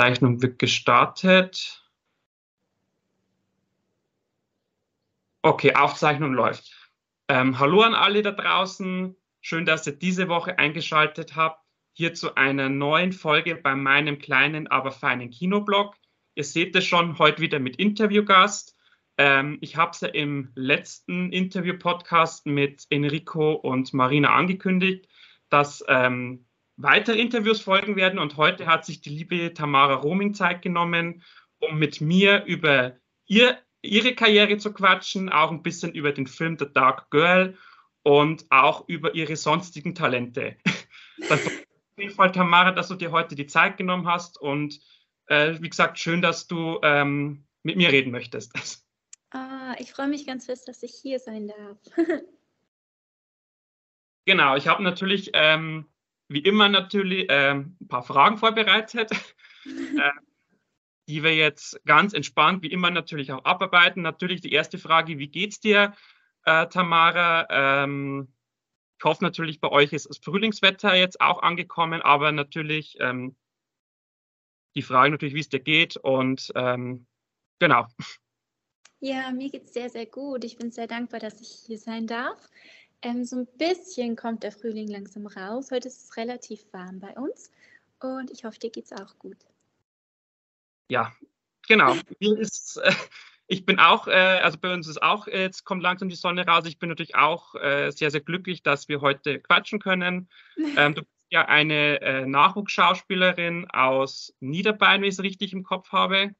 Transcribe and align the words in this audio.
Zeichnung 0.00 0.40
wird 0.40 0.58
gestartet. 0.58 1.86
Okay, 5.42 5.74
Aufzeichnung 5.74 6.32
läuft. 6.32 6.74
Ähm, 7.28 7.58
hallo 7.58 7.82
an 7.82 7.92
alle 7.92 8.22
da 8.22 8.30
draußen. 8.30 9.14
Schön, 9.42 9.66
dass 9.66 9.86
ihr 9.86 9.92
diese 9.92 10.28
Woche 10.28 10.58
eingeschaltet 10.58 11.36
habt. 11.36 11.62
Hier 11.92 12.14
zu 12.14 12.34
einer 12.34 12.70
neuen 12.70 13.12
Folge 13.12 13.56
bei 13.56 13.76
meinem 13.76 14.18
kleinen, 14.18 14.68
aber 14.68 14.90
feinen 14.90 15.28
Kinoblog. 15.28 15.94
Ihr 16.34 16.44
seht 16.44 16.74
es 16.76 16.86
schon, 16.86 17.18
heute 17.18 17.42
wieder 17.42 17.58
mit 17.58 17.76
Interviewgast. 17.76 18.78
Ähm, 19.18 19.58
ich 19.60 19.76
habe 19.76 19.90
es 19.90 20.00
ja 20.00 20.08
im 20.08 20.50
letzten 20.54 21.30
Interview-Podcast 21.30 22.46
mit 22.46 22.86
Enrico 22.88 23.52
und 23.52 23.92
Marina 23.92 24.34
angekündigt, 24.34 25.10
dass 25.50 25.84
ähm, 25.88 26.46
weitere 26.82 27.20
Interviews 27.20 27.60
folgen 27.60 27.96
werden. 27.96 28.18
Und 28.18 28.36
heute 28.36 28.66
hat 28.66 28.84
sich 28.84 29.00
die 29.00 29.10
liebe 29.10 29.54
Tamara 29.54 29.94
Roming 29.94 30.34
Zeit 30.34 30.62
genommen, 30.62 31.22
um 31.58 31.78
mit 31.78 32.00
mir 32.00 32.44
über 32.44 32.96
ihr, 33.26 33.58
ihre 33.82 34.14
Karriere 34.14 34.56
zu 34.58 34.72
quatschen, 34.72 35.28
auch 35.28 35.50
ein 35.50 35.62
bisschen 35.62 35.92
über 35.92 36.12
den 36.12 36.26
Film 36.26 36.56
The 36.58 36.66
Dark 36.72 37.10
Girl 37.10 37.56
und 38.02 38.46
auch 38.50 38.88
über 38.88 39.14
ihre 39.14 39.36
sonstigen 39.36 39.94
Talente. 39.94 40.56
Das 41.28 41.46
auf 41.46 41.52
jeden 41.98 42.14
Fall, 42.14 42.32
Tamara, 42.32 42.72
dass 42.72 42.88
du 42.88 42.94
dir 42.94 43.12
heute 43.12 43.34
die 43.34 43.46
Zeit 43.46 43.76
genommen 43.76 44.06
hast 44.06 44.40
und 44.40 44.80
äh, 45.26 45.60
wie 45.60 45.68
gesagt, 45.68 45.98
schön, 45.98 46.22
dass 46.22 46.46
du 46.46 46.80
ähm, 46.82 47.44
mit 47.62 47.76
mir 47.76 47.92
reden 47.92 48.10
möchtest. 48.10 48.86
Ah, 49.32 49.74
ich 49.78 49.92
freue 49.92 50.08
mich 50.08 50.26
ganz 50.26 50.46
fest, 50.46 50.66
dass 50.66 50.82
ich 50.82 50.92
hier 50.92 51.18
sein 51.18 51.48
darf. 51.48 51.78
genau, 54.24 54.56
ich 54.56 54.66
habe 54.66 54.82
natürlich 54.82 55.30
ähm, 55.34 55.84
wie 56.30 56.38
immer 56.38 56.68
natürlich 56.68 57.28
äh, 57.28 57.50
ein 57.50 57.76
paar 57.88 58.04
Fragen 58.04 58.38
vorbereitet, 58.38 59.10
äh, 59.64 60.10
die 61.08 61.24
wir 61.24 61.34
jetzt 61.34 61.84
ganz 61.84 62.14
entspannt, 62.14 62.62
wie 62.62 62.70
immer 62.70 62.90
natürlich 62.90 63.32
auch 63.32 63.44
abarbeiten. 63.44 64.02
Natürlich 64.02 64.40
die 64.40 64.52
erste 64.52 64.78
Frage, 64.78 65.18
wie 65.18 65.26
geht's 65.26 65.58
dir, 65.58 65.92
äh, 66.44 66.68
Tamara? 66.68 67.48
Ähm, 67.50 68.32
ich 68.98 69.04
hoffe 69.04 69.24
natürlich, 69.24 69.60
bei 69.60 69.70
euch 69.70 69.92
ist 69.92 70.08
das 70.08 70.18
Frühlingswetter 70.18 70.94
jetzt 70.94 71.20
auch 71.20 71.42
angekommen, 71.42 72.00
aber 72.00 72.30
natürlich 72.30 72.96
ähm, 73.00 73.34
die 74.76 74.82
Frage 74.82 75.10
natürlich, 75.10 75.34
wie 75.34 75.40
es 75.40 75.48
dir 75.48 75.58
geht 75.58 75.96
und 75.96 76.52
ähm, 76.54 77.06
genau. 77.58 77.88
Ja, 79.00 79.32
mir 79.32 79.50
geht 79.50 79.64
es 79.64 79.72
sehr, 79.72 79.90
sehr 79.90 80.06
gut. 80.06 80.44
Ich 80.44 80.58
bin 80.58 80.70
sehr 80.70 80.86
dankbar, 80.86 81.18
dass 81.18 81.40
ich 81.40 81.48
hier 81.66 81.78
sein 81.78 82.06
darf. 82.06 82.48
Ähm, 83.02 83.24
so 83.24 83.36
ein 83.36 83.46
bisschen 83.56 84.14
kommt 84.16 84.42
der 84.42 84.52
Frühling 84.52 84.88
langsam 84.88 85.26
raus. 85.26 85.70
Heute 85.70 85.88
ist 85.88 86.04
es 86.04 86.16
relativ 86.16 86.60
warm 86.72 87.00
bei 87.00 87.12
uns 87.14 87.50
und 88.00 88.30
ich 88.30 88.44
hoffe, 88.44 88.58
dir 88.58 88.70
geht 88.70 88.84
es 88.84 88.92
auch 88.92 89.18
gut. 89.18 89.38
Ja, 90.90 91.12
genau. 91.66 91.96
Ist, 92.18 92.76
äh, 92.76 92.92
ich 93.46 93.64
bin 93.64 93.78
auch, 93.78 94.06
äh, 94.06 94.40
also 94.42 94.58
bei 94.58 94.74
uns 94.74 94.86
ist 94.86 95.02
auch, 95.02 95.26
äh, 95.28 95.42
jetzt 95.42 95.64
kommt 95.64 95.82
langsam 95.82 96.10
die 96.10 96.16
Sonne 96.16 96.46
raus. 96.46 96.66
Ich 96.66 96.78
bin 96.78 96.90
natürlich 96.90 97.14
auch 97.14 97.54
äh, 97.54 97.90
sehr, 97.90 98.10
sehr 98.10 98.20
glücklich, 98.20 98.62
dass 98.62 98.88
wir 98.88 99.00
heute 99.00 99.40
quatschen 99.40 99.80
können. 99.80 100.28
Ähm, 100.76 100.94
du 100.94 101.00
bist 101.00 101.26
ja 101.30 101.46
eine 101.46 102.02
äh, 102.02 102.26
Nachwuchsschauspielerin 102.26 103.70
aus 103.70 104.34
Niederbayern, 104.40 105.00
wenn 105.00 105.08
ich 105.08 105.14
es 105.14 105.22
richtig 105.22 105.54
im 105.54 105.62
Kopf 105.62 105.90
habe. 105.90 106.34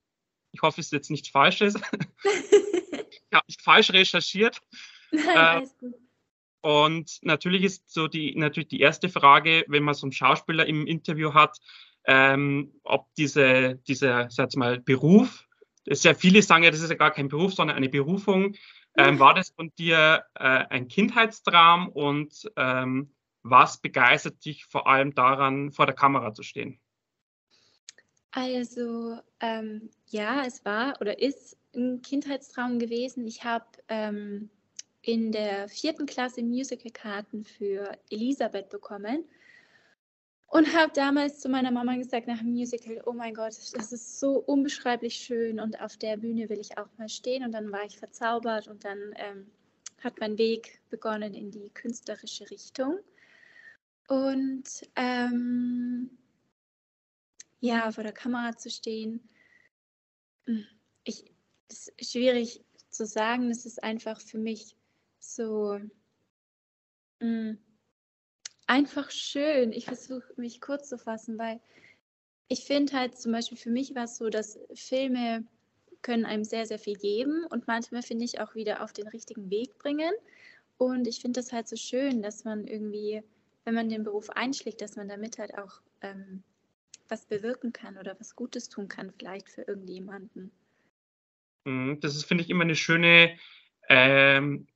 Ich 0.53 0.61
hoffe, 0.61 0.81
es 0.81 0.89
ist 0.89 0.93
jetzt 0.93 1.11
nichts 1.11 1.29
Falsches. 1.31 1.75
ich 2.23 3.33
habe 3.33 3.47
nicht 3.49 3.63
falsch 3.63 3.93
recherchiert. 3.93 4.61
Nein, 5.11 5.37
alles 5.37 5.79
gut. 5.79 5.95
Und 6.63 7.19
natürlich 7.23 7.63
ist 7.65 7.91
so 7.91 8.09
die, 8.09 8.35
natürlich 8.37 8.69
die 8.69 8.81
erste 8.81 9.09
Frage, 9.09 9.65
wenn 9.69 9.83
man 9.83 9.95
so 9.95 10.07
einen 10.07 10.13
Schauspieler 10.13 10.67
im 10.67 10.87
Interview 10.87 11.33
hat, 11.35 11.59
ähm, 12.05 12.73
ob 12.85 13.13
diese, 13.15 13.77
dieser, 13.87 14.31
sag 14.31 14.55
mal, 14.57 14.81
Beruf, 14.81 15.47
sehr 15.89 16.15
viele 16.15 16.43
sagen 16.43 16.65
ja, 16.65 16.71
das 16.71 16.81
ist 16.81 16.91
ja 16.91 16.97
gar 16.97 17.11
kein 17.11 17.29
Beruf, 17.29 17.55
sondern 17.55 17.77
eine 17.77 17.89
Berufung. 17.89 18.55
Ähm, 18.97 19.19
war 19.19 19.35
das 19.35 19.51
von 19.51 19.73
dir 19.79 20.25
äh, 20.35 20.43
ein 20.43 20.89
Kindheitstraum 20.89 21.89
und 21.89 22.51
ähm, 22.57 23.13
was 23.43 23.81
begeistert 23.81 24.45
dich 24.45 24.67
vor 24.67 24.87
allem 24.87 25.15
daran, 25.15 25.71
vor 25.71 25.87
der 25.87 25.95
Kamera 25.95 26.33
zu 26.33 26.43
stehen? 26.43 26.79
Also 28.33 29.19
ähm, 29.41 29.91
ja, 30.09 30.45
es 30.45 30.65
war 30.65 31.01
oder 31.01 31.21
ist 31.21 31.57
ein 31.75 32.03
Kindheitstraum 32.03 32.79
gewesen. 32.79 33.27
Ich 33.27 33.45
habe 33.45 33.67
ähm, 33.89 34.51
in 35.03 35.33
der 35.33 35.69
vierten 35.69 36.07
Klasse 36.07 36.43
Musicalkarten 36.43 37.45
für 37.45 37.97
Elisabeth 38.11 38.69
bekommen 38.69 39.25
und 40.51 40.75
habe 40.75 40.93
damals 40.93 41.39
zu 41.39 41.49
meiner 41.49 41.71
Mama 41.71 41.95
gesagt 41.95 42.27
nach 42.27 42.39
dem 42.39 42.51
Musical, 42.51 43.01
oh 43.07 43.13
mein 43.13 43.35
Gott, 43.35 43.55
das 43.73 43.93
ist 43.93 44.19
so 44.19 44.33
unbeschreiblich 44.33 45.15
schön 45.15 45.61
und 45.61 45.81
auf 45.81 45.97
der 45.97 46.17
Bühne 46.17 46.49
will 46.49 46.59
ich 46.59 46.77
auch 46.77 46.89
mal 46.99 47.09
stehen. 47.09 47.45
Und 47.45 47.53
dann 47.53 47.71
war 47.71 47.85
ich 47.85 47.99
verzaubert 47.99 48.67
und 48.67 48.85
dann 48.85 49.15
ähm, 49.15 49.47
hat 50.03 50.19
mein 50.19 50.37
Weg 50.39 50.81
begonnen 50.91 51.35
in 51.35 51.53
die 51.53 51.71
künstlerische 51.71 52.51
Richtung. 52.51 52.99
Und 54.09 54.65
ähm, 54.97 56.11
ja, 57.61 57.93
vor 57.93 58.03
der 58.03 58.13
Kamera 58.13 58.57
zu 58.57 58.71
stehen, 58.71 59.21
hm, 60.47 60.67
ich, 61.05 61.31
ist 61.69 61.93
schwierig 62.01 62.65
zu 62.89 63.07
sagen, 63.07 63.51
es 63.51 63.67
ist 63.67 63.85
einfach 63.85 64.21
für 64.21 64.39
mich 64.39 64.75
so 65.21 65.79
mh, 67.21 67.53
mm, 67.53 67.59
einfach 68.67 69.11
schön. 69.11 69.73
Ich 69.73 69.85
versuche 69.85 70.33
mich 70.37 70.61
kurz 70.61 70.89
zu 70.89 70.99
fassen, 70.99 71.39
weil 71.39 71.61
ich 72.49 72.65
finde 72.65 72.93
halt 72.95 73.19
zum 73.19 73.33
Beispiel 73.33 73.59
für 73.59 73.71
mich 73.71 73.95
war 73.95 74.05
es 74.05 74.17
so, 74.17 74.29
dass 74.29 74.59
Filme 74.75 75.45
können 76.03 76.25
einem 76.25 76.45
sehr, 76.45 76.67
sehr 76.67 76.79
viel 76.79 76.97
geben 76.97 77.45
und 77.51 77.67
manchmal 77.67 78.03
finde 78.03 78.25
ich 78.25 78.41
auch 78.41 78.55
wieder 78.55 78.83
auf 78.83 78.93
den 78.93 79.07
richtigen 79.09 79.51
Weg 79.51 79.79
bringen. 79.79 80.13
Und 80.79 81.07
ich 81.07 81.21
finde 81.21 81.41
das 81.41 81.53
halt 81.53 81.69
so 81.69 81.77
schön, 81.77 82.23
dass 82.23 82.45
man 82.45 82.67
irgendwie, 82.67 83.23
wenn 83.65 83.75
man 83.75 83.89
den 83.89 84.03
Beruf 84.03 84.31
einschlägt, 84.31 84.81
dass 84.81 84.97
man 84.97 85.09
damit 85.09 85.39
halt 85.39 85.57
auch 85.59 85.83
ähm, 86.01 86.43
was 87.09 87.27
bewirken 87.27 87.73
kann 87.73 87.99
oder 87.99 88.19
was 88.19 88.35
Gutes 88.35 88.69
tun 88.69 88.89
kann, 88.89 89.13
vielleicht 89.13 89.51
für 89.51 89.63
irgendjemanden. 89.63 90.51
Mhm, 91.65 92.01
das 92.01 92.17
ist, 92.17 92.25
finde 92.25 92.45
ich, 92.45 92.51
immer 92.51 92.65
eine 92.65 92.77
schöne 92.77 93.37
ähm, 93.89 94.67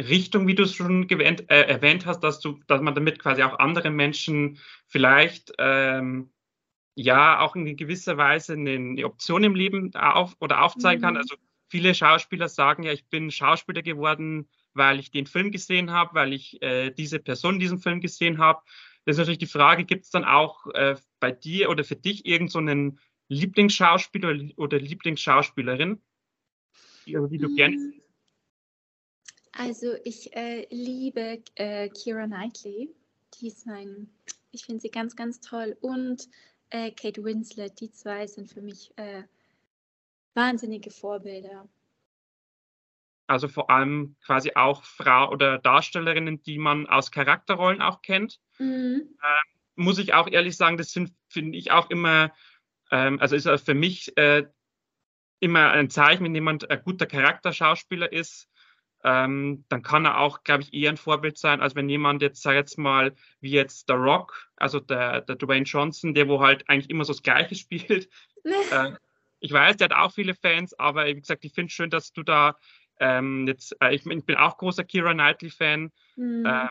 Richtung, 0.00 0.46
wie 0.46 0.54
du 0.54 0.64
es 0.64 0.74
schon 0.74 1.06
gewähnt, 1.06 1.50
äh, 1.50 1.62
erwähnt 1.62 2.06
hast, 2.06 2.20
dass 2.20 2.40
du, 2.40 2.60
dass 2.66 2.80
man 2.80 2.94
damit 2.94 3.18
quasi 3.18 3.42
auch 3.42 3.58
anderen 3.58 3.94
Menschen 3.94 4.58
vielleicht 4.86 5.52
ähm, 5.58 6.30
ja 6.94 7.40
auch 7.40 7.56
in 7.56 7.76
gewisser 7.76 8.16
Weise 8.16 8.54
eine, 8.54 8.72
eine 8.72 9.04
Option 9.04 9.44
im 9.44 9.54
Leben 9.54 9.94
auf 9.94 10.36
oder 10.40 10.62
aufzeigen 10.62 11.00
mhm. 11.00 11.04
kann. 11.04 11.16
Also 11.16 11.36
viele 11.68 11.94
Schauspieler 11.94 12.48
sagen 12.48 12.82
ja, 12.82 12.92
ich 12.92 13.06
bin 13.08 13.30
Schauspieler 13.30 13.82
geworden, 13.82 14.48
weil 14.74 14.98
ich 14.98 15.10
den 15.10 15.26
Film 15.26 15.50
gesehen 15.50 15.90
habe, 15.90 16.14
weil 16.14 16.32
ich 16.32 16.60
äh, 16.62 16.90
diese 16.90 17.18
Person 17.18 17.54
in 17.54 17.60
diesem 17.60 17.78
Film 17.78 18.00
gesehen 18.00 18.38
habe. 18.38 18.62
Das 19.04 19.14
ist 19.14 19.18
natürlich 19.18 19.38
die 19.38 19.46
Frage, 19.46 19.84
gibt 19.84 20.04
es 20.04 20.10
dann 20.10 20.24
auch 20.24 20.66
äh, 20.74 20.96
bei 21.20 21.32
dir 21.32 21.70
oder 21.70 21.84
für 21.84 21.96
dich 21.96 22.26
irgendeinen 22.26 22.92
so 22.92 22.98
Lieblingsschauspieler 23.28 24.50
oder 24.56 24.78
Lieblingsschauspielerin, 24.78 26.02
die, 27.06 27.16
die 27.30 27.38
du 27.38 27.48
mhm. 27.48 27.56
gerne 27.56 27.92
also 29.60 29.94
ich 30.04 30.34
äh, 30.34 30.66
liebe 30.70 31.42
äh, 31.54 31.90
Kira 31.90 32.26
Knightley. 32.26 32.88
Die 33.34 33.48
ist 33.48 33.66
mein, 33.66 34.08
ich 34.52 34.64
finde 34.64 34.80
sie 34.80 34.90
ganz, 34.90 35.14
ganz 35.16 35.40
toll. 35.40 35.76
Und 35.82 36.28
äh, 36.70 36.90
Kate 36.90 37.22
Winslet, 37.22 37.78
die 37.78 37.90
zwei 37.90 38.26
sind 38.26 38.50
für 38.50 38.62
mich 38.62 38.90
äh, 38.96 39.24
wahnsinnige 40.34 40.90
Vorbilder. 40.90 41.68
Also 43.26 43.48
vor 43.48 43.70
allem 43.70 44.16
quasi 44.24 44.52
auch 44.54 44.82
Frau 44.82 45.30
oder 45.30 45.58
Darstellerinnen, 45.58 46.42
die 46.42 46.58
man 46.58 46.86
aus 46.86 47.10
Charakterrollen 47.10 47.82
auch 47.82 48.00
kennt. 48.00 48.40
Mhm. 48.58 49.02
Ähm, 49.22 49.60
muss 49.76 49.98
ich 49.98 50.14
auch 50.14 50.26
ehrlich 50.26 50.56
sagen, 50.56 50.78
das 50.78 50.92
finde 50.92 51.58
ich 51.58 51.70
auch 51.70 51.90
immer, 51.90 52.32
ähm, 52.90 53.20
also 53.20 53.36
ist 53.36 53.48
für 53.64 53.74
mich 53.74 54.16
äh, 54.16 54.46
immer 55.38 55.70
ein 55.70 55.90
Zeichen, 55.90 56.24
wenn 56.24 56.34
jemand 56.34 56.70
ein 56.70 56.82
guter 56.82 57.06
Charakterschauspieler 57.06 58.10
ist, 58.10 58.49
ähm, 59.02 59.64
dann 59.68 59.82
kann 59.82 60.04
er 60.04 60.18
auch, 60.18 60.44
glaube 60.44 60.62
ich, 60.62 60.74
eher 60.74 60.90
ein 60.90 60.96
Vorbild 60.96 61.38
sein, 61.38 61.60
als 61.60 61.74
wenn 61.74 61.88
jemand 61.88 62.20
jetzt, 62.22 62.42
sag 62.42 62.54
jetzt 62.54 62.78
mal, 62.78 63.14
wie 63.40 63.52
jetzt 63.52 63.86
The 63.88 63.94
Rock, 63.94 64.50
also 64.56 64.78
der, 64.78 65.22
der 65.22 65.36
Dwayne 65.36 65.64
Johnson, 65.64 66.14
der 66.14 66.28
wo 66.28 66.40
halt 66.40 66.68
eigentlich 66.68 66.90
immer 66.90 67.04
so 67.04 67.12
das 67.12 67.22
Gleiche 67.22 67.54
spielt. 67.56 68.08
äh, 68.44 68.92
ich 69.40 69.52
weiß, 69.52 69.78
der 69.78 69.86
hat 69.86 69.96
auch 69.96 70.12
viele 70.12 70.34
Fans, 70.34 70.78
aber 70.78 71.06
wie 71.06 71.20
gesagt, 71.20 71.44
ich 71.44 71.54
finde 71.54 71.68
es 71.68 71.72
schön, 71.72 71.90
dass 71.90 72.12
du 72.12 72.22
da 72.22 72.56
ähm, 72.98 73.46
jetzt, 73.46 73.74
äh, 73.80 73.94
ich, 73.94 74.04
ich, 74.04 74.26
bin 74.26 74.36
auch 74.36 74.58
großer 74.58 74.84
Kira 74.84 75.14
Knightley-Fan. 75.14 75.90
Mhm. 76.16 76.44
Ähm, 76.46 76.68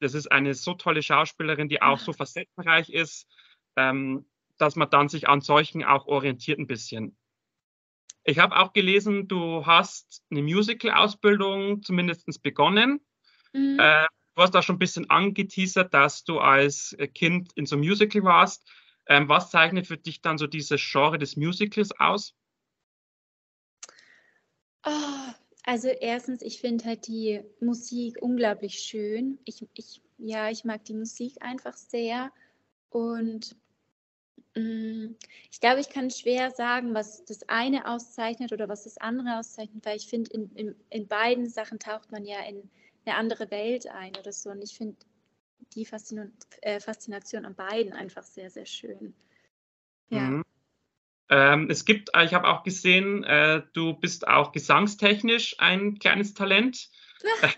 das 0.00 0.14
ist 0.14 0.30
eine 0.32 0.54
so 0.54 0.74
tolle 0.74 1.02
Schauspielerin, 1.02 1.68
die 1.68 1.80
auch 1.80 2.00
so 2.00 2.12
facettenreich 2.12 2.90
ist, 2.90 3.28
ähm, 3.76 4.26
dass 4.58 4.74
man 4.74 4.90
dann 4.90 5.08
sich 5.08 5.28
an 5.28 5.40
solchen 5.40 5.84
auch 5.84 6.06
orientiert 6.06 6.58
ein 6.58 6.66
bisschen. 6.66 7.16
Ich 8.24 8.38
habe 8.38 8.56
auch 8.56 8.72
gelesen, 8.72 9.26
du 9.28 9.66
hast 9.66 10.22
eine 10.30 10.42
Musical-Ausbildung 10.42 11.82
zumindest 11.82 12.42
begonnen. 12.42 13.00
Mhm. 13.52 13.78
Äh, 13.80 14.06
du 14.34 14.42
hast 14.42 14.56
auch 14.56 14.62
schon 14.62 14.76
ein 14.76 14.80
bisschen 14.80 15.10
angeteasert, 15.10 15.92
dass 15.92 16.24
du 16.24 16.38
als 16.38 16.96
Kind 17.14 17.52
in 17.54 17.66
so 17.66 17.76
einem 17.76 17.84
Musical 17.84 18.22
warst. 18.22 18.68
Ähm, 19.06 19.28
was 19.28 19.50
zeichnet 19.50 19.88
für 19.88 19.96
dich 19.96 20.22
dann 20.22 20.38
so 20.38 20.46
dieses 20.46 20.80
Genre 20.80 21.18
des 21.18 21.36
Musicals 21.36 21.90
aus? 21.98 22.34
Oh, 24.84 25.32
also 25.64 25.88
erstens, 25.88 26.42
ich 26.42 26.60
finde 26.60 26.84
halt 26.84 27.06
die 27.06 27.40
Musik 27.60 28.20
unglaublich 28.20 28.78
schön. 28.78 29.38
Ich, 29.44 29.66
ich, 29.74 30.00
ja, 30.18 30.50
ich 30.50 30.64
mag 30.64 30.84
die 30.84 30.94
Musik 30.94 31.40
einfach 31.40 31.76
sehr. 31.76 32.32
Und 32.90 33.56
ich 34.54 35.60
glaube, 35.60 35.80
ich 35.80 35.88
kann 35.88 36.10
schwer 36.10 36.50
sagen, 36.50 36.94
was 36.94 37.24
das 37.24 37.48
eine 37.48 37.86
auszeichnet 37.86 38.52
oder 38.52 38.68
was 38.68 38.84
das 38.84 38.98
andere 38.98 39.38
auszeichnet, 39.38 39.84
weil 39.86 39.96
ich 39.96 40.08
finde, 40.08 40.30
in, 40.30 40.50
in, 40.54 40.74
in 40.90 41.08
beiden 41.08 41.48
Sachen 41.48 41.78
taucht 41.78 42.12
man 42.12 42.24
ja 42.24 42.38
in 42.46 42.68
eine 43.06 43.16
andere 43.16 43.50
Welt 43.50 43.86
ein 43.86 44.14
oder 44.16 44.32
so. 44.32 44.50
Und 44.50 44.62
ich 44.62 44.76
finde 44.76 44.96
die 45.74 45.86
Faszination, 45.86 46.34
äh, 46.60 46.80
Faszination 46.80 47.46
an 47.46 47.54
beiden 47.54 47.94
einfach 47.94 48.24
sehr, 48.24 48.50
sehr 48.50 48.66
schön. 48.66 49.14
Ja. 50.10 50.20
Mhm. 50.20 50.44
Ähm, 51.30 51.70
es 51.70 51.86
gibt, 51.86 52.10
äh, 52.14 52.26
ich 52.26 52.34
habe 52.34 52.48
auch 52.48 52.62
gesehen, 52.62 53.24
äh, 53.24 53.62
du 53.72 53.94
bist 53.94 54.28
auch 54.28 54.52
gesangstechnisch 54.52 55.56
ein 55.58 55.98
kleines 55.98 56.34
Talent. 56.34 56.90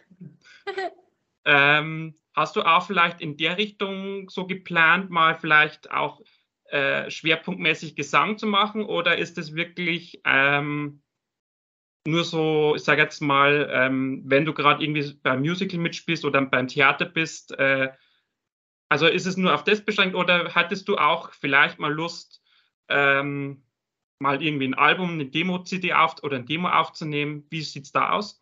ähm, 1.44 2.14
hast 2.35 2.55
du 2.55 2.62
auch 2.62 2.87
vielleicht 2.87 3.20
in 3.20 3.37
der 3.37 3.58
Richtung 3.58 4.31
so 4.31 4.47
geplant, 4.47 5.11
mal 5.11 5.35
vielleicht 5.35 5.90
auch 5.90 6.20
äh, 6.70 7.11
schwerpunktmäßig 7.11 7.96
Gesang 7.96 8.38
zu 8.38 8.46
machen 8.46 8.84
oder 8.84 9.19
ist 9.19 9.38
es 9.38 9.55
wirklich 9.55 10.20
ähm, 10.25 11.02
nur 12.06 12.25
so, 12.25 12.75
ich 12.76 12.82
sage 12.82 13.02
jetzt 13.02 13.20
mal, 13.20 13.69
ähm, 13.72 14.22
wenn 14.26 14.44
du 14.44 14.52
gerade 14.52 14.82
irgendwie 14.82 15.14
beim 15.22 15.40
Musical 15.40 15.78
mitspielst 15.78 16.25
oder 16.25 16.43
beim 16.43 16.69
Theater 16.69 17.06
bist, 17.06 17.52
äh, 17.58 17.93
also 18.88 19.06
ist 19.06 19.26
es 19.26 19.37
nur 19.37 19.55
auf 19.55 19.64
das 19.64 19.84
beschränkt 19.84 20.14
oder 20.14 20.55
hattest 20.55 20.88
du 20.88 20.96
auch 20.96 21.32
vielleicht 21.32 21.78
mal 21.78 21.93
Lust, 21.93 22.43
ähm, 22.88 23.64
mal 24.19 24.43
irgendwie 24.43 24.69
ein 24.69 24.75
Album, 24.75 25.12
eine 25.12 25.26
Demo-CD 25.26 25.94
auf 25.94 26.22
oder 26.22 26.37
ein 26.37 26.46
Demo 26.46 26.69
aufzunehmen. 26.69 27.46
Wie 27.50 27.62
sieht 27.62 27.84
es 27.84 27.93
da 27.93 28.11
aus? 28.11 28.40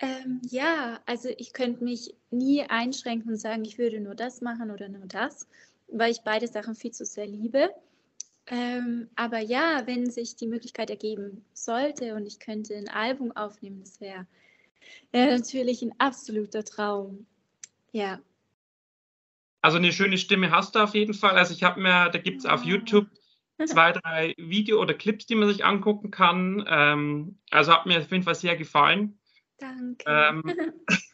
Ähm, 0.00 0.40
ja, 0.50 1.00
also 1.06 1.28
ich 1.38 1.52
könnte 1.52 1.84
mich 1.84 2.14
nie 2.30 2.62
einschränken 2.62 3.30
und 3.30 3.36
sagen, 3.36 3.64
ich 3.64 3.78
würde 3.78 4.00
nur 4.00 4.16
das 4.16 4.40
machen 4.40 4.70
oder 4.70 4.88
nur 4.88 5.06
das, 5.06 5.48
weil 5.88 6.12
ich 6.12 6.22
beide 6.22 6.46
Sachen 6.46 6.74
viel 6.74 6.92
zu 6.92 7.04
sehr 7.04 7.26
liebe. 7.26 7.70
Ähm, 8.46 9.08
aber 9.14 9.38
ja, 9.38 9.82
wenn 9.86 10.10
sich 10.10 10.36
die 10.36 10.48
Möglichkeit 10.48 10.90
ergeben 10.90 11.44
sollte 11.52 12.14
und 12.14 12.26
ich 12.26 12.40
könnte 12.40 12.74
ein 12.74 12.88
Album 12.88 13.32
aufnehmen, 13.32 13.80
das 13.80 14.00
wäre 14.00 14.26
wär 15.12 15.38
natürlich 15.38 15.82
ein 15.82 15.94
absoluter 15.98 16.64
Traum. 16.64 17.26
Ja. 17.92 18.20
Also 19.60 19.78
eine 19.78 19.92
schöne 19.92 20.18
Stimme 20.18 20.50
hast 20.50 20.74
du 20.74 20.80
auf 20.80 20.94
jeden 20.94 21.14
Fall. 21.14 21.36
Also 21.36 21.54
ich 21.54 21.62
habe 21.62 21.80
mir, 21.80 22.10
da 22.10 22.18
gibt 22.18 22.40
es 22.40 22.46
auf 22.46 22.64
YouTube 22.64 23.06
zwei, 23.64 23.92
drei 23.92 24.34
Video 24.38 24.80
oder 24.80 24.94
Clips, 24.94 25.26
die 25.26 25.36
man 25.36 25.48
sich 25.48 25.64
angucken 25.64 26.10
kann. 26.10 26.64
Ähm, 26.68 27.38
also 27.50 27.72
hat 27.72 27.86
mir 27.86 28.00
auf 28.00 28.10
jeden 28.10 28.24
Fall 28.24 28.34
sehr 28.34 28.56
gefallen. 28.56 29.20
Danke. 29.58 30.04
Ähm, 30.06 30.42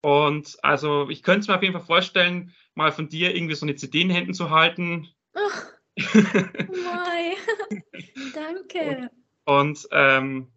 und 0.00 0.56
also 0.62 1.08
ich 1.10 1.22
könnte 1.22 1.40
es 1.40 1.48
mir 1.48 1.56
auf 1.56 1.62
jeden 1.62 1.74
Fall 1.74 1.86
vorstellen, 1.86 2.54
mal 2.74 2.92
von 2.92 3.08
dir 3.08 3.34
irgendwie 3.34 3.54
so 3.54 3.66
eine 3.66 3.74
CD 3.74 4.02
in 4.02 4.10
Händen 4.10 4.34
zu 4.34 4.50
halten. 4.50 5.08
Oh, 5.34 5.40
my. 5.96 7.36
Danke. 8.34 9.10
Und, 9.44 9.84
und 9.84 9.88
ähm, 9.92 10.52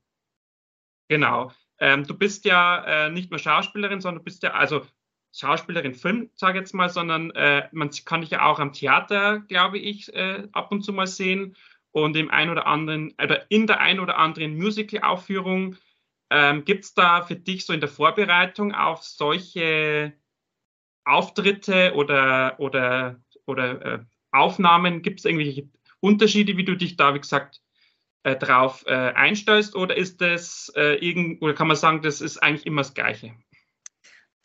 genau. 1.08 1.52
Ähm, 1.80 2.06
du 2.06 2.16
bist 2.16 2.46
ja 2.46 2.84
äh, 2.86 3.10
nicht 3.10 3.32
nur 3.32 3.40
Schauspielerin, 3.40 4.02
sondern 4.02 4.20
du 4.20 4.24
bist 4.24 4.44
ja, 4.44 4.52
also 4.52 4.86
Schauspielerin 5.34 5.96
Film, 5.96 6.30
sage 6.36 6.60
ich 6.60 6.62
jetzt 6.62 6.74
mal, 6.74 6.90
sondern 6.90 7.32
äh, 7.32 7.68
man 7.72 7.90
kann 8.06 8.22
dich 8.22 8.32
ja 8.32 8.46
auch 8.46 8.60
am 8.60 8.74
Theater, 8.74 9.40
glaube 9.40 9.80
ich, 9.80 10.14
äh, 10.14 10.48
ab 10.52 10.72
und 10.72 10.84
zu 10.84 10.94
mal 10.94 11.08
sehen 11.08 11.56
und 11.92 12.16
im 12.16 12.30
ein 12.30 12.50
oder 12.50 12.68
anderen 12.68 13.14
oder 13.22 13.50
in 13.50 13.66
der 13.66 13.80
ein 13.80 14.00
oder 14.00 14.18
anderen 14.18 14.56
Musical-Aufführung. 14.58 15.78
Ähm, 16.32 16.64
Gibt 16.66 16.86
es 16.86 16.94
da 16.94 17.22
für 17.22 17.36
dich 17.36 17.66
so 17.66 17.74
in 17.74 17.82
der 17.82 17.90
Vorbereitung 17.90 18.74
auf 18.74 19.04
solche 19.04 20.14
Auftritte 21.04 21.94
oder, 21.96 22.56
oder, 22.60 23.22
oder 23.46 23.86
äh, 23.86 24.00
Aufnahmen, 24.32 25.02
gibt 25.02 25.20
es 25.20 25.26
irgendwelche 25.26 25.70
Unterschiede, 26.00 26.56
wie 26.56 26.64
du 26.64 26.76
dich 26.76 26.96
da, 26.96 27.14
wie 27.14 27.20
gesagt, 27.20 27.62
äh, 28.24 28.36
drauf 28.38 28.86
äh, 28.88 28.94
einstellst 28.94 29.76
oder 29.76 29.98
ist 29.98 30.22
das 30.22 30.72
äh, 30.76 30.96
irgend 31.06 31.42
oder 31.42 31.54
kann 31.54 31.68
man 31.68 31.76
sagen, 31.76 32.02
das 32.02 32.22
ist 32.22 32.38
eigentlich 32.38 32.66
immer 32.66 32.82
das 32.82 32.94
Gleiche? 32.94 33.34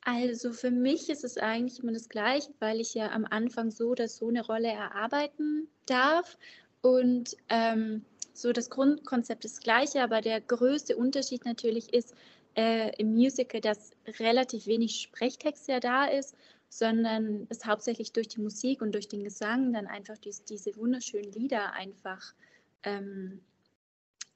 Also 0.00 0.53
für 0.53 0.71
mich 0.71 1.09
ist 1.09 1.25
es 1.25 1.37
eigentlich 1.37 1.81
immer 1.83 1.93
das 1.93 2.09
Gleiche, 2.09 2.50
weil 2.59 2.81
ich 2.81 2.94
ja 2.94 3.11
am 3.11 3.25
Anfang 3.25 3.71
so 3.71 3.88
oder 3.88 4.09
so 4.09 4.29
eine 4.29 4.44
Rolle 4.44 4.69
erarbeiten 4.69 5.69
darf. 5.87 6.38
Und 6.81 7.37
ähm, 7.49 8.05
so 8.37 8.53
das 8.53 8.71
Grundkonzept 8.71 9.44
ist 9.44 9.56
das 9.56 9.62
gleiche, 9.62 10.03
aber 10.03 10.21
der 10.21 10.41
größte 10.41 10.97
Unterschied 10.97 11.44
natürlich 11.44 11.93
ist 11.93 12.15
äh, 12.56 12.94
im 12.99 13.15
Musical, 13.15 13.61
dass 13.61 13.93
relativ 14.19 14.67
wenig 14.67 15.00
Sprechtext 15.00 15.69
ja 15.69 15.81
da 15.81 16.06
ist, 16.06 16.37
sondern 16.69 17.47
es 17.49 17.65
hauptsächlich 17.65 18.12
durch 18.12 18.29
die 18.29 18.41
Musik 18.41 18.83
und 18.83 18.93
durch 18.93 19.09
den 19.09 19.25
Gesang 19.25 19.73
dann 19.73 19.87
einfach 19.87 20.19
dies, 20.19 20.44
diese 20.44 20.77
wunderschönen 20.77 21.33
Lieder 21.33 21.73
einfach 21.73 22.35
ähm, 22.83 23.41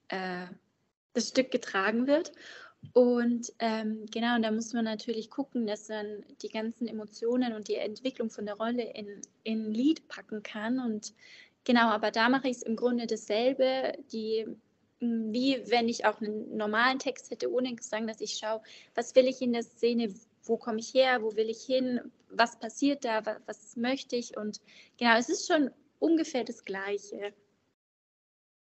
äh, 0.09 0.47
das 1.13 1.29
Stück 1.29 1.51
getragen 1.51 2.07
wird. 2.07 2.33
Und 2.93 3.53
ähm, 3.59 4.07
genau, 4.11 4.37
und 4.37 4.43
da 4.43 4.51
muss 4.51 4.73
man 4.73 4.85
natürlich 4.85 5.31
gucken, 5.31 5.67
dass 5.67 5.89
man 5.89 6.25
die 6.41 6.49
ganzen 6.49 6.89
Emotionen 6.89 7.53
und 7.53 7.69
die 7.69 7.75
Entwicklung 7.75 8.31
von 8.31 8.47
der 8.47 8.55
Rolle 8.55 8.83
in, 8.95 9.21
in 9.45 9.71
Lied 9.71 10.09
packen 10.09 10.43
kann. 10.43 10.79
Und 10.79 11.13
genau, 11.65 11.89
aber 11.89 12.11
da 12.11 12.29
mache 12.29 12.49
ich 12.49 12.59
es 12.59 12.63
im 12.63 12.77
Grunde 12.77 13.07
dasselbe, 13.07 13.95
die, 14.13 14.47
hm, 15.01 15.33
wie 15.33 15.63
wenn 15.67 15.89
ich 15.89 16.05
auch 16.05 16.21
einen 16.21 16.57
normalen 16.57 16.99
Text 16.99 17.31
hätte 17.31 17.51
ohne 17.51 17.75
Gesang, 17.75 18.07
dass 18.07 18.21
ich 18.21 18.35
schaue, 18.35 18.63
was 18.95 19.15
will 19.15 19.27
ich 19.27 19.41
in 19.41 19.53
der 19.53 19.63
Szene, 19.63 20.15
wo 20.45 20.57
komme 20.57 20.81
ich 20.81 20.95
her, 20.95 21.23
wo 21.23 21.37
will 21.37 21.51
ich 21.51 21.63
hin, 21.63 22.01
was 22.31 22.59
passiert 22.59 23.05
da, 23.05 23.25
was, 23.25 23.37
was 23.47 23.77
möchte 23.77 24.17
ich. 24.17 24.37
Und 24.37 24.61
genau, 24.99 25.17
es 25.17 25.29
ist 25.29 25.47
schon 25.47 25.71
ungefähr 25.99 26.45
das 26.45 26.65
Gleiche. 26.65 27.33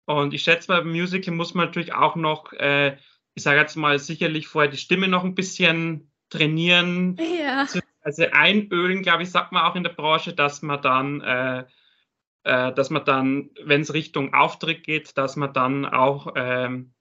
Und 0.06 0.34
ich 0.34 0.42
schätze, 0.42 0.68
beim 0.68 0.90
Musical 0.90 1.34
muss 1.34 1.54
man 1.54 1.66
natürlich 1.66 1.92
auch 1.92 2.14
noch 2.14 2.52
äh, 2.52 2.96
ich 3.36 3.42
sage 3.42 3.60
jetzt 3.60 3.76
mal, 3.76 3.98
sicherlich 3.98 4.48
vorher 4.48 4.70
die 4.70 4.78
Stimme 4.78 5.08
noch 5.08 5.22
ein 5.22 5.36
bisschen 5.36 6.10
trainieren. 6.30 7.16
Ja. 7.38 7.66
Also 8.02 8.24
einölen, 8.30 9.02
glaube 9.02 9.24
ich, 9.24 9.30
sagt 9.30 9.50
man 9.50 9.64
auch 9.64 9.74
in 9.74 9.82
der 9.82 9.90
Branche, 9.90 10.32
dass 10.32 10.62
man 10.62 10.80
dann, 10.80 11.20
äh, 11.22 11.64
äh, 12.46 12.72
dass 12.72 12.90
man 12.90 13.04
dann, 13.04 13.50
wenn 13.64 13.80
es 13.80 13.92
Richtung 13.92 14.32
Auftritt 14.32 14.84
geht, 14.84 15.18
dass 15.18 15.34
man 15.34 15.52
dann 15.52 15.84
auch 15.84 16.32
ähm, 16.36 16.94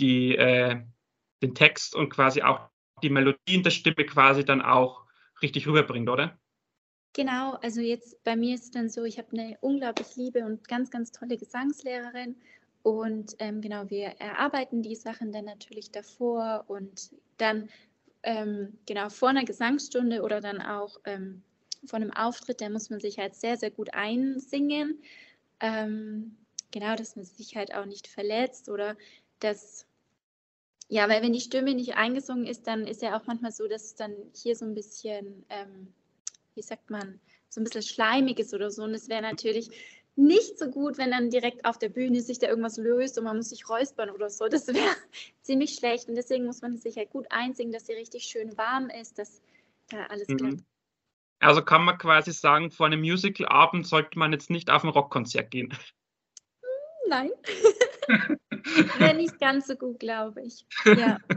die, 0.00 0.36
äh, 0.36 0.82
den 1.42 1.54
Text 1.54 1.94
und 1.94 2.10
quasi 2.10 2.42
auch 2.42 2.68
die 3.00 3.08
Melodie 3.08 3.54
in 3.54 3.62
der 3.62 3.70
Stimme 3.70 4.04
quasi 4.04 4.44
dann 4.44 4.60
auch 4.60 5.06
richtig 5.42 5.68
rüberbringt, 5.68 6.08
oder? 6.10 6.36
Genau, 7.12 7.54
also 7.62 7.80
jetzt 7.80 8.22
bei 8.24 8.34
mir 8.34 8.56
ist 8.56 8.64
es 8.64 8.70
dann 8.72 8.88
so, 8.88 9.04
ich 9.04 9.18
habe 9.18 9.28
eine 9.32 9.56
unglaublich 9.60 10.16
liebe 10.16 10.44
und 10.44 10.66
ganz, 10.66 10.90
ganz 10.90 11.12
tolle 11.12 11.36
Gesangslehrerin 11.38 12.34
und 12.82 13.36
ähm, 13.38 13.60
genau, 13.60 13.88
wir 13.90 14.06
erarbeiten 14.18 14.82
die 14.82 14.96
Sachen 14.96 15.30
dann 15.30 15.44
natürlich 15.44 15.92
davor 15.92 16.64
und 16.66 17.14
dann 17.36 17.68
ähm, 18.24 18.76
genau 18.86 19.08
vor 19.08 19.28
einer 19.28 19.44
Gesangsstunde 19.44 20.22
oder 20.22 20.40
dann 20.40 20.60
auch 20.60 20.98
ähm, 21.04 21.42
vor 21.84 21.98
einem 21.98 22.12
Auftritt, 22.12 22.60
da 22.60 22.68
muss 22.68 22.90
man 22.90 23.00
sich 23.00 23.18
halt 23.18 23.34
sehr, 23.34 23.56
sehr 23.56 23.70
gut 23.70 23.94
einsingen. 23.94 25.00
Ähm, 25.60 26.36
genau, 26.70 26.94
dass 26.94 27.16
man 27.16 27.24
sich 27.24 27.56
halt 27.56 27.74
auch 27.74 27.86
nicht 27.86 28.06
verletzt 28.06 28.68
oder 28.68 28.96
dass, 29.40 29.86
ja, 30.88 31.08
weil 31.08 31.22
wenn 31.22 31.32
die 31.32 31.40
Stimme 31.40 31.74
nicht 31.74 31.96
eingesungen 31.96 32.46
ist, 32.46 32.66
dann 32.66 32.86
ist 32.86 33.02
ja 33.02 33.18
auch 33.18 33.26
manchmal 33.26 33.52
so, 33.52 33.66
dass 33.68 33.84
es 33.84 33.94
dann 33.94 34.14
hier 34.34 34.56
so 34.56 34.64
ein 34.64 34.74
bisschen, 34.74 35.44
ähm, 35.48 35.92
wie 36.54 36.62
sagt 36.62 36.90
man, 36.90 37.20
so 37.48 37.60
ein 37.60 37.64
bisschen 37.64 37.82
schleimig 37.82 38.38
ist 38.38 38.54
oder 38.54 38.70
so. 38.70 38.84
Und 38.84 38.94
es 38.94 39.08
wäre 39.08 39.22
natürlich 39.22 39.70
nicht 40.16 40.58
so 40.58 40.68
gut, 40.70 40.98
wenn 40.98 41.10
dann 41.10 41.30
direkt 41.30 41.64
auf 41.64 41.78
der 41.78 41.88
Bühne 41.88 42.20
sich 42.20 42.38
da 42.38 42.48
irgendwas 42.48 42.76
löst 42.76 43.18
und 43.18 43.24
man 43.24 43.36
muss 43.36 43.50
sich 43.50 43.68
räuspern 43.68 44.10
oder 44.10 44.28
so. 44.28 44.48
Das 44.48 44.66
wäre 44.68 44.76
ziemlich 45.42 45.74
schlecht. 45.74 46.08
Und 46.08 46.16
deswegen 46.16 46.44
muss 46.44 46.62
man 46.62 46.76
sich 46.76 46.96
halt 46.96 47.10
gut 47.10 47.26
einsingen, 47.30 47.72
dass 47.72 47.86
sie 47.86 47.94
richtig 47.94 48.24
schön 48.24 48.56
warm 48.58 48.90
ist, 48.90 49.18
dass 49.18 49.40
da 49.88 50.06
alles 50.06 50.28
mhm. 50.28 50.36
klappt. 50.36 50.64
Also 51.40 51.62
kann 51.62 51.84
man 51.84 51.96
quasi 51.96 52.32
sagen, 52.32 52.70
vor 52.70 52.86
einem 52.86 53.00
Musical-Abend 53.00 53.86
sollte 53.86 54.18
man 54.18 54.32
jetzt 54.32 54.50
nicht 54.50 54.70
auf 54.70 54.84
ein 54.84 54.90
Rockkonzert 54.90 55.50
gehen. 55.50 55.74
Nein. 57.08 57.30
wäre 58.98 59.14
nicht 59.14 59.40
ganz 59.40 59.66
so 59.66 59.74
gut, 59.74 59.98
glaube 59.98 60.42
ich. 60.42 60.64
Ja. 60.84 61.18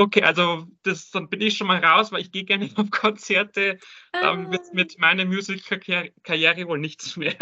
Okay, 0.00 0.22
also 0.22 0.64
das, 0.84 1.10
dann 1.10 1.28
bin 1.28 1.40
ich 1.40 1.56
schon 1.56 1.66
mal 1.66 1.84
raus, 1.84 2.12
weil 2.12 2.20
ich 2.20 2.30
gehe 2.30 2.44
gerne 2.44 2.70
auf 2.76 2.88
Konzerte. 2.92 3.80
Dann 4.12 4.52
wird 4.52 4.72
mit 4.72 4.92
ah. 4.92 5.00
meiner 5.00 5.24
Musical-Karriere 5.24 6.68
wohl 6.68 6.78
nichts 6.78 7.16
mehr. 7.16 7.36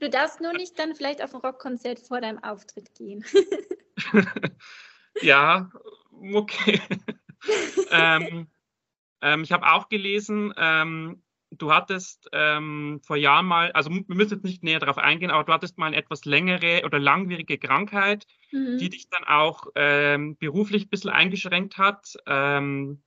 du 0.00 0.10
darfst 0.10 0.40
nur 0.40 0.52
nicht 0.52 0.76
dann 0.80 0.96
vielleicht 0.96 1.22
auf 1.22 1.32
ein 1.32 1.40
Rockkonzert 1.40 2.00
vor 2.00 2.20
deinem 2.20 2.42
Auftritt 2.42 2.92
gehen. 2.96 3.24
ja, 5.22 5.70
okay. 6.10 6.82
ähm, 7.92 8.48
ähm, 9.22 9.42
ich 9.42 9.52
habe 9.52 9.70
auch 9.70 9.88
gelesen, 9.88 10.52
ähm, 10.56 11.22
du 11.50 11.72
hattest 11.72 12.28
ähm, 12.32 13.00
vor 13.04 13.16
Jahren 13.16 13.46
mal, 13.46 13.72
also 13.72 13.90
wir 13.90 14.04
müssen 14.08 14.34
jetzt 14.34 14.44
nicht 14.44 14.62
näher 14.62 14.80
darauf 14.80 14.98
eingehen, 14.98 15.30
aber 15.30 15.44
du 15.44 15.52
hattest 15.52 15.78
mal 15.78 15.86
eine 15.86 15.96
etwas 15.96 16.24
längere 16.24 16.82
oder 16.84 16.98
langwierige 16.98 17.58
Krankheit, 17.58 18.26
mhm. 18.52 18.78
die 18.78 18.90
dich 18.90 19.08
dann 19.08 19.24
auch 19.24 19.66
ähm, 19.74 20.36
beruflich 20.36 20.86
ein 20.86 20.90
bisschen 20.90 21.10
eingeschränkt 21.10 21.78
hat. 21.78 22.16
Ähm, 22.26 23.02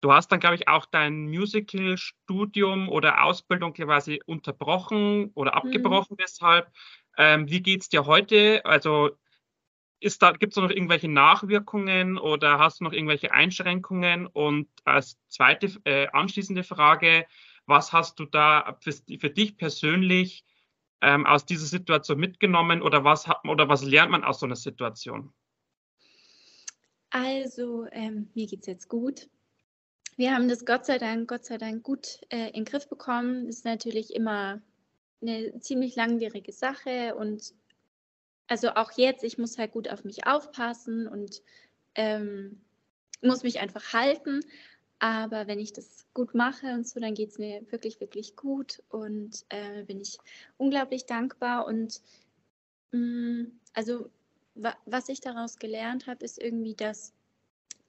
du 0.00 0.12
hast 0.12 0.28
dann, 0.28 0.40
glaube 0.40 0.56
ich, 0.56 0.68
auch 0.68 0.86
dein 0.86 1.26
Musical-Studium 1.26 2.88
oder 2.88 3.24
Ausbildung 3.24 3.72
quasi 3.72 4.20
unterbrochen 4.26 5.30
oder 5.34 5.52
mhm. 5.52 5.58
abgebrochen 5.58 6.16
mhm. 6.18 6.22
deshalb. 6.22 6.70
Ähm, 7.16 7.48
wie 7.48 7.62
geht 7.62 7.82
es 7.82 7.88
dir 7.88 8.04
heute? 8.04 8.60
Also 8.64 9.10
da, 10.00 10.32
gibt 10.32 10.52
es 10.52 10.56
noch 10.56 10.70
irgendwelche 10.70 11.08
Nachwirkungen 11.08 12.18
oder 12.18 12.58
hast 12.58 12.80
du 12.80 12.84
noch 12.84 12.92
irgendwelche 12.92 13.32
Einschränkungen? 13.32 14.26
Und 14.26 14.68
als 14.84 15.18
zweite 15.28 15.70
äh, 15.84 16.08
anschließende 16.08 16.64
Frage, 16.64 17.26
was 17.66 17.92
hast 17.92 18.18
du 18.18 18.26
da 18.26 18.76
für, 18.80 18.92
für 18.92 19.30
dich 19.30 19.56
persönlich 19.56 20.44
ähm, 21.00 21.26
aus 21.26 21.46
dieser 21.46 21.66
Situation 21.66 22.18
mitgenommen 22.18 22.82
oder 22.82 23.04
was, 23.04 23.26
hat, 23.26 23.44
oder 23.44 23.68
was 23.68 23.84
lernt 23.84 24.10
man 24.10 24.24
aus 24.24 24.40
so 24.40 24.46
einer 24.46 24.56
Situation? 24.56 25.32
Also, 27.10 27.86
ähm, 27.92 28.30
mir 28.34 28.46
geht 28.46 28.60
es 28.60 28.66
jetzt 28.66 28.88
gut. 28.88 29.28
Wir 30.16 30.34
haben 30.34 30.48
das 30.48 30.64
Gott 30.64 30.86
sei 30.86 30.98
Dank, 30.98 31.28
Gott 31.28 31.44
sei 31.44 31.58
Dank 31.58 31.82
gut 31.82 32.20
äh, 32.30 32.48
in 32.48 32.52
den 32.54 32.64
Griff 32.64 32.88
bekommen. 32.88 33.46
Das 33.46 33.56
ist 33.56 33.64
natürlich 33.64 34.14
immer 34.14 34.62
eine 35.20 35.58
ziemlich 35.60 35.96
langwierige 35.96 36.52
Sache 36.52 37.14
und 37.14 37.54
also 38.48 38.70
auch 38.70 38.92
jetzt, 38.92 39.24
ich 39.24 39.38
muss 39.38 39.58
halt 39.58 39.72
gut 39.72 39.88
auf 39.88 40.04
mich 40.04 40.26
aufpassen 40.26 41.06
und 41.06 41.42
ähm, 41.94 42.60
muss 43.22 43.42
mich 43.42 43.60
einfach 43.60 43.92
halten. 43.92 44.40
Aber 44.98 45.46
wenn 45.46 45.58
ich 45.58 45.72
das 45.72 46.06
gut 46.14 46.34
mache 46.34 46.72
und 46.72 46.88
so, 46.88 47.00
dann 47.00 47.14
geht 47.14 47.30
es 47.30 47.38
mir 47.38 47.60
wirklich, 47.70 48.00
wirklich 48.00 48.36
gut 48.36 48.82
und 48.88 49.44
äh, 49.50 49.82
bin 49.82 50.00
ich 50.00 50.18
unglaublich 50.56 51.04
dankbar. 51.06 51.66
Und 51.66 52.00
mh, 52.92 52.98
mm, 53.00 53.60
also 53.74 54.10
wa 54.54 54.74
was 54.86 55.08
ich 55.08 55.20
daraus 55.20 55.58
gelernt 55.58 56.06
habe, 56.06 56.24
ist 56.24 56.40
irgendwie, 56.40 56.74
dass 56.74 57.12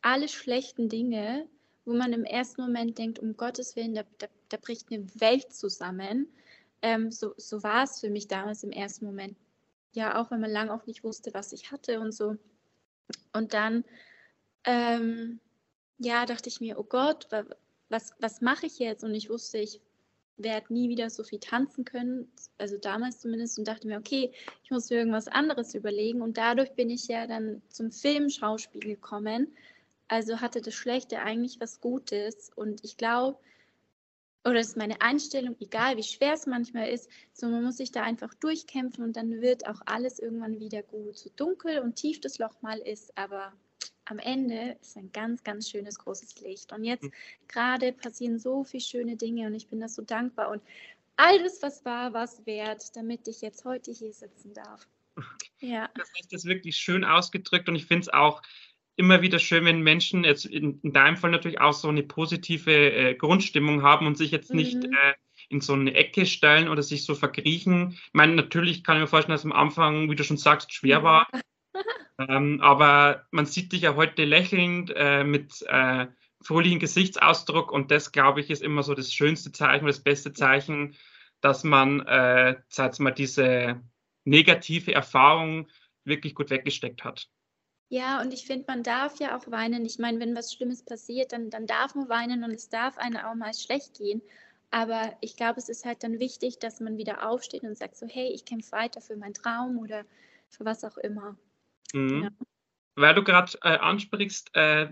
alle 0.01 0.27
schlechten 0.27 0.89
Dinge, 0.89 1.47
wo 1.85 1.93
man 1.93 2.11
im 2.13 2.25
ersten 2.25 2.61
Moment 2.61 2.97
denkt, 2.97 3.19
um 3.19 3.37
Gottes 3.37 3.75
Willen, 3.75 3.95
da, 3.95 4.03
da, 4.17 4.27
da 4.49 4.57
bricht 4.57 4.91
eine 4.91 5.07
Welt 5.19 5.53
zusammen. 5.53 6.27
Ähm, 6.81 7.11
so, 7.11 7.33
so 7.37 7.63
war 7.63 7.83
es 7.83 8.01
für 8.01 8.09
mich 8.09 8.27
damals 8.27 8.63
im 8.63 8.71
ersten 8.71 9.05
Moment 9.05 9.37
ja, 9.97 10.21
auch 10.21 10.29
wenn 10.29 10.39
man 10.39 10.51
lange 10.51 10.71
auch 10.71 10.85
nicht 10.85 11.03
wusste, 11.03 11.33
was 11.33 11.51
ich 11.53 11.71
hatte 11.71 11.99
und 11.99 12.11
so. 12.11 12.37
Und 13.33 13.53
dann, 13.55 13.83
ähm, 14.63 15.39
ja, 15.97 16.27
dachte 16.27 16.49
ich 16.49 16.61
mir, 16.61 16.77
oh 16.77 16.83
Gott, 16.83 17.27
was, 17.89 18.13
was 18.19 18.41
mache 18.41 18.67
ich 18.67 18.77
jetzt? 18.77 19.03
Und 19.03 19.15
ich 19.15 19.31
wusste, 19.31 19.57
ich 19.57 19.81
werde 20.37 20.71
nie 20.71 20.87
wieder 20.89 21.09
so 21.09 21.23
viel 21.23 21.39
tanzen 21.39 21.83
können, 21.83 22.31
also 22.59 22.77
damals 22.77 23.21
zumindest, 23.21 23.57
und 23.57 23.67
dachte 23.67 23.87
mir, 23.87 23.97
okay, 23.97 24.31
ich 24.63 24.69
muss 24.69 24.91
mir 24.91 24.97
irgendwas 24.97 25.27
anderes 25.27 25.73
überlegen. 25.73 26.21
Und 26.21 26.37
dadurch 26.37 26.73
bin 26.75 26.91
ich 26.91 27.07
ja 27.07 27.25
dann 27.25 27.63
zum 27.69 27.91
Filmschauspiel 27.91 28.81
gekommen. 28.81 29.47
Also 30.09 30.41
hatte 30.41 30.61
das 30.61 30.75
Schlechte 30.75 31.21
eigentlich 31.21 31.59
was 31.59 31.81
Gutes. 31.81 32.51
Und 32.55 32.83
ich 32.83 32.97
glaube, 32.97 33.39
oder 34.47 34.59
ist 34.59 34.77
meine 34.77 35.01
Einstellung, 35.01 35.55
egal 35.59 35.97
wie 35.97 36.03
schwer 36.03 36.33
es 36.33 36.45
manchmal 36.45 36.89
ist, 36.89 37.09
so 37.33 37.47
man 37.47 37.63
muss 37.63 37.77
sich 37.77 37.91
da 37.91 38.03
einfach 38.03 38.33
durchkämpfen 38.35 39.03
und 39.03 39.17
dann 39.17 39.41
wird 39.41 39.67
auch 39.67 39.81
alles 39.85 40.19
irgendwann 40.19 40.59
wieder 40.59 40.83
gut. 40.83 41.17
So 41.17 41.29
dunkel 41.35 41.79
und 41.79 41.95
tief 41.95 42.21
das 42.21 42.39
Loch 42.39 42.61
mal 42.61 42.77
ist, 42.79 43.17
aber 43.17 43.51
am 44.05 44.19
Ende 44.19 44.77
ist 44.81 44.95
ein 44.95 45.11
ganz, 45.11 45.43
ganz 45.43 45.69
schönes 45.69 45.99
großes 45.99 46.39
Licht. 46.39 46.71
Und 46.71 46.85
jetzt 46.85 47.03
mhm. 47.03 47.11
gerade 47.49 47.91
passieren 47.91 48.39
so 48.39 48.63
viele 48.63 48.81
schöne 48.81 49.17
Dinge 49.17 49.47
und 49.47 49.53
ich 49.53 49.67
bin 49.67 49.81
das 49.81 49.95
so 49.95 50.01
dankbar 50.01 50.49
und 50.49 50.61
alles, 51.17 51.61
was 51.61 51.83
war, 51.83 52.13
war 52.13 52.23
es 52.23 52.45
wert, 52.45 52.95
damit 52.95 53.27
ich 53.27 53.41
jetzt 53.41 53.65
heute 53.65 53.91
hier 53.91 54.13
sitzen 54.13 54.53
darf. 54.53 54.87
Ja. 55.59 55.89
Das 55.95 56.07
ist 56.19 56.31
das 56.31 56.45
wirklich 56.45 56.77
schön 56.77 57.03
ausgedrückt 57.03 57.67
und 57.67 57.75
ich 57.75 57.87
finde 57.87 58.01
es 58.01 58.09
auch 58.09 58.43
immer 58.97 59.21
wieder 59.21 59.39
schön, 59.39 59.63
wenn 59.65 59.81
Menschen 59.81 60.23
jetzt 60.23 60.45
in, 60.45 60.79
in 60.81 60.91
deinem 60.91 61.17
Fall 61.17 61.31
natürlich 61.31 61.61
auch 61.61 61.73
so 61.73 61.87
eine 61.87 62.03
positive 62.03 62.71
äh, 62.71 63.15
Grundstimmung 63.15 63.83
haben 63.83 64.07
und 64.07 64.17
sich 64.17 64.31
jetzt 64.31 64.53
nicht 64.53 64.75
mhm. 64.75 64.93
äh, 64.93 65.13
in 65.49 65.61
so 65.61 65.73
eine 65.73 65.93
Ecke 65.93 66.25
stellen 66.25 66.67
oder 66.67 66.83
sich 66.83 67.05
so 67.05 67.15
verkriechen. 67.15 67.91
Ich 67.91 68.13
meine, 68.13 68.35
natürlich 68.35 68.83
kann 68.83 68.97
ich 68.97 69.01
mir 69.01 69.07
vorstellen, 69.07 69.33
dass 69.33 69.41
es 69.41 69.51
am 69.51 69.57
Anfang, 69.57 70.09
wie 70.09 70.15
du 70.15 70.23
schon 70.23 70.37
sagst, 70.37 70.73
schwer 70.73 71.03
war. 71.03 71.27
ähm, 72.19 72.59
aber 72.61 73.27
man 73.31 73.45
sieht 73.45 73.71
dich 73.71 73.81
ja 73.81 73.95
heute 73.95 74.25
lächelnd 74.25 74.91
äh, 74.95 75.23
mit 75.23 75.63
äh, 75.67 76.07
fröhlichem 76.41 76.79
Gesichtsausdruck 76.79 77.71
und 77.71 77.91
das, 77.91 78.11
glaube 78.11 78.41
ich, 78.41 78.49
ist 78.49 78.63
immer 78.63 78.83
so 78.83 78.95
das 78.95 79.13
schönste 79.13 79.51
Zeichen, 79.51 79.85
das 79.85 80.03
beste 80.03 80.33
Zeichen, 80.33 80.95
dass 81.39 81.63
man, 81.63 82.01
äh, 82.01 82.55
mal, 82.99 83.11
diese 83.11 83.81
negative 84.25 84.93
Erfahrung 84.93 85.67
wirklich 86.03 86.35
gut 86.35 86.49
weggesteckt 86.49 87.03
hat. 87.03 87.29
Ja, 87.89 88.21
und 88.21 88.33
ich 88.33 88.45
finde, 88.45 88.65
man 88.67 88.83
darf 88.83 89.19
ja 89.19 89.37
auch 89.37 89.49
weinen. 89.49 89.85
Ich 89.85 89.97
meine, 89.97 90.19
wenn 90.19 90.35
was 90.35 90.53
Schlimmes 90.53 90.83
passiert, 90.83 91.31
dann, 91.31 91.49
dann 91.49 91.67
darf 91.67 91.95
man 91.95 92.09
weinen 92.09 92.43
und 92.43 92.51
es 92.51 92.69
darf 92.69 92.97
einem 92.97 93.17
auch 93.17 93.35
mal 93.35 93.53
schlecht 93.53 93.97
gehen. 93.97 94.21
Aber 94.71 95.15
ich 95.21 95.37
glaube, 95.37 95.59
es 95.59 95.69
ist 95.69 95.85
halt 95.85 96.03
dann 96.03 96.19
wichtig, 96.19 96.59
dass 96.59 96.81
man 96.81 96.97
wieder 96.97 97.29
aufsteht 97.29 97.63
und 97.63 97.77
sagt 97.77 97.95
so, 97.95 98.05
hey, 98.05 98.31
ich 98.33 98.43
kämpfe 98.43 98.73
weiter 98.73 98.99
für 98.99 99.15
meinen 99.15 99.33
Traum 99.33 99.77
oder 99.77 100.03
für 100.49 100.65
was 100.65 100.83
auch 100.83 100.97
immer. 100.97 101.37
Mhm. 101.93 102.23
Ja. 102.23 102.29
Weil 102.95 103.15
du 103.15 103.23
gerade 103.23 103.53
äh, 103.61 103.77
ansprichst, 103.77 104.49
äh, 104.55 104.87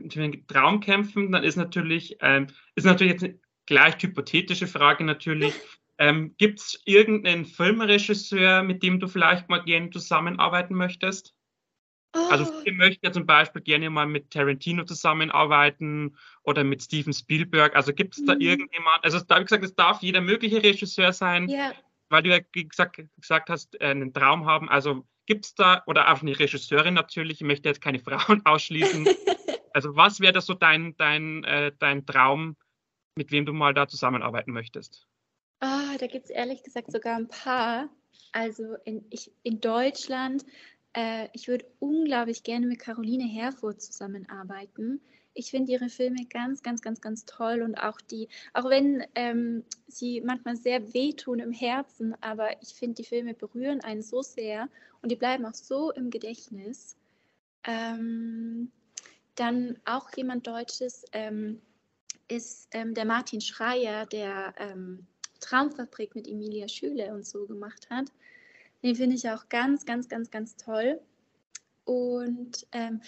Traumkämpfen, 0.47 1.31
dann 1.31 1.43
ist 1.43 1.57
natürlich, 1.57 2.21
äh, 2.21 2.45
ist 2.75 2.85
natürlich 2.85 3.13
jetzt 3.13 3.23
eine 3.23 3.39
gleich 3.65 4.01
hypothetische 4.01 4.67
Frage 4.67 5.03
natürlich. 5.03 5.53
Ähm, 5.97 6.35
Gibt 6.37 6.59
es 6.59 6.81
irgendeinen 6.83 7.45
Filmregisseur, 7.45 8.63
mit 8.63 8.83
dem 8.83 8.99
du 8.99 9.07
vielleicht 9.07 9.47
mal 9.47 9.63
gerne 9.63 9.91
zusammenarbeiten 9.91 10.75
möchtest? 10.75 11.34
Also 12.15 12.45
oh. 12.45 12.61
viele 12.63 12.75
möchten 12.77 13.05
ja 13.05 13.11
zum 13.11 13.25
Beispiel 13.25 13.61
gerne 13.61 13.89
mal 13.89 14.05
mit 14.05 14.31
Tarantino 14.31 14.83
zusammenarbeiten 14.85 16.15
oder 16.43 16.63
mit 16.63 16.81
Steven 16.81 17.13
Spielberg. 17.13 17.75
Also 17.75 17.93
gibt 17.93 18.17
es 18.17 18.25
da 18.25 18.35
mhm. 18.35 18.41
irgendjemand, 18.41 19.03
also 19.03 19.19
da 19.19 19.35
habe 19.35 19.43
ich 19.43 19.49
gesagt, 19.49 19.65
es 19.65 19.75
darf 19.75 20.01
jeder 20.01 20.21
mögliche 20.21 20.63
Regisseur 20.63 21.11
sein, 21.13 21.49
yeah. 21.49 21.73
weil 22.09 22.23
du 22.23 22.29
ja 22.29 22.39
gesagt, 22.51 23.01
gesagt 23.17 23.49
hast, 23.49 23.79
äh, 23.81 23.87
einen 23.87 24.13
Traum 24.13 24.45
haben. 24.45 24.69
Also 24.69 25.05
gibt 25.25 25.45
es 25.45 25.55
da, 25.55 25.83
oder 25.87 26.11
auch 26.11 26.21
eine 26.21 26.37
Regisseurin 26.37 26.93
natürlich, 26.93 27.41
ich 27.41 27.47
möchte 27.47 27.67
jetzt 27.67 27.81
keine 27.81 27.99
Frauen 27.99 28.41
ausschließen. 28.45 29.07
also 29.73 29.95
was 29.95 30.19
wäre 30.19 30.33
das 30.33 30.45
so 30.45 30.53
dein, 30.53 30.95
dein, 30.97 31.43
äh, 31.43 31.71
dein 31.77 32.05
Traum, 32.05 32.55
mit 33.17 33.31
wem 33.31 33.45
du 33.45 33.53
mal 33.53 33.73
da 33.73 33.87
zusammenarbeiten 33.87 34.51
möchtest? 34.51 35.07
Oh, 35.61 35.97
da 35.99 36.07
gibt 36.07 36.25
es 36.25 36.29
ehrlich 36.29 36.63
gesagt 36.63 36.91
sogar 36.91 37.15
ein 37.17 37.27
paar. 37.27 37.89
Also 38.31 38.75
in, 38.85 39.05
ich, 39.09 39.31
in 39.43 39.61
Deutschland 39.61 40.45
äh, 40.95 41.27
ich 41.33 41.47
würde 41.47 41.65
unglaublich 41.79 42.43
gerne 42.43 42.65
mit 42.65 42.79
Caroline 42.79 43.25
Herfurth 43.25 43.81
zusammenarbeiten. 43.81 45.01
Ich 45.33 45.51
finde 45.51 45.73
ihre 45.73 45.89
Filme 45.89 46.25
ganz, 46.29 46.63
ganz, 46.63 46.81
ganz, 46.81 47.01
ganz 47.01 47.25
toll 47.25 47.61
und 47.61 47.75
auch 47.75 47.99
die, 47.99 48.29
auch 48.53 48.69
wenn 48.69 49.03
ähm, 49.15 49.65
sie 49.87 50.21
manchmal 50.21 50.55
sehr 50.55 50.93
wehtun 50.93 51.39
im 51.39 51.51
Herzen, 51.51 52.15
aber 52.21 52.61
ich 52.61 52.69
finde, 52.69 52.95
die 52.95 53.03
Filme 53.03 53.33
berühren 53.33 53.81
einen 53.81 54.01
so 54.01 54.21
sehr 54.21 54.69
und 55.01 55.11
die 55.11 55.17
bleiben 55.17 55.45
auch 55.45 55.53
so 55.53 55.91
im 55.91 56.09
Gedächtnis. 56.09 56.95
Ähm, 57.65 58.71
dann 59.35 59.77
auch 59.83 60.09
jemand 60.15 60.47
Deutsches 60.47 61.03
ähm, 61.11 61.61
ist 62.29 62.69
ähm, 62.71 62.93
der 62.93 63.05
Martin 63.05 63.41
Schreier, 63.41 64.05
der 64.05 64.53
ähm, 64.57 65.05
Traumfabrik 65.41 66.15
mit 66.15 66.29
Emilia 66.29 66.69
Schüle 66.69 67.13
und 67.13 67.25
so 67.25 67.45
gemacht 67.45 67.89
hat. 67.89 68.05
Den 68.85 68.95
finde 68.95 69.15
ich 69.15 69.27
auch 69.27 69.49
ganz, 69.49 69.83
ganz, 69.83 70.07
ganz, 70.07 70.29
ganz 70.29 70.57
toll. 70.57 71.01
Und 71.85 72.67
ähm, 72.71 73.01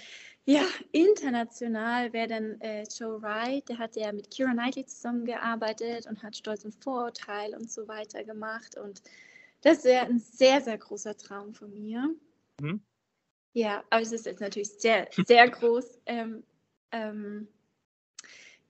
ja, 0.45 0.63
international 0.91 2.11
wäre 2.13 2.27
dann 2.27 2.59
äh, 2.61 2.83
Joe 2.85 3.21
Wright, 3.21 3.69
der 3.69 3.77
hat 3.77 3.95
ja 3.95 4.11
mit 4.11 4.31
Kira 4.31 4.53
Knightley 4.53 4.87
zusammengearbeitet 4.87 6.07
und 6.07 6.23
hat 6.23 6.35
Stolz 6.35 6.65
und 6.65 6.73
Vorurteil 6.83 7.53
und 7.53 7.71
so 7.71 7.87
weiter 7.87 8.23
gemacht. 8.23 8.75
Und 8.75 9.03
das 9.61 9.83
wäre 9.83 10.07
ein 10.07 10.17
sehr, 10.17 10.61
sehr 10.61 10.79
großer 10.79 11.15
Traum 11.15 11.53
von 11.53 11.71
mir. 11.71 12.09
Mhm. 12.59 12.81
Ja, 13.53 13.83
aber 13.91 14.01
es 14.01 14.11
ist 14.11 14.25
jetzt 14.25 14.41
natürlich 14.41 14.71
sehr, 14.79 15.07
sehr 15.27 15.47
groß. 15.47 15.99
Ähm, 16.07 16.43
ähm, 16.91 17.47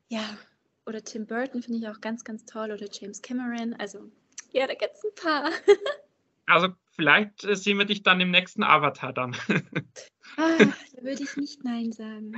ja, 0.09 0.37
oder 0.85 1.01
Tim 1.01 1.25
Burton 1.25 1.61
finde 1.61 1.79
ich 1.79 1.87
auch 1.87 2.01
ganz, 2.01 2.25
ganz 2.25 2.43
toll 2.43 2.71
oder 2.71 2.87
James 2.91 3.21
Cameron. 3.21 3.75
Also 3.75 4.11
ja, 4.51 4.67
da 4.67 4.73
gibt 4.73 4.95
es 4.95 5.05
ein 5.05 5.15
paar. 5.15 5.51
Also 6.49 6.69
vielleicht 6.97 7.45
äh, 7.45 7.55
sehen 7.55 7.77
wir 7.77 7.85
dich 7.85 8.03
dann 8.03 8.19
im 8.19 8.31
nächsten 8.31 8.63
Avatar 8.63 9.13
dann. 9.13 9.35
ah, 10.37 10.57
da 10.95 11.03
würde 11.03 11.23
ich 11.23 11.37
nicht 11.37 11.63
Nein 11.63 11.91
sagen. 11.93 12.33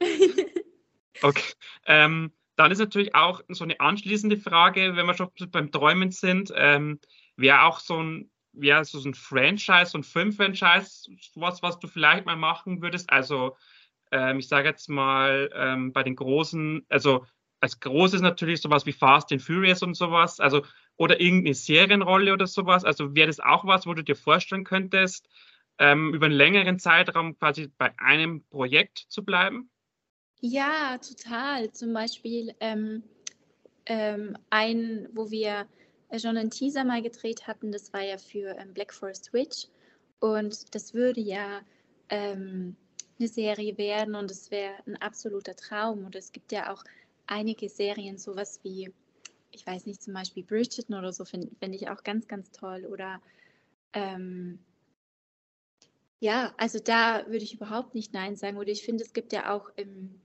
okay. 1.22 1.52
Ähm, 1.86 2.32
dann 2.56 2.70
ist 2.70 2.78
natürlich 2.78 3.14
auch 3.14 3.40
so 3.48 3.64
eine 3.64 3.80
anschließende 3.80 4.36
Frage, 4.36 4.96
wenn 4.96 5.06
wir 5.06 5.14
schon 5.14 5.30
beim 5.50 5.72
Träumen 5.72 6.10
sind, 6.10 6.52
ähm, 6.54 7.00
wäre 7.36 7.62
auch 7.62 7.80
so 7.80 8.02
ein, 8.02 8.30
wäre 8.52 8.84
so 8.84 9.00
ein 9.00 9.14
Franchise, 9.14 9.86
so 9.86 9.98
ein 9.98 10.04
Filmfranchise, 10.04 11.10
sowas, 11.32 11.62
was 11.62 11.78
du 11.78 11.88
vielleicht 11.88 12.26
mal 12.26 12.36
machen 12.36 12.82
würdest? 12.82 13.10
Also 13.10 13.56
ähm, 14.12 14.38
ich 14.38 14.48
sage 14.48 14.68
jetzt 14.68 14.88
mal 14.88 15.50
ähm, 15.54 15.92
bei 15.92 16.04
den 16.04 16.14
großen, 16.14 16.86
also 16.88 17.26
als 17.64 17.80
großes 17.80 18.20
natürlich 18.20 18.60
sowas 18.60 18.84
wie 18.84 18.92
Fast 18.92 19.32
and 19.32 19.40
Furious 19.40 19.82
und 19.82 19.94
sowas, 19.94 20.38
also 20.38 20.62
oder 20.96 21.18
irgendeine 21.18 21.54
Serienrolle 21.54 22.34
oder 22.34 22.46
sowas. 22.46 22.84
Also 22.84 23.14
wäre 23.14 23.26
das 23.26 23.40
auch 23.40 23.64
was, 23.64 23.86
wo 23.86 23.94
du 23.94 24.04
dir 24.04 24.16
vorstellen 24.16 24.64
könntest, 24.64 25.30
ähm, 25.78 26.12
über 26.12 26.26
einen 26.26 26.34
längeren 26.34 26.78
Zeitraum 26.78 27.38
quasi 27.38 27.72
bei 27.78 27.98
einem 27.98 28.44
Projekt 28.50 29.06
zu 29.08 29.24
bleiben? 29.24 29.70
Ja, 30.40 30.98
total. 30.98 31.72
Zum 31.72 31.94
Beispiel 31.94 32.54
ähm, 32.60 33.02
ähm, 33.86 34.36
ein, 34.50 35.08
wo 35.14 35.30
wir 35.30 35.66
schon 36.18 36.36
einen 36.36 36.50
Teaser 36.50 36.84
mal 36.84 37.00
gedreht 37.00 37.46
hatten, 37.46 37.72
das 37.72 37.94
war 37.94 38.02
ja 38.02 38.18
für 38.18 38.56
ähm, 38.58 38.74
Black 38.74 38.92
Forest 38.92 39.32
Witch. 39.32 39.68
Und 40.20 40.74
das 40.74 40.92
würde 40.92 41.22
ja 41.22 41.62
ähm, 42.10 42.76
eine 43.18 43.28
Serie 43.28 43.78
werden 43.78 44.14
und 44.14 44.30
es 44.30 44.50
wäre 44.50 44.74
ein 44.86 45.00
absoluter 45.00 45.56
Traum. 45.56 46.04
Und 46.04 46.14
es 46.14 46.30
gibt 46.30 46.52
ja 46.52 46.70
auch 46.70 46.84
einige 47.26 47.68
Serien, 47.68 48.18
sowas 48.18 48.60
wie, 48.62 48.92
ich 49.50 49.66
weiß 49.66 49.86
nicht, 49.86 50.02
zum 50.02 50.14
Beispiel 50.14 50.42
Bridgerton 50.42 50.96
oder 50.96 51.12
so, 51.12 51.24
finde 51.24 51.48
find 51.60 51.74
ich 51.74 51.88
auch 51.88 52.02
ganz, 52.02 52.28
ganz 52.28 52.50
toll. 52.50 52.86
Oder 52.86 53.20
ähm, 53.92 54.58
ja, 56.20 56.54
also 56.56 56.78
da 56.78 57.26
würde 57.26 57.44
ich 57.44 57.54
überhaupt 57.54 57.94
nicht 57.94 58.12
Nein 58.12 58.36
sagen. 58.36 58.56
Oder 58.56 58.70
ich 58.70 58.84
finde, 58.84 59.04
es 59.04 59.12
gibt 59.12 59.32
ja 59.32 59.54
auch 59.54 59.70
im 59.76 60.20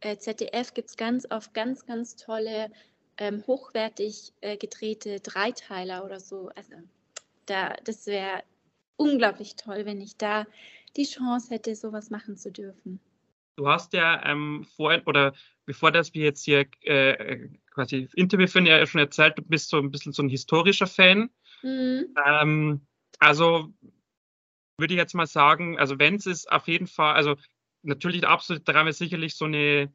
äh, 0.00 0.18
ZDF 0.18 0.74
gibt 0.74 0.90
es 0.90 0.96
ganz 0.96 1.26
oft 1.30 1.54
ganz, 1.54 1.86
ganz 1.86 2.16
tolle, 2.16 2.70
ähm, 3.16 3.44
hochwertig 3.46 4.32
äh, 4.40 4.56
gedrehte 4.56 5.20
Dreiteiler 5.20 6.04
oder 6.04 6.20
so. 6.20 6.50
Also 6.54 6.74
da, 7.46 7.74
das 7.84 8.06
wäre 8.06 8.42
unglaublich 8.96 9.56
toll, 9.56 9.86
wenn 9.86 10.00
ich 10.00 10.16
da 10.16 10.46
die 10.96 11.04
Chance 11.04 11.50
hätte, 11.50 11.74
sowas 11.74 12.10
machen 12.10 12.36
zu 12.36 12.52
dürfen. 12.52 13.00
Du 13.56 13.68
hast 13.68 13.92
ja 13.92 14.24
ähm, 14.24 14.66
vorhin 14.76 15.02
oder 15.06 15.32
bevor 15.64 15.92
das 15.92 16.12
wir 16.14 16.24
jetzt 16.24 16.44
hier 16.44 16.66
äh, 16.82 17.48
quasi 17.70 18.08
Interview 18.14 18.46
führen, 18.46 18.66
ja 18.66 18.84
schon 18.86 19.00
erzählt, 19.00 19.38
du 19.38 19.42
bist 19.42 19.70
so 19.70 19.78
ein 19.78 19.90
bisschen 19.90 20.12
so 20.12 20.22
ein 20.22 20.28
historischer 20.28 20.86
Fan. 20.86 21.30
Mhm. 21.62 22.14
Ähm, 22.26 22.86
also 23.18 23.72
würde 24.78 24.94
ich 24.94 24.98
jetzt 24.98 25.14
mal 25.14 25.26
sagen, 25.26 25.78
also 25.78 25.98
wenn 25.98 26.16
es 26.16 26.26
ist 26.26 26.50
auf 26.50 26.66
jeden 26.66 26.86
Fall, 26.86 27.14
also 27.14 27.36
natürlich 27.82 28.22
der 28.22 28.30
absolute 28.30 28.64
Traum 28.64 28.88
ist 28.88 28.98
sicherlich 28.98 29.36
so 29.36 29.44
eine 29.44 29.92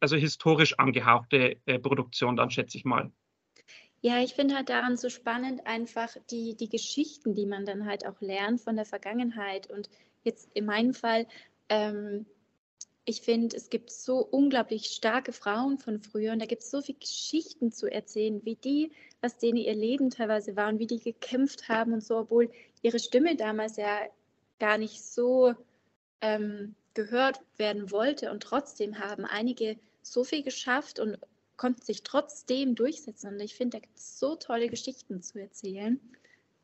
also 0.00 0.16
historisch 0.16 0.78
angehauchte 0.78 1.56
äh, 1.66 1.78
Produktion, 1.78 2.36
dann 2.36 2.50
schätze 2.50 2.76
ich 2.76 2.84
mal. 2.84 3.12
Ja, 4.00 4.20
ich 4.22 4.34
finde 4.34 4.54
halt 4.54 4.68
daran 4.68 4.96
so 4.96 5.08
spannend 5.08 5.66
einfach 5.66 6.16
die, 6.30 6.56
die 6.56 6.68
Geschichten, 6.68 7.34
die 7.34 7.46
man 7.46 7.64
dann 7.64 7.84
halt 7.84 8.06
auch 8.06 8.20
lernt 8.20 8.60
von 8.60 8.76
der 8.76 8.84
Vergangenheit. 8.84 9.68
Und 9.68 9.88
jetzt 10.22 10.48
in 10.54 10.66
meinem 10.66 10.94
Fall, 10.94 11.26
ähm, 11.68 12.26
ich 13.08 13.22
finde, 13.22 13.56
es 13.56 13.70
gibt 13.70 13.90
so 13.90 14.18
unglaublich 14.18 14.84
starke 14.84 15.32
Frauen 15.32 15.78
von 15.78 15.98
früher 15.98 16.32
und 16.34 16.40
da 16.40 16.46
gibt 16.46 16.62
es 16.62 16.70
so 16.70 16.82
viele 16.82 16.98
Geschichten 16.98 17.72
zu 17.72 17.90
erzählen, 17.90 18.44
wie 18.44 18.56
die, 18.56 18.92
was 19.22 19.38
denen 19.38 19.56
ihr 19.56 19.74
Leben 19.74 20.10
teilweise 20.10 20.56
war 20.56 20.68
und 20.68 20.78
wie 20.78 20.86
die 20.86 20.98
gekämpft 20.98 21.70
haben 21.70 21.94
und 21.94 22.04
so, 22.04 22.18
obwohl 22.18 22.50
ihre 22.82 22.98
Stimme 22.98 23.34
damals 23.34 23.78
ja 23.78 24.00
gar 24.58 24.76
nicht 24.76 25.02
so 25.02 25.54
ähm, 26.20 26.74
gehört 26.92 27.40
werden 27.56 27.90
wollte. 27.90 28.30
Und 28.30 28.42
trotzdem 28.42 28.98
haben 28.98 29.24
einige 29.24 29.78
so 30.02 30.22
viel 30.22 30.42
geschafft 30.42 31.00
und 31.00 31.16
konnten 31.56 31.80
sich 31.80 32.02
trotzdem 32.02 32.74
durchsetzen. 32.74 33.32
Und 33.32 33.40
ich 33.40 33.54
finde, 33.54 33.78
da 33.78 33.80
gibt 33.80 33.96
es 33.96 34.18
so 34.18 34.36
tolle 34.36 34.68
Geschichten 34.68 35.22
zu 35.22 35.40
erzählen. 35.40 35.98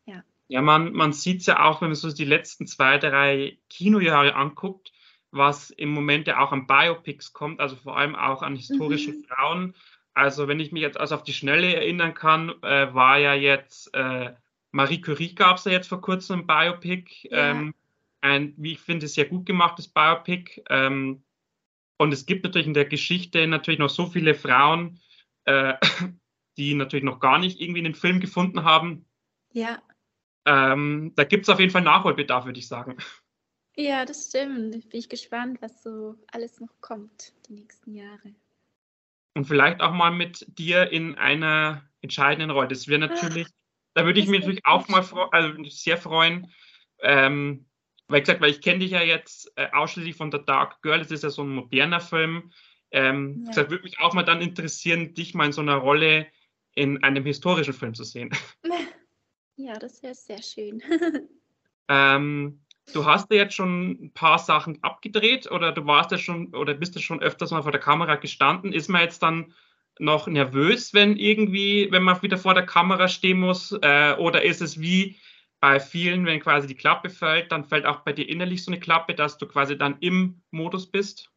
Ja. 0.04 0.22
Ja, 0.48 0.60
man, 0.60 0.92
man 0.92 1.14
sieht 1.14 1.40
es 1.40 1.46
ja 1.46 1.64
auch, 1.64 1.80
wenn 1.80 1.88
man 1.88 1.96
so 1.96 2.12
die 2.12 2.26
letzten 2.26 2.66
zwei, 2.66 2.98
drei 2.98 3.56
Kinojahre 3.70 4.34
anguckt, 4.34 4.92
was 5.34 5.70
im 5.70 5.90
Moment 5.90 6.26
ja 6.26 6.40
auch 6.40 6.52
an 6.52 6.66
Biopics 6.66 7.32
kommt, 7.32 7.60
also 7.60 7.76
vor 7.76 7.96
allem 7.96 8.14
auch 8.14 8.42
an 8.42 8.56
historischen 8.56 9.18
mhm. 9.18 9.24
Frauen. 9.24 9.74
Also 10.14 10.46
wenn 10.48 10.60
ich 10.60 10.72
mich 10.72 10.82
jetzt 10.82 10.98
also 10.98 11.16
auf 11.16 11.24
die 11.24 11.32
Schnelle 11.32 11.74
erinnern 11.74 12.14
kann, 12.14 12.50
äh, 12.62 12.94
war 12.94 13.18
ja 13.18 13.34
jetzt 13.34 13.92
äh, 13.94 14.32
Marie 14.74 15.00
Curie 15.00 15.34
gab 15.34 15.58
es 15.58 15.64
ja 15.64 15.72
jetzt 15.72 15.88
vor 15.88 16.00
kurzem 16.00 16.40
ein 16.40 16.46
Biopic. 16.46 17.28
Ja. 17.30 17.50
Ähm, 17.50 17.74
ein, 18.20 18.54
wie 18.56 18.72
ich 18.72 18.80
finde, 18.80 19.06
sehr 19.06 19.26
gut 19.26 19.46
gemachtes 19.46 19.86
Biopic. 19.86 20.62
Ähm, 20.68 21.22
und 21.96 22.12
es 22.12 22.26
gibt 22.26 22.42
natürlich 22.42 22.66
in 22.66 22.74
der 22.74 22.86
Geschichte 22.86 23.46
natürlich 23.46 23.78
noch 23.78 23.90
so 23.90 24.06
viele 24.06 24.34
Frauen, 24.34 24.98
äh, 25.44 25.74
die 26.56 26.74
natürlich 26.74 27.04
noch 27.04 27.20
gar 27.20 27.38
nicht 27.38 27.60
irgendwie 27.60 27.80
einen 27.80 27.94
Film 27.94 28.18
gefunden 28.18 28.64
haben. 28.64 29.06
Ja. 29.52 29.80
Ähm, 30.46 31.12
da 31.14 31.24
gibt 31.24 31.44
es 31.44 31.50
auf 31.50 31.60
jeden 31.60 31.70
Fall 31.70 31.82
Nachholbedarf, 31.82 32.44
würde 32.44 32.58
ich 32.58 32.66
sagen. 32.66 32.96
Ja, 33.76 34.04
das 34.04 34.28
stimmt. 34.28 34.70
Bin 34.70 35.00
ich 35.00 35.08
gespannt, 35.08 35.60
was 35.60 35.82
so 35.82 36.14
alles 36.30 36.60
noch 36.60 36.80
kommt 36.80 37.32
die 37.48 37.54
nächsten 37.54 37.94
Jahre. 37.94 38.34
Und 39.34 39.46
vielleicht 39.46 39.80
auch 39.80 39.92
mal 39.92 40.12
mit 40.12 40.46
dir 40.58 40.90
in 40.92 41.16
einer 41.16 41.82
entscheidenden 42.00 42.50
Rolle. 42.50 42.68
Das 42.68 42.86
wäre 42.86 43.00
natürlich, 43.00 43.48
Ach, 43.48 43.94
da 43.94 44.04
würde 44.04 44.20
ich 44.20 44.28
mich 44.28 44.40
natürlich 44.40 44.64
auch 44.64 44.88
mal 44.88 45.04
also 45.32 45.64
sehr 45.64 45.98
freuen, 45.98 46.52
ähm, 47.00 47.66
weil 48.06 48.20
gesagt, 48.20 48.40
weil 48.40 48.50
ich 48.50 48.60
kenne 48.60 48.80
dich 48.80 48.92
ja 48.92 49.02
jetzt 49.02 49.52
äh, 49.56 49.68
ausschließlich 49.72 50.14
von 50.14 50.30
The 50.30 50.38
Dark 50.46 50.82
Girl, 50.82 50.98
das 50.98 51.10
ist 51.10 51.24
ja 51.24 51.30
so 51.30 51.42
ein 51.42 51.48
moderner 51.48 52.00
Film. 52.00 52.52
Ähm, 52.92 53.40
ja. 53.40 53.48
Deshalb 53.48 53.70
würde 53.70 53.82
mich 53.82 53.98
auch 53.98 54.14
mal 54.14 54.22
dann 54.22 54.40
interessieren, 54.40 55.14
dich 55.14 55.34
mal 55.34 55.46
in 55.46 55.52
so 55.52 55.62
einer 55.62 55.76
Rolle 55.76 56.28
in 56.76 57.02
einem 57.02 57.24
historischen 57.24 57.74
Film 57.74 57.94
zu 57.94 58.04
sehen. 58.04 58.30
Ja, 59.56 59.78
das 59.78 60.02
wäre 60.02 60.16
sehr 60.16 60.42
schön. 60.42 60.82
ähm, 61.88 62.63
du 62.92 63.04
hast 63.06 63.30
ja 63.30 63.38
jetzt 63.38 63.54
schon 63.54 63.90
ein 63.90 64.12
paar 64.12 64.38
Sachen 64.38 64.82
abgedreht 64.82 65.50
oder 65.50 65.72
du 65.72 65.86
warst 65.86 66.10
ja 66.10 66.18
schon 66.18 66.54
oder 66.54 66.74
bist 66.74 66.94
du 66.96 67.00
schon 67.00 67.22
öfters 67.22 67.50
mal 67.50 67.62
vor 67.62 67.72
der 67.72 67.80
Kamera 67.80 68.16
gestanden. 68.16 68.72
Ist 68.72 68.88
man 68.88 69.02
jetzt 69.02 69.22
dann 69.22 69.52
noch 69.98 70.26
nervös, 70.26 70.92
wenn 70.92 71.16
irgendwie, 71.16 71.88
wenn 71.90 72.02
man 72.02 72.20
wieder 72.22 72.38
vor 72.38 72.54
der 72.54 72.66
Kamera 72.66 73.08
stehen 73.08 73.40
muss? 73.40 73.72
Äh, 73.82 74.14
oder 74.18 74.42
ist 74.42 74.60
es 74.60 74.80
wie 74.80 75.16
bei 75.60 75.80
vielen, 75.80 76.26
wenn 76.26 76.40
quasi 76.40 76.66
die 76.66 76.74
Klappe 76.74 77.08
fällt, 77.08 77.50
dann 77.50 77.64
fällt 77.64 77.86
auch 77.86 78.00
bei 78.00 78.12
dir 78.12 78.28
innerlich 78.28 78.64
so 78.64 78.70
eine 78.70 78.80
Klappe, 78.80 79.14
dass 79.14 79.38
du 79.38 79.46
quasi 79.46 79.78
dann 79.78 79.96
im 80.00 80.42
Modus 80.50 80.90
bist? 80.90 81.30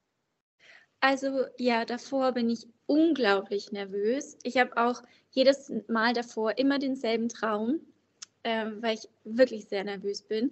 Also 0.99 1.45
ja, 1.57 1.85
davor 1.85 2.31
bin 2.31 2.49
ich 2.49 2.67
unglaublich 2.87 3.71
nervös. 3.71 4.37
Ich 4.43 4.57
habe 4.57 4.75
auch 4.75 5.01
jedes 5.31 5.71
Mal 5.87 6.13
davor 6.13 6.57
immer 6.57 6.79
denselben 6.79 7.29
Traum, 7.29 7.79
äh, 8.43 8.65
weil 8.81 8.95
ich 8.95 9.07
wirklich 9.23 9.65
sehr 9.65 9.83
nervös 9.83 10.23
bin. 10.23 10.51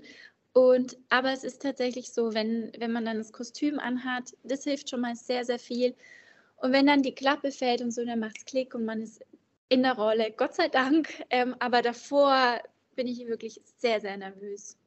Und 0.56 0.96
aber 1.10 1.34
es 1.34 1.44
ist 1.44 1.62
tatsächlich 1.62 2.14
so, 2.14 2.34
wenn, 2.34 2.72
wenn 2.80 2.94
man 2.94 3.04
dann 3.04 3.18
das 3.18 3.34
Kostüm 3.34 3.78
anhat, 3.78 4.38
das 4.44 4.64
hilft 4.64 4.90
schon 4.90 5.02
mal 5.02 5.14
sehr, 5.14 5.44
sehr 5.44 5.60
viel. 5.60 5.94
Und 6.56 6.72
wenn 6.72 6.88
dann 6.88 7.04
die 7.04 7.14
Klappe 7.14 7.52
fällt 7.52 7.82
und 7.82 7.92
so, 7.92 8.06
dann 8.06 8.22
macht 8.22 8.38
es 8.38 8.46
Klick 8.46 8.74
und 8.74 8.86
man 8.86 9.02
ist 9.02 9.22
in 9.68 9.84
der 9.84 9.96
Rolle, 9.98 10.34
Gott 10.38 10.56
sei 10.56 10.70
Dank. 10.70 11.10
Ähm, 11.30 11.58
aber 11.60 11.82
davor 11.82 12.62
bin 12.96 13.06
ich 13.06 13.28
wirklich 13.28 13.60
sehr, 13.66 14.00
sehr 14.00 14.16
nervös. 14.16 14.78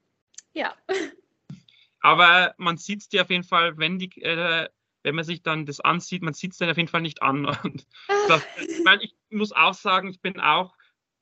Ja. 0.55 0.75
Aber 2.01 2.55
man 2.57 2.79
sieht 2.79 3.03
es 3.03 3.11
dir 3.11 3.21
auf 3.21 3.31
jeden 3.31 3.45
Fall, 3.45 3.77
wenn, 3.77 3.99
die, 3.99 4.23
äh, 4.23 4.71
wenn 5.03 5.15
man 5.17 5.25
sich 5.27 5.43
dann 5.43 5.67
das 5.67 5.81
ansieht, 5.81 6.23
man 6.23 6.33
sieht 6.33 6.53
es 6.53 6.59
dann 6.59 6.71
auf 6.71 6.79
jeden 6.79 6.89
Fall 6.89 7.03
nicht 7.03 7.21
an. 7.21 7.45
Und 7.63 7.87
das, 8.27 8.43
ich, 8.67 8.83
mein, 8.85 9.03
ich 9.03 9.15
muss 9.29 9.53
auch 9.53 9.75
sagen, 9.75 10.09
ich 10.09 10.23
bin 10.23 10.41
auch 10.41 10.75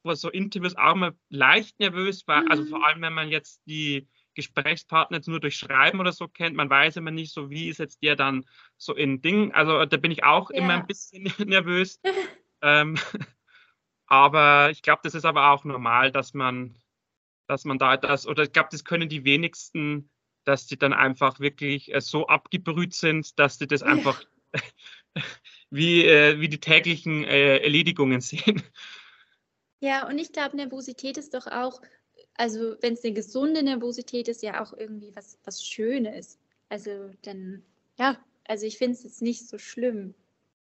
vor 0.02 0.14
so 0.14 0.30
Interviews 0.30 0.76
auch 0.76 0.94
mal 0.94 1.16
leicht 1.30 1.80
nervös, 1.80 2.22
weil, 2.28 2.36
also 2.36 2.44
mhm. 2.46 2.50
also 2.50 2.64
vor 2.66 2.86
allem, 2.86 3.02
wenn 3.02 3.12
man 3.12 3.28
jetzt 3.28 3.62
die 3.66 4.06
Gesprächspartner 4.36 5.16
jetzt 5.16 5.28
nur 5.28 5.40
durch 5.40 5.56
Schreiben 5.56 5.98
oder 5.98 6.12
so 6.12 6.28
kennt, 6.28 6.54
man 6.54 6.70
weiß 6.70 6.96
immer 6.96 7.10
nicht 7.10 7.32
so, 7.32 7.50
wie 7.50 7.68
ist 7.68 7.78
jetzt 7.78 8.02
der 8.02 8.14
dann 8.14 8.46
so 8.76 8.94
in 8.94 9.20
Ding. 9.20 9.52
Also 9.52 9.84
da 9.84 9.96
bin 9.96 10.12
ich 10.12 10.22
auch 10.22 10.50
ja. 10.50 10.58
immer 10.58 10.74
ein 10.74 10.86
bisschen 10.86 11.32
nervös. 11.44 12.00
ähm, 12.62 12.96
aber 14.06 14.70
ich 14.70 14.82
glaube, 14.82 15.00
das 15.02 15.14
ist 15.14 15.24
aber 15.24 15.50
auch 15.50 15.64
normal, 15.64 16.12
dass 16.12 16.34
man, 16.34 16.76
dass 17.48 17.64
man 17.64 17.78
da 17.78 17.96
das, 17.96 18.26
oder 18.26 18.44
ich 18.44 18.52
glaube, 18.52 18.68
das 18.70 18.84
können 18.84 19.08
die 19.08 19.24
wenigsten, 19.24 20.10
dass 20.44 20.66
die 20.66 20.78
dann 20.78 20.92
einfach 20.92 21.40
wirklich 21.40 21.92
äh, 21.92 22.00
so 22.00 22.28
abgebrüht 22.28 22.94
sind, 22.94 23.38
dass 23.38 23.58
die 23.58 23.66
das 23.66 23.80
ja. 23.80 23.88
einfach 23.88 24.22
wie, 25.70 26.04
äh, 26.04 26.40
wie 26.40 26.48
die 26.48 26.60
täglichen 26.60 27.24
äh, 27.24 27.58
Erledigungen 27.58 28.20
sehen. 28.20 28.62
Ja, 29.80 30.06
und 30.08 30.18
ich 30.18 30.32
glaube, 30.32 30.56
Nervosität 30.56 31.16
ist 31.18 31.34
doch 31.34 31.46
auch, 31.46 31.80
also 32.38 32.76
wenn 32.80 32.94
es 32.94 33.04
eine 33.04 33.14
gesunde 33.14 33.62
Nervosität 33.62 34.28
ist, 34.28 34.42
ja 34.42 34.62
auch 34.62 34.72
irgendwie 34.72 35.14
was, 35.14 35.38
was 35.44 35.64
Schönes. 35.64 36.38
Also 36.68 37.10
dann, 37.22 37.62
ja, 37.98 38.18
also 38.46 38.66
ich 38.66 38.78
finde 38.78 38.92
es 38.92 39.04
jetzt 39.04 39.22
nicht 39.22 39.48
so 39.48 39.58
schlimm, 39.58 40.14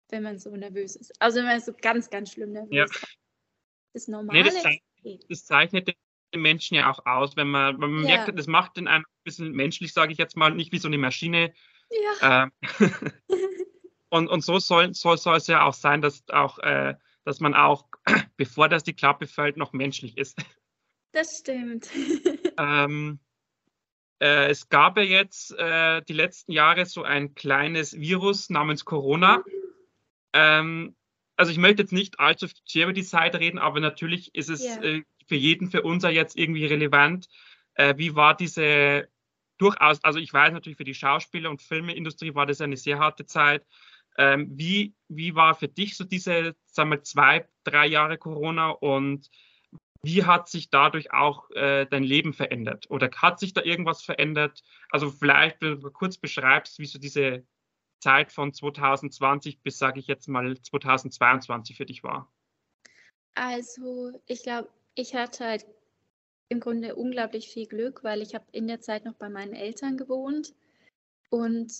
wenn 0.10 0.24
man 0.24 0.40
so 0.40 0.56
nervös 0.56 0.96
ist. 0.96 1.14
Also 1.22 1.40
wenn 1.40 1.46
man 1.46 1.60
so 1.60 1.74
ganz, 1.74 2.10
ganz 2.10 2.32
schlimm 2.32 2.54
nervös 2.54 2.72
ja. 2.72 2.86
ist 2.86 3.08
das 3.94 4.08
Normale. 4.08 4.40
Nee, 4.40 4.46
das, 4.46 4.62
zeichnet, 4.62 5.26
das, 5.30 5.46
zeichnet 5.46 5.88
den 6.34 6.42
Menschen 6.42 6.76
ja 6.76 6.92
auch 6.92 7.06
aus, 7.06 7.36
wenn 7.36 7.50
man, 7.50 7.82
wenn 7.82 7.92
man 7.92 8.08
ja. 8.08 8.18
merkt, 8.18 8.38
das 8.38 8.48
macht 8.48 8.78
den 8.78 8.88
einen 8.88 9.04
ein 9.04 9.24
bisschen 9.24 9.52
menschlich, 9.52 9.94
sage 9.94 10.12
ich 10.12 10.18
jetzt 10.18 10.38
mal, 10.38 10.52
nicht 10.52 10.72
wie 10.72 10.80
so 10.80 10.88
eine 10.88 10.98
Maschine. 10.98 11.54
Ja. 12.22 12.44
Ähm, 12.44 12.52
und, 14.10 14.28
und 14.28 14.42
so 14.42 14.60
soll, 14.60 14.94
soll, 14.94 15.18
soll 15.18 15.38
es 15.38 15.48
ja 15.48 15.64
auch 15.64 15.74
sein, 15.74 16.02
dass 16.02 16.28
auch, 16.30 16.60
äh, 16.60 16.96
dass 17.24 17.40
man 17.40 17.54
auch, 17.54 17.88
bevor 18.38 18.70
das 18.70 18.84
die 18.84 18.94
Klappe 18.94 19.28
fällt, 19.28 19.58
noch 19.58 19.74
menschlich 19.74 20.18
ist. 20.18 20.38
Das 21.12 21.38
stimmt. 21.40 21.90
ähm, 22.60 23.20
äh, 24.20 24.50
es 24.50 24.70
gab 24.70 24.98
ja 24.98 25.04
jetzt 25.04 25.52
äh, 25.58 26.02
die 26.04 26.14
letzten 26.14 26.52
Jahre 26.52 26.86
so 26.86 27.04
ein 27.04 27.36
kleines 27.36 28.00
Virus 28.00 28.50
namens 28.50 28.86
Corona. 28.86 29.44
Ähm, 30.34 30.96
also 31.36 31.52
ich 31.52 31.58
möchte 31.60 31.84
jetzt 31.84 31.94
nicht 31.94 32.20
allzu 32.20 32.48
viel 32.68 32.84
über 32.84 32.94
die 32.94 33.04
Zeit 33.04 33.36
reden, 33.36 33.60
aber 33.60 33.80
natürlich 33.80 34.34
ist 34.34 34.50
es 34.50 34.64
yeah. 34.64 34.84
äh, 34.84 35.04
für 35.28 35.36
jeden, 35.36 35.70
für 35.70 35.84
uns 35.84 36.04
ja 36.04 36.10
jetzt 36.10 36.36
irgendwie 36.36 36.66
relevant. 36.66 37.28
Äh, 37.76 37.96
wie 37.98 38.16
war 38.16 38.36
diese 38.36 39.08
durchaus, 39.58 40.04
also 40.04 40.20
ich 40.20 40.34
weiß 40.34 40.54
natürlich 40.54 40.78
für 40.78 40.84
die 40.84 40.94
Schauspieler 40.94 41.50
und 41.50 41.62
Filmeindustrie 41.62 42.34
war 42.36 42.46
das 42.46 42.62
eine 42.62 42.78
sehr 42.78 43.00
harte 43.00 43.26
Zeit. 43.26 43.66
Ähm, 44.18 44.50
wie, 44.52 44.96
wie 45.10 45.36
war 45.36 45.54
für 45.54 45.68
dich 45.68 45.96
so 45.96 46.04
diese, 46.04 46.56
sagen 46.66 46.90
wir, 46.90 47.04
zwei, 47.04 47.48
drei 47.64 47.86
Jahre 47.86 48.18
Corona 48.18 48.70
und 48.70 49.30
wie 50.04 50.24
hat 50.24 50.50
sich 50.50 50.70
dadurch 50.70 51.12
auch 51.12 51.50
äh, 51.52 51.86
dein 51.86 52.04
Leben 52.04 52.34
verändert? 52.34 52.90
Oder 52.90 53.10
hat 53.16 53.40
sich 53.40 53.54
da 53.54 53.62
irgendwas 53.62 54.04
verändert? 54.04 54.64
Also 54.90 55.10
vielleicht, 55.12 55.62
wenn 55.62 55.80
du 55.80 55.92
kurz 55.92 56.18
beschreibst, 56.18 56.80
wie 56.80 56.86
so 56.86 57.00
diese 57.00 57.46
Zeit 58.00 58.32
von 58.32 58.54
2020 58.54 59.62
bis, 59.62 59.78
sage 59.78 60.00
ich 60.00 60.08
jetzt 60.08 60.28
mal, 60.28 60.60
2022 60.60 61.78
für 61.78 61.86
dich 61.86 62.04
war. 62.04 62.32
Also 63.36 64.20
ich 64.26 64.44
glaube, 64.44 64.70
ich 64.96 65.16
hatte 65.16 65.46
halt 65.46 65.66
im 66.50 66.60
Grunde 66.60 66.96
unglaublich 66.96 67.50
viel 67.50 67.68
Glück, 67.68 68.04
weil 68.04 68.22
ich 68.22 68.34
habe 68.34 68.46
in 68.52 68.68
der 68.68 68.82
Zeit 68.82 69.06
noch 69.06 69.16
bei 69.16 69.30
meinen 69.30 69.54
Eltern 69.54 69.98
gewohnt 69.98 70.54
und 71.30 71.72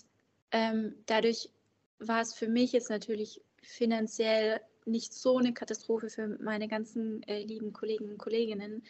ähm, 0.50 0.94
dadurch 1.06 1.50
war 1.98 2.20
es 2.20 2.34
für 2.34 2.48
mich 2.48 2.72
jetzt 2.72 2.90
natürlich 2.90 3.40
finanziell 3.62 4.60
nicht 4.88 5.14
so 5.14 5.38
eine 5.38 5.52
Katastrophe 5.52 6.10
für 6.10 6.28
meine 6.40 6.68
ganzen 6.68 7.22
äh, 7.24 7.42
lieben 7.42 7.72
Kollegen 7.72 8.10
und 8.10 8.18
Kolleginnen, 8.18 8.82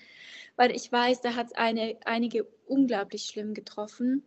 weil 0.57 0.75
ich 0.75 0.91
weiß, 0.91 1.21
da 1.21 1.35
hat 1.35 1.49
es 1.49 1.53
einige 1.53 2.47
unglaublich 2.67 3.25
schlimm 3.25 3.55
getroffen. 3.55 4.23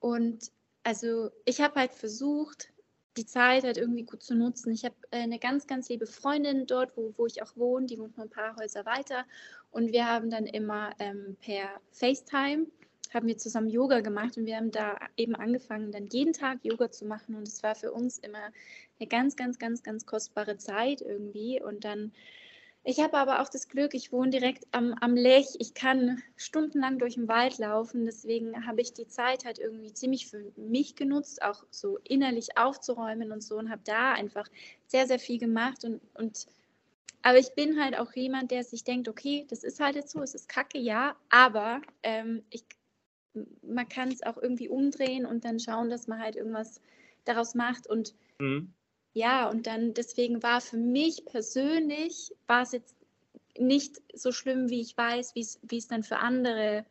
Und 0.00 0.52
also 0.82 1.30
ich 1.44 1.60
habe 1.60 1.80
halt 1.80 1.92
versucht, 1.92 2.72
die 3.16 3.26
Zeit 3.26 3.64
halt 3.64 3.78
irgendwie 3.78 4.04
gut 4.04 4.22
zu 4.22 4.34
nutzen. 4.34 4.72
Ich 4.72 4.84
habe 4.84 4.94
äh, 5.10 5.18
eine 5.18 5.38
ganz, 5.38 5.66
ganz 5.66 5.88
liebe 5.88 6.06
Freundin 6.06 6.66
dort, 6.66 6.96
wo, 6.96 7.14
wo 7.16 7.26
ich 7.26 7.42
auch 7.42 7.56
wohne, 7.56 7.86
die 7.86 7.98
wohnt 7.98 8.16
nur 8.16 8.26
ein 8.26 8.30
paar 8.30 8.56
Häuser 8.56 8.84
weiter. 8.84 9.24
Und 9.70 9.92
wir 9.92 10.06
haben 10.06 10.30
dann 10.30 10.46
immer 10.46 10.90
ähm, 10.98 11.36
per 11.40 11.80
FaceTime 11.92 12.66
haben 13.16 13.26
wir 13.26 13.38
zusammen 13.38 13.68
Yoga 13.68 14.00
gemacht 14.00 14.36
und 14.36 14.46
wir 14.46 14.56
haben 14.56 14.70
da 14.70 14.96
eben 15.16 15.34
angefangen, 15.34 15.90
dann 15.90 16.06
jeden 16.06 16.32
Tag 16.32 16.58
Yoga 16.62 16.90
zu 16.90 17.04
machen 17.04 17.34
und 17.34 17.48
es 17.48 17.62
war 17.62 17.74
für 17.74 17.90
uns 17.90 18.18
immer 18.18 18.52
eine 19.00 19.08
ganz, 19.08 19.34
ganz, 19.34 19.58
ganz, 19.58 19.82
ganz 19.82 20.06
kostbare 20.06 20.56
Zeit 20.58 21.00
irgendwie 21.00 21.60
und 21.60 21.84
dann 21.84 22.12
ich 22.88 23.00
habe 23.00 23.18
aber 23.18 23.42
auch 23.42 23.48
das 23.48 23.68
Glück, 23.68 23.94
ich 23.94 24.12
wohne 24.12 24.30
direkt 24.30 24.64
am, 24.70 24.94
am 25.00 25.16
Lech. 25.16 25.56
Ich 25.58 25.74
kann 25.74 26.22
stundenlang 26.36 27.00
durch 27.00 27.14
den 27.14 27.26
Wald 27.26 27.58
laufen. 27.58 28.04
Deswegen 28.04 28.64
habe 28.64 28.80
ich 28.80 28.92
die 28.92 29.08
Zeit 29.08 29.44
halt 29.44 29.58
irgendwie 29.58 29.92
ziemlich 29.92 30.28
für 30.28 30.52
mich 30.54 30.94
genutzt, 30.94 31.42
auch 31.42 31.64
so 31.72 31.98
innerlich 32.04 32.56
aufzuräumen 32.56 33.32
und 33.32 33.42
so 33.42 33.58
und 33.58 33.70
habe 33.70 33.80
da 33.84 34.12
einfach 34.12 34.46
sehr, 34.86 35.08
sehr 35.08 35.18
viel 35.18 35.40
gemacht. 35.40 35.84
Und, 35.84 36.00
und 36.14 36.46
aber 37.22 37.38
ich 37.38 37.56
bin 37.56 37.82
halt 37.82 37.98
auch 37.98 38.12
jemand, 38.12 38.52
der 38.52 38.62
sich 38.62 38.84
denkt, 38.84 39.08
okay, 39.08 39.46
das 39.50 39.64
ist 39.64 39.80
halt 39.80 39.96
jetzt 39.96 40.12
so, 40.12 40.22
es 40.22 40.36
ist 40.36 40.48
kacke, 40.48 40.78
ja, 40.78 41.16
aber 41.28 41.82
ähm, 42.04 42.44
ich 42.50 42.62
man 43.62 43.88
kann 43.88 44.10
es 44.10 44.22
auch 44.22 44.36
irgendwie 44.36 44.68
umdrehen 44.68 45.26
und 45.26 45.44
dann 45.44 45.60
schauen, 45.60 45.90
dass 45.90 46.06
man 46.06 46.20
halt 46.20 46.36
irgendwas 46.36 46.80
daraus 47.24 47.54
macht. 47.54 47.86
Und 47.86 48.14
mhm. 48.38 48.72
ja, 49.12 49.48
und 49.48 49.66
dann 49.66 49.94
deswegen 49.94 50.42
war 50.42 50.60
für 50.60 50.76
mich 50.76 51.24
persönlich, 51.24 52.32
war 52.46 52.62
es 52.62 52.72
jetzt 52.72 52.96
nicht 53.58 54.00
so 54.14 54.32
schlimm, 54.32 54.68
wie 54.68 54.80
ich 54.80 54.96
weiß, 54.96 55.34
wie 55.34 55.76
es 55.76 55.88
dann 55.88 56.02
für 56.02 56.18
andere 56.18 56.84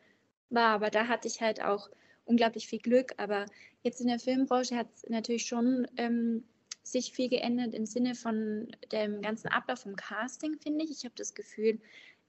war. 0.49 0.69
Aber 0.69 0.89
da 0.89 1.08
hatte 1.08 1.27
ich 1.27 1.41
halt 1.41 1.62
auch 1.62 1.89
unglaublich 2.25 2.67
viel 2.67 2.79
Glück. 2.79 3.13
Aber 3.17 3.45
jetzt 3.84 4.01
in 4.01 4.08
der 4.08 4.19
Filmbranche 4.19 4.75
hat 4.75 4.88
es 4.93 5.08
natürlich 5.10 5.45
schon 5.45 5.88
ähm, 5.97 6.43
sich 6.84 7.12
viel 7.12 7.29
geändert 7.29 7.73
im 7.73 7.86
Sinne 7.86 8.15
von 8.15 8.67
dem 8.91 9.21
ganzen 9.21 9.47
Ablauf 9.47 9.79
vom 9.79 9.95
Casting, 9.95 10.58
finde 10.62 10.86
ich. 10.86 10.91
Ich 10.91 11.05
habe 11.05 11.15
das 11.15 11.34
Gefühl, 11.34 11.79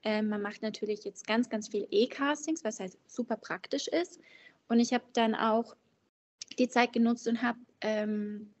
ähm, 0.07 0.29
man 0.29 0.41
macht 0.41 0.61
natürlich 0.61 1.03
jetzt 1.03 1.27
ganz, 1.27 1.49
ganz 1.49 1.67
viel 1.67 1.85
E-Castings, 1.91 2.63
was 2.63 2.79
halt 2.79 2.97
super 3.07 3.35
praktisch 3.35 3.89
ist. 3.89 4.21
Und 4.69 4.79
ich 4.79 4.93
habe 4.93 5.03
dann 5.11 5.35
auch 5.35 5.75
die 6.57 6.69
Zeit 6.69 6.93
genutzt 6.93 7.27
und 7.27 7.41
habe 7.41 7.59
ähm, 7.81 8.53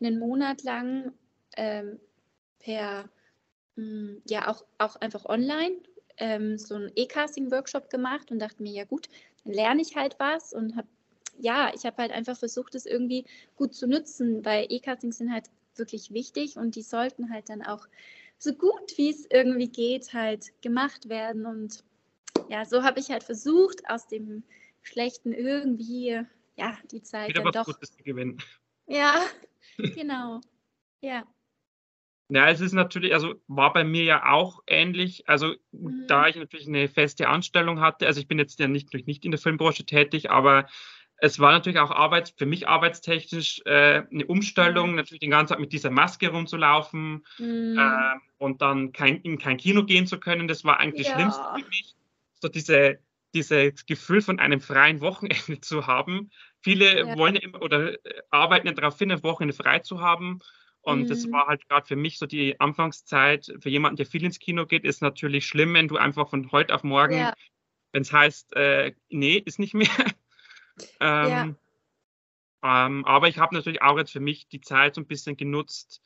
einen 0.00 0.20
Monat 0.20 0.62
lang 0.62 1.12
ähm, 1.56 1.98
per, 2.60 3.10
mh, 3.74 3.82
hm, 3.82 4.22
ja, 4.28 4.46
auch, 4.46 4.64
auch 4.78 4.94
einfach 4.94 5.24
online 5.24 5.74
ähm, 6.18 6.56
so 6.56 6.76
einen 6.76 6.92
E-Casting-Workshop 6.94 7.90
gemacht 7.90 8.30
und 8.30 8.38
dachte 8.38 8.62
mir, 8.62 8.72
ja 8.72 8.84
gut, 8.84 9.08
dann 9.42 9.54
lerne 9.54 9.82
ich 9.82 9.96
halt 9.96 10.14
was 10.20 10.52
und 10.52 10.76
habe, 10.76 10.86
ja, 11.40 11.72
ich 11.74 11.84
habe 11.84 11.96
halt 11.96 12.12
einfach 12.12 12.36
versucht, 12.36 12.76
es 12.76 12.86
irgendwie 12.86 13.24
gut 13.56 13.74
zu 13.74 13.88
nutzen, 13.88 14.44
weil 14.44 14.66
E-Castings 14.68 15.18
sind 15.18 15.32
halt 15.32 15.50
wirklich 15.74 16.12
wichtig 16.12 16.58
und 16.58 16.76
die 16.76 16.82
sollten 16.82 17.32
halt 17.32 17.48
dann 17.48 17.62
auch 17.62 17.88
so 18.42 18.52
gut 18.52 18.96
wie 18.96 19.10
es 19.10 19.24
irgendwie 19.30 19.68
geht, 19.68 20.12
halt 20.12 20.52
gemacht 20.62 21.08
werden. 21.08 21.46
Und 21.46 21.84
ja, 22.48 22.64
so 22.64 22.82
habe 22.82 22.98
ich 22.98 23.10
halt 23.10 23.22
versucht, 23.22 23.88
aus 23.88 24.08
dem 24.08 24.42
Schlechten 24.82 25.32
irgendwie, 25.32 26.20
ja, 26.56 26.76
die 26.90 27.02
Zeit 27.02 27.28
Wieder 27.28 27.44
dann 27.44 27.52
doch. 27.52 27.66
Gutes 27.66 27.92
zu 27.92 28.02
gewinnen. 28.02 28.38
Ja, 28.88 29.24
genau. 29.78 30.40
Ja. 31.00 31.24
Ja, 32.30 32.48
es 32.48 32.60
ist 32.60 32.72
natürlich, 32.72 33.14
also 33.14 33.34
war 33.46 33.72
bei 33.72 33.84
mir 33.84 34.04
ja 34.04 34.32
auch 34.32 34.62
ähnlich. 34.66 35.28
Also 35.28 35.54
mhm. 35.70 36.06
da 36.08 36.26
ich 36.26 36.34
natürlich 36.34 36.66
eine 36.66 36.88
feste 36.88 37.28
Anstellung 37.28 37.80
hatte, 37.80 38.06
also 38.06 38.20
ich 38.20 38.26
bin 38.26 38.38
jetzt 38.40 38.58
ja 38.58 38.66
nicht, 38.66 38.92
nicht 39.06 39.24
in 39.24 39.30
der 39.30 39.40
Filmbranche 39.40 39.84
tätig, 39.84 40.30
aber 40.30 40.66
es 41.22 41.38
war 41.38 41.52
natürlich 41.52 41.78
auch 41.78 41.92
Arbeits, 41.92 42.34
für 42.36 42.46
mich 42.46 42.66
arbeitstechnisch 42.66 43.62
äh, 43.64 44.02
eine 44.10 44.26
Umstellung, 44.26 44.90
mhm. 44.90 44.96
natürlich 44.96 45.20
den 45.20 45.30
ganzen 45.30 45.52
Tag 45.52 45.60
mit 45.60 45.72
dieser 45.72 45.90
Maske 45.90 46.30
rumzulaufen 46.30 47.24
mhm. 47.38 47.78
äh, 47.78 48.18
und 48.38 48.60
dann 48.60 48.90
kein, 48.90 49.20
in 49.20 49.38
kein 49.38 49.56
Kino 49.56 49.84
gehen 49.84 50.08
zu 50.08 50.18
können. 50.18 50.48
Das 50.48 50.64
war 50.64 50.80
eigentlich 50.80 51.06
ja. 51.06 51.14
Schlimmste 51.14 51.42
für 51.54 51.68
mich. 51.68 51.94
So 52.40 52.48
diese, 52.48 52.98
dieses 53.34 53.86
Gefühl 53.86 54.20
von 54.20 54.40
einem 54.40 54.60
freien 54.60 55.00
Wochenende 55.00 55.60
zu 55.60 55.86
haben. 55.86 56.32
Viele 56.60 57.06
ja. 57.06 57.16
wollen 57.16 57.38
oder 57.60 57.92
äh, 57.92 58.22
arbeiten 58.30 58.66
ja 58.66 58.72
darauf 58.72 58.98
hin, 58.98 59.12
ein 59.12 59.22
Wochenende 59.22 59.54
frei 59.54 59.78
zu 59.78 60.00
haben. 60.00 60.40
Und 60.80 61.02
mhm. 61.02 61.06
das 61.06 61.30
war 61.30 61.46
halt 61.46 61.68
gerade 61.68 61.86
für 61.86 61.94
mich 61.94 62.18
so 62.18 62.26
die 62.26 62.58
Anfangszeit. 62.58 63.46
Für 63.60 63.70
jemanden, 63.70 63.94
der 63.94 64.06
viel 64.06 64.24
ins 64.24 64.40
Kino 64.40 64.66
geht, 64.66 64.82
ist 64.82 65.02
natürlich 65.02 65.46
schlimm, 65.46 65.74
wenn 65.74 65.86
du 65.86 65.98
einfach 65.98 66.28
von 66.28 66.50
heute 66.50 66.74
auf 66.74 66.82
morgen, 66.82 67.18
ja. 67.18 67.34
wenn 67.92 68.02
es 68.02 68.12
heißt, 68.12 68.56
äh, 68.56 68.92
nee, 69.08 69.36
ist 69.36 69.60
nicht 69.60 69.74
mehr, 69.74 69.86
ähm, 71.00 71.56
ja. 72.62 72.86
ähm, 72.86 73.04
aber 73.04 73.28
ich 73.28 73.38
habe 73.38 73.54
natürlich 73.54 73.82
auch 73.82 73.98
jetzt 73.98 74.12
für 74.12 74.20
mich 74.20 74.48
die 74.48 74.60
Zeit 74.60 74.94
so 74.94 75.00
ein 75.00 75.06
bisschen 75.06 75.36
genutzt, 75.36 76.02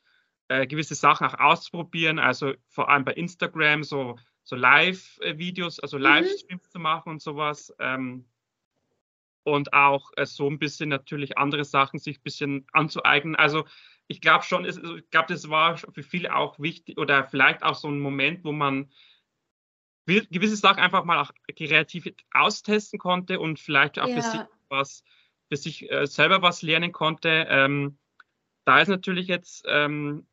äh, 0.47 0.67
gewisse 0.67 0.95
Sachen 0.95 1.27
auch 1.27 1.39
auszuprobieren, 1.39 2.19
also 2.19 2.53
vor 2.69 2.89
allem 2.89 3.05
bei 3.05 3.13
Instagram 3.13 3.83
so, 3.83 4.17
so 4.43 4.55
Live-Videos, 4.55 5.79
also 5.79 5.97
mhm. 5.97 6.03
Livestreams 6.03 6.63
mhm. 6.63 6.69
zu 6.69 6.79
machen 6.79 7.09
und 7.09 7.21
sowas. 7.21 7.73
Ähm, 7.79 8.25
und 9.43 9.71
auch 9.71 10.11
äh, 10.17 10.25
so 10.25 10.49
ein 10.49 10.59
bisschen 10.59 10.89
natürlich 10.89 11.37
andere 11.37 11.63
Sachen 11.63 11.99
sich 11.99 12.19
ein 12.19 12.23
bisschen 12.23 12.67
anzueignen. 12.73 13.35
Also 13.35 13.65
ich 14.07 14.19
glaube 14.21 14.43
schon, 14.43 14.65
es, 14.65 14.77
ich 14.77 15.09
glaube, 15.09 15.27
das 15.29 15.49
war 15.49 15.77
für 15.77 16.03
viele 16.03 16.35
auch 16.35 16.59
wichtig 16.59 16.97
oder 16.97 17.23
vielleicht 17.23 17.63
auch 17.63 17.75
so 17.75 17.87
ein 17.87 17.99
Moment, 17.99 18.43
wo 18.43 18.51
man 18.51 18.91
gewisse 20.05 20.55
Sachen 20.55 20.79
einfach 20.79 21.03
mal 21.03 21.19
auch 21.19 21.31
kreativ 21.55 22.09
austesten 22.31 22.99
konnte 22.99 23.39
und 23.39 23.59
vielleicht 23.59 23.99
auch 23.99 24.07
ja. 24.07 24.15
für 24.15 24.21
sich 24.21 24.41
was, 24.69 25.03
für 25.49 25.57
sich 25.57 25.91
äh, 25.91 26.05
selber 26.07 26.41
was 26.41 26.61
lernen 26.61 26.91
konnte. 26.91 27.47
Ähm, 27.49 27.97
da 28.65 28.81
ist 28.81 28.89
natürlich 28.89 29.27
jetzt, 29.27 29.65
ähm, 29.67 30.27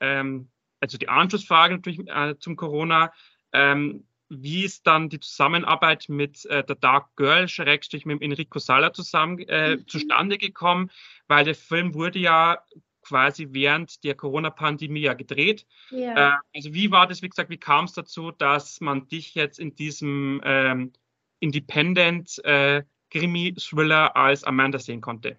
ähm, 0.00 0.50
also 0.80 0.98
die 0.98 1.08
Anschlussfrage 1.08 1.74
natürlich 1.74 2.00
äh, 2.08 2.38
zum 2.38 2.56
Corona, 2.56 3.12
ähm, 3.52 4.06
wie 4.28 4.64
ist 4.64 4.86
dann 4.86 5.08
die 5.08 5.20
Zusammenarbeit 5.20 6.08
mit 6.08 6.44
äh, 6.46 6.64
der 6.64 6.76
Dark 6.76 7.14
Girl, 7.16 7.48
Schrägstrich 7.48 8.06
mit 8.06 8.22
Enrico 8.22 8.58
Sala 8.58 8.92
zusammen 8.92 9.38
äh, 9.40 9.76
mhm. 9.76 9.86
zustande 9.86 10.38
gekommen? 10.38 10.90
Weil 11.28 11.44
der 11.44 11.54
Film 11.54 11.94
wurde 11.94 12.18
ja 12.18 12.58
quasi 13.02 13.48
während 13.50 14.02
der 14.02 14.16
Corona-Pandemie 14.16 15.02
ja 15.02 15.14
gedreht. 15.14 15.64
Ja. 15.90 16.34
Äh, 16.34 16.36
also 16.54 16.74
wie 16.74 16.90
war 16.90 17.06
das, 17.06 17.22
wie 17.22 17.28
gesagt, 17.28 17.50
wie 17.50 17.56
kam 17.56 17.84
es 17.84 17.92
dazu, 17.92 18.32
dass 18.32 18.80
man 18.80 19.06
dich 19.06 19.34
jetzt 19.34 19.60
in 19.60 19.76
diesem 19.76 20.40
ähm, 20.44 20.92
Independent 21.38 22.44
äh, 22.44 22.82
Krimi-Thriller 23.18 24.16
als 24.16 24.44
Amanda 24.44 24.78
sehen 24.78 25.00
konnte? 25.00 25.36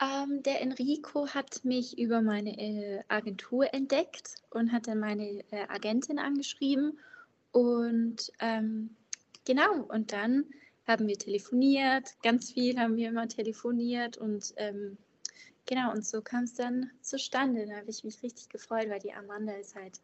Ähm, 0.00 0.42
der 0.42 0.60
Enrico 0.60 1.28
hat 1.28 1.64
mich 1.64 1.98
über 1.98 2.20
meine 2.20 2.58
äh, 2.58 3.02
Agentur 3.08 3.72
entdeckt 3.72 4.34
und 4.50 4.70
hat 4.72 4.88
dann 4.88 5.00
meine 5.00 5.42
äh, 5.50 5.66
Agentin 5.68 6.18
angeschrieben. 6.18 6.98
Und 7.52 8.30
ähm, 8.40 8.94
genau, 9.46 9.84
und 9.88 10.12
dann 10.12 10.44
haben 10.86 11.08
wir 11.08 11.18
telefoniert, 11.18 12.14
ganz 12.22 12.52
viel 12.52 12.78
haben 12.78 12.96
wir 12.96 13.08
immer 13.08 13.26
telefoniert 13.26 14.18
und 14.18 14.54
ähm, 14.56 14.98
genau, 15.64 15.90
und 15.92 16.06
so 16.06 16.20
kam 16.20 16.44
es 16.44 16.54
dann 16.54 16.90
zustande. 17.00 17.66
Da 17.66 17.76
habe 17.76 17.90
ich 17.90 18.04
mich 18.04 18.22
richtig 18.22 18.50
gefreut, 18.50 18.88
weil 18.88 19.00
die 19.00 19.12
Amanda 19.12 19.54
ist 19.54 19.74
halt, 19.74 20.00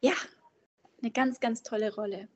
ja, 0.00 0.12
eine 1.02 1.10
ganz, 1.10 1.40
ganz 1.40 1.62
tolle 1.62 1.94
Rolle. 1.94 2.28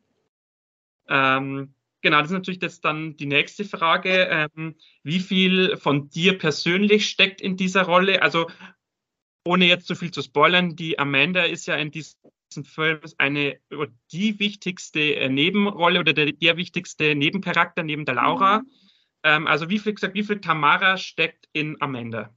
Ähm, 1.09 1.75
Genau, 2.01 2.19
das 2.19 2.29
ist 2.29 2.35
natürlich 2.35 2.63
jetzt 2.63 2.85
dann 2.85 3.17
die 3.17 3.27
nächste 3.27 3.65
Frage. 3.65 4.29
Ähm, 4.31 4.77
wie 5.03 5.19
viel 5.19 5.77
von 5.77 6.09
dir 6.09 6.39
persönlich 6.39 7.09
steckt 7.09 7.41
in 7.41 7.57
dieser 7.57 7.83
Rolle? 7.83 8.23
Also, 8.23 8.49
ohne 9.45 9.67
jetzt 9.67 9.87
zu 9.87 9.95
viel 9.95 10.11
zu 10.11 10.23
spoilern, 10.23 10.77
die 10.77 10.99
Amanda 10.99 11.43
ist 11.43 11.67
ja 11.67 11.77
in 11.77 11.91
diesem 11.91 12.15
Film 12.65 13.01
eine 13.19 13.59
die 14.13 14.39
wichtigste 14.39 15.17
äh, 15.17 15.29
Nebenrolle 15.29 16.01
oder 16.01 16.13
der, 16.13 16.33
der 16.33 16.57
wichtigste 16.57 17.15
Nebencharakter 17.15 17.83
neben 17.83 18.05
der 18.05 18.15
Laura. 18.15 18.61
Mhm. 18.61 18.71
Ähm, 19.25 19.47
also 19.47 19.69
wie 19.69 19.79
viel 19.79 19.95
gesagt, 19.95 20.15
wie 20.15 20.23
viel 20.23 20.41
Tamara 20.41 20.97
steckt 20.97 21.49
in 21.53 21.81
Amanda? 21.81 22.33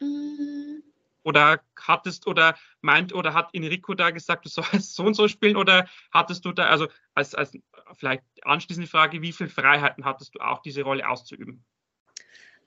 Mhm. 0.00 0.82
Oder 1.22 1.60
hattest 1.78 2.26
oder 2.26 2.56
meint 2.80 3.12
oder 3.12 3.34
hat 3.34 3.50
Enrico 3.52 3.94
da 3.94 4.10
gesagt, 4.10 4.46
du 4.46 4.48
sollst 4.48 4.70
so 4.94 5.04
und 5.04 5.14
so 5.14 5.28
spielen 5.28 5.56
oder 5.56 5.88
hattest 6.10 6.44
du 6.44 6.52
da, 6.52 6.66
also 6.66 6.88
als, 7.14 7.34
als 7.34 7.52
vielleicht 7.94 8.24
anschließende 8.42 8.88
Frage, 8.88 9.22
wie 9.22 9.32
viele 9.32 9.50
Freiheiten 9.50 10.04
hattest 10.04 10.34
du 10.34 10.40
auch 10.40 10.60
diese 10.62 10.82
Rolle 10.82 11.08
auszuüben? 11.08 11.64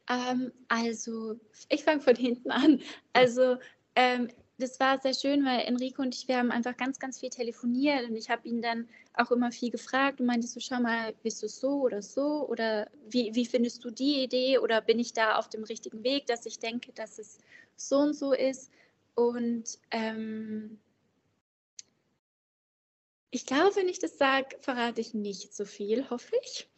Ähm, 0.10 0.52
also, 0.68 1.40
ich 1.70 1.84
fange 1.84 2.02
von 2.02 2.16
hinten 2.16 2.52
an. 2.52 2.82
Also, 3.14 3.58
ähm, 3.96 4.30
das 4.58 4.80
war 4.80 5.00
sehr 5.00 5.14
schön, 5.14 5.44
weil 5.44 5.62
Enrico 5.62 6.02
und 6.04 6.14
ich, 6.16 6.28
wir 6.28 6.38
haben 6.38 6.52
einfach 6.52 6.78
ganz, 6.78 7.00
ganz 7.00 7.20
viel 7.20 7.30
telefoniert 7.30 8.08
und 8.08 8.16
ich 8.16 8.30
habe 8.30 8.48
ihn 8.48 8.62
dann 8.62 8.88
auch 9.16 9.32
immer 9.32 9.52
viel 9.52 9.72
gefragt 9.72 10.20
und 10.20 10.28
meinte 10.28 10.48
so, 10.48 10.60
schau 10.60 10.80
mal, 10.80 11.14
bist 11.24 11.42
du 11.44 11.50
so 11.50 11.82
oder 11.82 12.02
so 12.02 12.48
oder 12.48 12.88
wie, 13.10 13.34
wie 13.34 13.46
findest 13.46 13.84
du 13.84 13.90
die 13.90 14.24
Idee 14.24 14.60
oder 14.60 14.82
bin 14.82 15.00
ich 15.00 15.14
da 15.14 15.38
auf 15.38 15.50
dem 15.50 15.64
richtigen 15.64 16.04
Weg, 16.04 16.28
dass 16.28 16.46
ich 16.46 16.60
denke, 16.60 16.92
dass 16.94 17.18
es 17.18 17.40
so 17.76 17.98
und 17.98 18.14
so 18.14 18.34
ist 18.34 18.72
und 19.16 19.80
ähm, 19.90 20.80
ich 23.32 23.46
glaube, 23.46 23.76
wenn 23.76 23.88
ich 23.88 24.00
das 24.00 24.18
sage, 24.18 24.58
verrate 24.60 25.02
ich 25.02 25.14
nicht 25.14 25.56
so 25.56 25.66
viel, 25.66 26.10
hoffe 26.10 26.36
ich. 26.44 26.70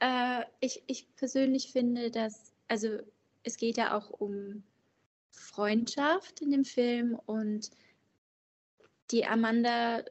Äh, 0.00 0.44
ich. 0.60 0.82
Ich 0.86 1.14
persönlich 1.16 1.72
finde, 1.72 2.10
dass, 2.10 2.52
also 2.68 2.98
es 3.42 3.56
geht 3.56 3.78
ja 3.78 3.96
auch 3.96 4.10
um 4.10 4.62
Freundschaft 5.30 6.40
in 6.42 6.50
dem 6.50 6.64
Film 6.64 7.18
und 7.26 7.70
die 9.10 9.24
Amanda, 9.24 10.04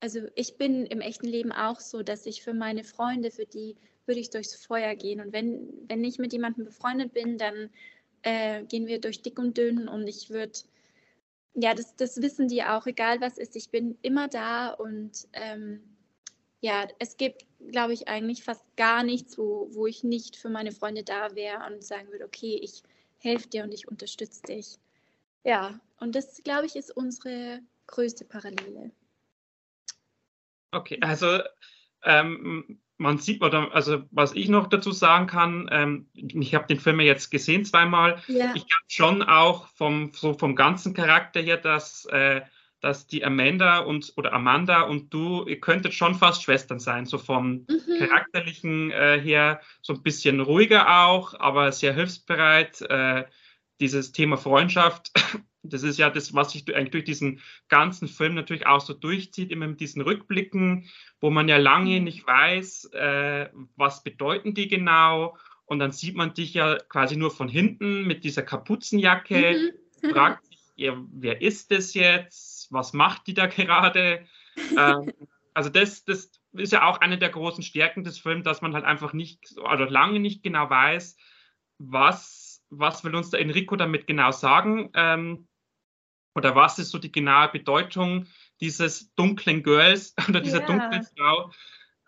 also 0.00 0.20
ich 0.34 0.56
bin 0.56 0.86
im 0.86 1.00
echten 1.00 1.26
Leben 1.26 1.52
auch 1.52 1.80
so, 1.80 2.02
dass 2.02 2.26
ich 2.26 2.42
für 2.42 2.54
meine 2.54 2.84
Freunde, 2.84 3.30
für 3.30 3.46
die 3.46 3.76
würde 4.06 4.20
ich 4.20 4.30
durchs 4.30 4.54
Feuer 4.54 4.94
gehen. 4.96 5.20
Und 5.20 5.32
wenn, 5.32 5.72
wenn 5.88 6.04
ich 6.04 6.18
mit 6.18 6.32
jemandem 6.32 6.64
befreundet 6.66 7.12
bin, 7.12 7.38
dann 7.38 7.70
äh, 8.22 8.64
gehen 8.64 8.86
wir 8.86 9.00
durch 9.00 9.22
dick 9.22 9.38
und 9.38 9.56
dünn 9.56 9.88
und 9.88 10.06
ich 10.06 10.30
würde, 10.30 10.58
ja, 11.54 11.74
das, 11.74 11.94
das 11.96 12.20
wissen 12.20 12.48
die 12.48 12.64
auch, 12.64 12.86
egal 12.86 13.20
was 13.20 13.38
ist, 13.38 13.56
ich 13.56 13.70
bin 13.70 13.96
immer 14.02 14.28
da 14.28 14.70
und 14.70 15.28
ähm, 15.32 15.80
ja, 16.60 16.88
es 16.98 17.16
gibt, 17.16 17.44
glaube 17.70 17.92
ich, 17.92 18.08
eigentlich 18.08 18.42
fast 18.42 18.64
gar 18.76 19.02
nichts, 19.02 19.36
wo, 19.38 19.68
wo 19.72 19.86
ich 19.86 20.02
nicht 20.02 20.36
für 20.36 20.48
meine 20.48 20.72
Freunde 20.72 21.04
da 21.04 21.34
wäre 21.34 21.66
und 21.66 21.84
sagen 21.84 22.10
würde, 22.10 22.24
okay, 22.24 22.58
ich 22.62 22.82
helfe 23.18 23.48
dir 23.48 23.64
und 23.64 23.74
ich 23.74 23.86
unterstütze 23.86 24.42
dich. 24.42 24.78
Ja, 25.44 25.78
und 26.00 26.14
das, 26.14 26.42
glaube 26.42 26.66
ich, 26.66 26.74
ist 26.74 26.90
unsere 26.96 27.60
größte 27.86 28.24
Parallele. 28.24 28.90
Okay, 30.72 30.98
also 31.02 31.40
ähm, 32.02 32.80
man 32.96 33.18
sieht, 33.18 33.42
oder 33.42 33.74
also 33.74 34.02
was 34.10 34.34
ich 34.34 34.48
noch 34.48 34.68
dazu 34.68 34.92
sagen 34.92 35.26
kann, 35.26 35.68
ähm, 35.72 36.06
ich 36.14 36.54
habe 36.54 36.66
den 36.66 36.78
Film 36.78 37.00
jetzt 37.00 37.30
gesehen 37.30 37.64
zweimal. 37.64 38.22
Ja. 38.28 38.52
Ich 38.54 38.66
glaube 38.66 38.84
schon 38.88 39.22
auch 39.22 39.68
vom, 39.68 40.12
so 40.12 40.34
vom 40.34 40.54
ganzen 40.54 40.94
Charakter 40.94 41.40
her, 41.40 41.56
dass, 41.56 42.04
äh, 42.06 42.42
dass 42.80 43.06
die 43.06 43.24
Amanda 43.24 43.78
und 43.80 44.12
oder 44.16 44.32
Amanda 44.32 44.82
und 44.82 45.12
du, 45.12 45.44
ihr 45.46 45.60
könntet 45.60 45.94
schon 45.94 46.14
fast 46.14 46.42
Schwestern 46.42 46.78
sein, 46.78 47.06
so 47.06 47.18
vom 47.18 47.66
mhm. 47.68 47.98
charakterlichen 47.98 48.90
äh, 48.90 49.20
her, 49.20 49.60
so 49.82 49.94
ein 49.94 50.02
bisschen 50.02 50.40
ruhiger 50.40 51.04
auch, 51.04 51.38
aber 51.38 51.72
sehr 51.72 51.94
hilfsbereit. 51.94 52.80
Äh, 52.82 53.24
dieses 53.80 54.12
Thema 54.12 54.36
Freundschaft 54.36 55.10
das 55.64 55.82
ist 55.82 55.98
ja 55.98 56.10
das, 56.10 56.34
was 56.34 56.52
sich 56.52 56.64
eigentlich 56.74 56.90
durch 56.90 57.04
diesen 57.04 57.40
ganzen 57.68 58.08
Film 58.08 58.34
natürlich 58.34 58.66
auch 58.66 58.80
so 58.80 58.92
durchzieht, 58.92 59.50
immer 59.50 59.66
mit 59.66 59.80
diesen 59.80 60.02
Rückblicken, 60.02 60.88
wo 61.20 61.30
man 61.30 61.48
ja 61.48 61.56
lange 61.56 61.98
mhm. 61.98 62.04
nicht 62.04 62.26
weiß, 62.26 62.90
äh, 62.92 63.48
was 63.76 64.04
bedeuten 64.04 64.54
die 64.54 64.68
genau. 64.68 65.36
Und 65.66 65.78
dann 65.78 65.92
sieht 65.92 66.14
man 66.14 66.34
dich 66.34 66.54
ja 66.54 66.76
quasi 66.88 67.16
nur 67.16 67.30
von 67.30 67.48
hinten 67.48 68.06
mit 68.06 68.24
dieser 68.24 68.42
Kapuzenjacke, 68.42 69.72
mhm. 70.02 70.10
fragt 70.12 70.44
sich, 70.46 70.58
ja, 70.76 70.96
wer 71.12 71.40
ist 71.40 71.70
das 71.70 71.94
jetzt? 71.94 72.70
Was 72.70 72.92
macht 72.92 73.26
die 73.26 73.34
da 73.34 73.46
gerade? 73.46 74.26
ähm, 74.78 75.12
also 75.54 75.70
das, 75.70 76.04
das 76.04 76.30
ist 76.52 76.72
ja 76.72 76.86
auch 76.86 77.00
eine 77.00 77.16
der 77.16 77.30
großen 77.30 77.62
Stärken 77.62 78.04
des 78.04 78.18
Films, 78.18 78.44
dass 78.44 78.60
man 78.60 78.74
halt 78.74 78.84
einfach 78.84 79.12
nicht, 79.12 79.56
oder 79.58 79.88
lange 79.88 80.20
nicht 80.20 80.42
genau 80.42 80.68
weiß, 80.68 81.16
was, 81.78 82.64
was 82.70 83.04
will 83.04 83.14
uns 83.14 83.30
der 83.30 83.40
Enrico 83.40 83.76
damit 83.76 84.06
genau 84.06 84.30
sagen. 84.30 84.90
Ähm, 84.94 85.48
oder 86.34 86.54
was 86.54 86.78
ist 86.78 86.90
so 86.90 86.98
die 86.98 87.12
genaue 87.12 87.48
Bedeutung 87.48 88.26
dieses 88.60 89.14
dunklen 89.14 89.62
Girls 89.62 90.14
oder 90.28 90.40
dieser 90.40 90.58
yeah. 90.58 90.66
dunklen 90.66 91.06
Frau? 91.16 91.50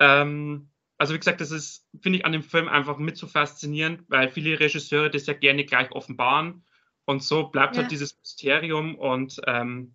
Ähm, 0.01 0.71
also 0.99 1.15
wie 1.15 1.19
gesagt, 1.19 1.41
das 1.41 1.51
ist, 1.51 1.87
finde 2.01 2.19
ich, 2.19 2.25
an 2.25 2.33
dem 2.33 2.43
Film 2.43 2.69
einfach 2.69 2.99
mit 2.99 3.17
so 3.17 3.27
faszinierend, 3.27 4.05
weil 4.09 4.29
viele 4.29 4.59
Regisseure 4.59 5.11
das 5.11 5.27
ja 5.27 5.35
gerne 5.35 5.65
gleich 5.65 5.91
offenbaren. 5.93 6.65
Und 7.05 7.23
so 7.23 7.49
bleibt 7.49 7.77
ja. 7.77 7.83
halt 7.83 7.91
dieses 7.91 8.19
Mysterium 8.19 8.97
und 8.97 9.41
ähm, 9.47 9.95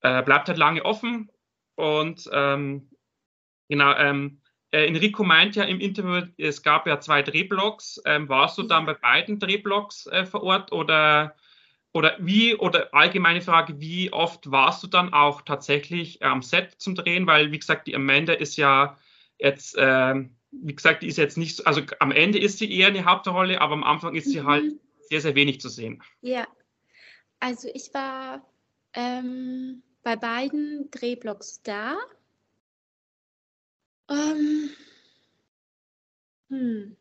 äh, 0.00 0.22
bleibt 0.22 0.48
halt 0.48 0.58
lange 0.58 0.84
offen. 0.84 1.30
Und 1.74 2.28
ähm, 2.32 2.90
genau, 3.68 3.92
ähm, 3.94 4.40
äh, 4.70 4.86
Enrico 4.86 5.24
meint 5.24 5.56
ja 5.56 5.64
im 5.64 5.80
Interview, 5.80 6.26
es 6.38 6.62
gab 6.62 6.86
ja 6.86 7.00
zwei 7.00 7.22
Drehblocks. 7.22 8.00
Ähm, 8.06 8.28
warst 8.28 8.56
du 8.58 8.62
dann 8.62 8.86
bei 8.86 8.94
beiden 8.94 9.38
Drehblocks 9.38 10.06
äh, 10.06 10.24
vor 10.24 10.42
Ort 10.42 10.72
oder 10.72 11.34
oder 11.96 12.14
wie, 12.20 12.54
oder 12.54 12.92
allgemeine 12.92 13.40
Frage, 13.40 13.80
wie 13.80 14.12
oft 14.12 14.50
warst 14.50 14.82
du 14.82 14.86
dann 14.86 15.14
auch 15.14 15.40
tatsächlich 15.40 16.22
am 16.22 16.42
Set 16.42 16.74
zum 16.76 16.94
Drehen? 16.94 17.26
Weil, 17.26 17.52
wie 17.52 17.58
gesagt, 17.58 17.86
die 17.86 17.96
Amanda 17.96 18.34
ist 18.34 18.58
ja 18.58 18.98
jetzt, 19.38 19.78
äh, 19.78 20.14
wie 20.50 20.74
gesagt, 20.74 21.02
die 21.02 21.06
ist 21.06 21.16
jetzt 21.16 21.38
nicht, 21.38 21.56
so, 21.56 21.64
also 21.64 21.80
am 21.98 22.12
Ende 22.12 22.38
ist 22.38 22.58
sie 22.58 22.70
eher 22.70 22.88
eine 22.88 23.06
Hauptrolle, 23.06 23.62
aber 23.62 23.72
am 23.72 23.82
Anfang 23.82 24.14
ist 24.14 24.28
sie 24.28 24.42
halt 24.42 24.64
mhm. 24.64 24.68
halt 24.68 24.80
sehr, 25.08 25.20
sehr 25.22 25.34
wenig 25.34 25.62
zu 25.62 25.70
sehen. 25.70 26.02
Ja, 26.20 26.46
also 27.40 27.70
ich 27.72 27.94
war 27.94 28.46
ähm, 28.92 29.82
bei 30.02 30.16
beiden 30.16 30.90
Drehblocks 30.90 31.62
da. 31.62 31.96
Ähm, 34.10 34.68
hm. 36.50 36.96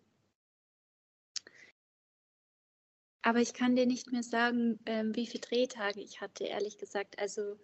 Aber 3.25 3.39
ich 3.39 3.55
kann 3.55 3.75
dir 3.75 3.87
nicht 3.87 4.11
mehr 4.11 4.21
sagen, 4.21 4.77
ähm, 4.85 5.15
wie 5.15 5.25
viele 5.25 5.41
Drehtage 5.41 5.99
ich 5.99 6.21
hatte, 6.21 6.43
ehrlich 6.43 6.77
gesagt. 6.77 7.17
Also 7.17 7.57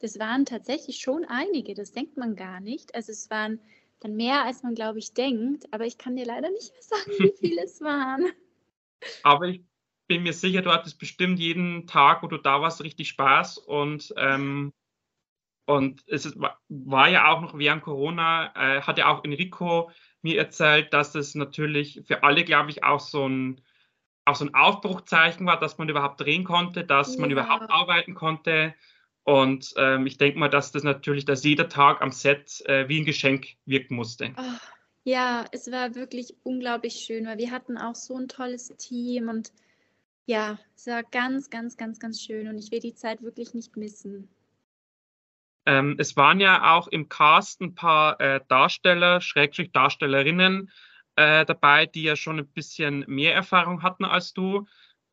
das 0.00 0.18
waren 0.18 0.44
tatsächlich 0.44 0.98
schon 0.98 1.24
einige, 1.24 1.74
das 1.74 1.92
denkt 1.92 2.16
man 2.16 2.34
gar 2.34 2.58
nicht. 2.58 2.96
Also 2.96 3.12
es 3.12 3.30
waren 3.30 3.60
dann 4.00 4.16
mehr, 4.16 4.44
als 4.44 4.64
man, 4.64 4.74
glaube 4.74 4.98
ich, 4.98 5.14
denkt. 5.14 5.72
Aber 5.72 5.86
ich 5.86 5.98
kann 5.98 6.16
dir 6.16 6.26
leider 6.26 6.50
nicht 6.50 6.72
mehr 6.72 6.82
sagen, 6.82 7.12
wie 7.20 7.32
viele 7.38 7.62
es 7.62 7.80
waren. 7.80 8.26
Aber 9.22 9.46
ich 9.46 9.62
bin 10.08 10.24
mir 10.24 10.32
sicher, 10.32 10.62
du 10.62 10.72
hattest 10.72 10.98
bestimmt 10.98 11.38
jeden 11.38 11.86
Tag, 11.86 12.24
wo 12.24 12.26
du 12.26 12.38
da 12.38 12.60
warst, 12.60 12.82
richtig 12.82 13.10
Spaß. 13.10 13.58
Und, 13.58 14.12
ähm, 14.16 14.72
und 15.66 16.02
es 16.08 16.26
ist, 16.26 16.36
war 16.68 17.08
ja 17.08 17.28
auch 17.28 17.40
noch 17.40 17.56
während 17.56 17.84
Corona, 17.84 18.52
äh, 18.56 18.82
hat 18.82 18.98
ja 18.98 19.14
auch 19.14 19.22
Enrico 19.22 19.92
mir 20.22 20.38
erzählt, 20.38 20.92
dass 20.92 21.14
es 21.14 21.36
natürlich 21.36 22.02
für 22.04 22.24
alle, 22.24 22.42
glaube 22.42 22.70
ich, 22.70 22.82
auch 22.82 22.98
so 22.98 23.28
ein 23.28 23.60
auch 24.24 24.36
so 24.36 24.44
ein 24.44 24.54
Aufbruchzeichen 24.54 25.46
war, 25.46 25.58
dass 25.58 25.78
man 25.78 25.88
überhaupt 25.88 26.20
drehen 26.20 26.44
konnte, 26.44 26.84
dass 26.84 27.14
ja. 27.14 27.20
man 27.20 27.30
überhaupt 27.30 27.70
arbeiten 27.70 28.14
konnte. 28.14 28.74
Und 29.22 29.74
ähm, 29.76 30.06
ich 30.06 30.18
denke 30.18 30.38
mal, 30.38 30.48
dass 30.48 30.72
das 30.72 30.82
natürlich, 30.82 31.24
dass 31.24 31.44
jeder 31.44 31.68
Tag 31.68 32.02
am 32.02 32.10
Set 32.10 32.62
äh, 32.66 32.88
wie 32.88 33.00
ein 33.00 33.04
Geschenk 33.04 33.56
wirken 33.64 33.96
musste. 33.96 34.32
Oh, 34.36 34.42
ja, 35.04 35.44
es 35.52 35.70
war 35.70 35.94
wirklich 35.94 36.34
unglaublich 36.42 36.94
schön, 36.94 37.26
weil 37.26 37.38
wir 37.38 37.50
hatten 37.50 37.76
auch 37.78 37.94
so 37.94 38.16
ein 38.16 38.28
tolles 38.28 38.68
Team 38.76 39.28
und 39.28 39.52
ja, 40.26 40.58
es 40.74 40.86
war 40.86 41.02
ganz, 41.02 41.50
ganz, 41.50 41.76
ganz, 41.76 41.98
ganz 41.98 42.22
schön 42.22 42.48
und 42.48 42.58
ich 42.58 42.70
will 42.70 42.80
die 42.80 42.94
Zeit 42.94 43.22
wirklich 43.22 43.52
nicht 43.52 43.76
missen. 43.76 44.28
Ähm, 45.66 45.96
es 45.98 46.16
waren 46.16 46.40
ja 46.40 46.74
auch 46.74 46.88
im 46.88 47.08
Cast 47.08 47.60
ein 47.60 47.74
paar 47.74 48.20
äh, 48.20 48.40
Darsteller, 48.48 49.20
Schrägstrich 49.20 49.72
Darstellerinnen, 49.72 50.70
äh, 51.16 51.44
dabei, 51.44 51.86
die 51.86 52.02
ja 52.02 52.16
schon 52.16 52.38
ein 52.38 52.48
bisschen 52.48 53.04
mehr 53.06 53.34
Erfahrung 53.34 53.82
hatten 53.82 54.04
als 54.04 54.32
du. 54.32 54.66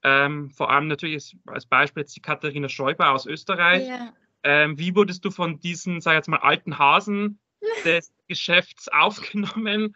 Ähm, 0.04 0.50
vor 0.50 0.72
allem 0.72 0.88
natürlich 0.88 1.38
als 1.46 1.66
Beispiel 1.66 2.02
jetzt 2.02 2.16
die 2.16 2.22
Katharina 2.22 2.70
Schäuber 2.70 3.12
aus 3.12 3.26
Österreich. 3.26 3.88
Ja. 3.88 4.14
Ähm, 4.44 4.80
wie 4.80 4.96
wurdest 4.96 5.24
du 5.24 5.32
von 5.32 5.60
diesen, 5.60 6.02
sag 6.02 6.14
ich 6.14 6.18
jetzt 6.18 6.30
mal, 6.30 6.38
alten 6.38 6.80
Hasen 6.80 7.40
des 7.86 8.14
Geschäfts 8.28 8.88
aufgenommen? 8.88 9.96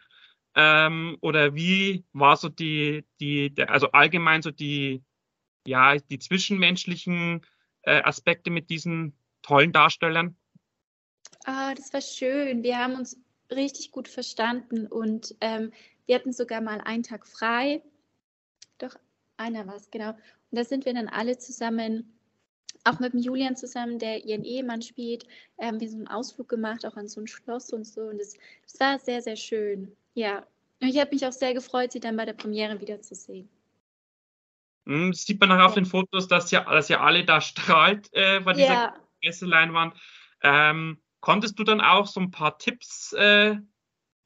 Ähm, 0.54 1.18
oder 1.20 1.54
wie 1.54 2.04
war 2.12 2.36
so 2.36 2.48
die, 2.48 3.04
die, 3.20 3.50
der, 3.50 3.70
also 3.70 3.90
allgemein 3.90 4.42
so 4.42 4.50
die, 4.50 5.02
ja, 5.66 5.96
die 5.96 6.18
zwischenmenschlichen 6.18 7.44
äh, 7.82 8.02
Aspekte 8.02 8.50
mit 8.50 8.70
diesen 8.70 9.18
tollen 9.42 9.72
Darstellern? 9.72 10.36
Ah, 11.44 11.74
das 11.74 11.92
war 11.92 12.00
schön. 12.00 12.62
Wir 12.62 12.78
haben 12.78 12.94
uns 12.94 13.18
richtig 13.50 13.90
gut 13.90 14.08
verstanden 14.08 14.86
und 14.86 15.34
ähm, 15.40 15.72
wir 16.06 16.14
hatten 16.14 16.32
sogar 16.32 16.60
mal 16.60 16.80
einen 16.80 17.02
Tag 17.02 17.26
frei. 17.26 17.82
Doch 18.78 18.96
Einer 19.36 19.66
war 19.66 19.76
es, 19.76 19.90
genau. 19.90 20.10
Und 20.10 20.58
da 20.58 20.64
sind 20.64 20.84
wir 20.86 20.94
dann 20.94 21.08
alle 21.08 21.38
zusammen 21.38 22.16
auch 22.86 23.00
mit 23.00 23.12
dem 23.12 23.20
Julian 23.20 23.56
zusammen, 23.56 23.98
der 23.98 24.24
ihren 24.24 24.44
Ehemann 24.44 24.82
spielt, 24.82 25.26
haben 25.60 25.80
wir 25.80 25.88
so 25.88 25.96
einen 25.96 26.08
Ausflug 26.08 26.48
gemacht, 26.48 26.86
auch 26.86 26.96
an 26.96 27.08
so 27.08 27.20
ein 27.20 27.26
Schloss 27.26 27.72
und 27.72 27.84
so. 27.84 28.02
Und 28.02 28.20
es 28.20 28.38
war 28.78 28.98
sehr, 28.98 29.20
sehr 29.22 29.36
schön. 29.36 29.96
Ja. 30.14 30.46
Und 30.80 30.88
ich 30.88 30.98
habe 30.98 31.10
mich 31.10 31.26
auch 31.26 31.32
sehr 31.32 31.54
gefreut, 31.54 31.92
sie 31.92 32.00
dann 32.00 32.16
bei 32.16 32.24
der 32.24 32.34
Premiere 32.34 32.80
wiederzusehen. 32.80 33.48
Hm, 34.86 35.10
das 35.10 35.24
sieht 35.24 35.40
man 35.40 35.50
auch 35.50 35.58
ja. 35.58 35.66
auf 35.66 35.74
den 35.74 35.86
Fotos, 35.86 36.28
dass 36.28 36.50
ja, 36.50 36.60
dass 36.64 36.88
ja 36.88 37.00
alle 37.00 37.24
da 37.24 37.40
strahlt 37.40 38.08
äh, 38.12 38.40
bei 38.40 38.52
dieser 38.52 38.72
ja. 38.72 38.94
Presseleinwand. 39.22 39.94
Ähm, 40.42 41.02
konntest 41.20 41.58
du 41.58 41.64
dann 41.64 41.80
auch 41.80 42.06
so 42.06 42.20
ein 42.20 42.30
paar 42.30 42.58
Tipps 42.58 43.12
äh, 43.14 43.56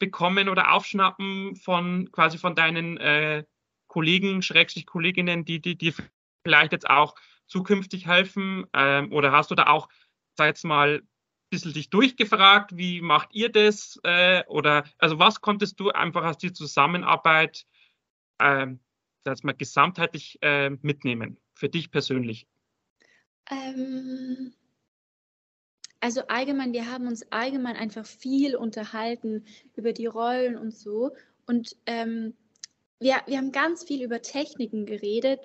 bekommen 0.01 0.49
oder 0.49 0.73
aufschnappen 0.73 1.55
von 1.55 2.11
quasi 2.11 2.39
von 2.39 2.57
deinen 2.57 2.97
äh, 2.97 3.45
Kollegen, 3.87 4.43
Schrägstrich 4.43 4.87
Kolleginnen, 4.87 5.45
die, 5.45 5.61
die 5.61 5.79
dir 5.79 5.95
vielleicht 6.43 6.73
jetzt 6.73 6.91
auch 6.91 7.15
zukünftig 7.47 8.07
helfen? 8.07 8.67
Ähm, 8.73 9.13
oder 9.13 9.31
hast 9.31 9.51
du 9.53 9.55
da 9.55 9.69
auch, 9.69 9.89
sag 10.37 10.47
jetzt 10.47 10.65
mal, 10.65 10.97
ein 10.97 11.09
bisschen 11.51 11.73
dich 11.73 11.91
durchgefragt, 11.91 12.77
wie 12.77 13.01
macht 13.01 13.29
ihr 13.33 13.51
das? 13.51 14.01
Äh, 14.03 14.45
oder 14.47 14.85
also 14.99 15.19
was 15.19 15.41
konntest 15.41 15.79
du 15.79 15.91
einfach 15.91 16.25
aus 16.25 16.39
der 16.39 16.55
Zusammenarbeit, 16.55 17.67
ähm, 18.41 18.81
sag 19.25 19.45
mal, 19.45 19.55
gesamtheitlich 19.55 20.39
äh, 20.43 20.71
mitnehmen, 20.71 21.39
für 21.55 21.69
dich 21.69 21.91
persönlich? 21.91 22.49
Ähm, 23.51 24.55
also 26.01 26.23
allgemein, 26.29 26.73
wir 26.73 26.91
haben 26.91 27.07
uns 27.07 27.31
allgemein 27.31 27.77
einfach 27.77 28.07
viel 28.07 28.57
unterhalten 28.57 29.45
über 29.77 29.93
die 29.93 30.07
Rollen 30.07 30.57
und 30.57 30.75
so. 30.75 31.11
Und 31.47 31.77
ähm, 31.87 32.35
wir, 32.99 33.17
wir 33.27 33.37
haben 33.37 33.53
ganz 33.53 33.85
viel 33.85 34.03
über 34.03 34.23
Techniken 34.23 34.87
geredet, 34.87 35.41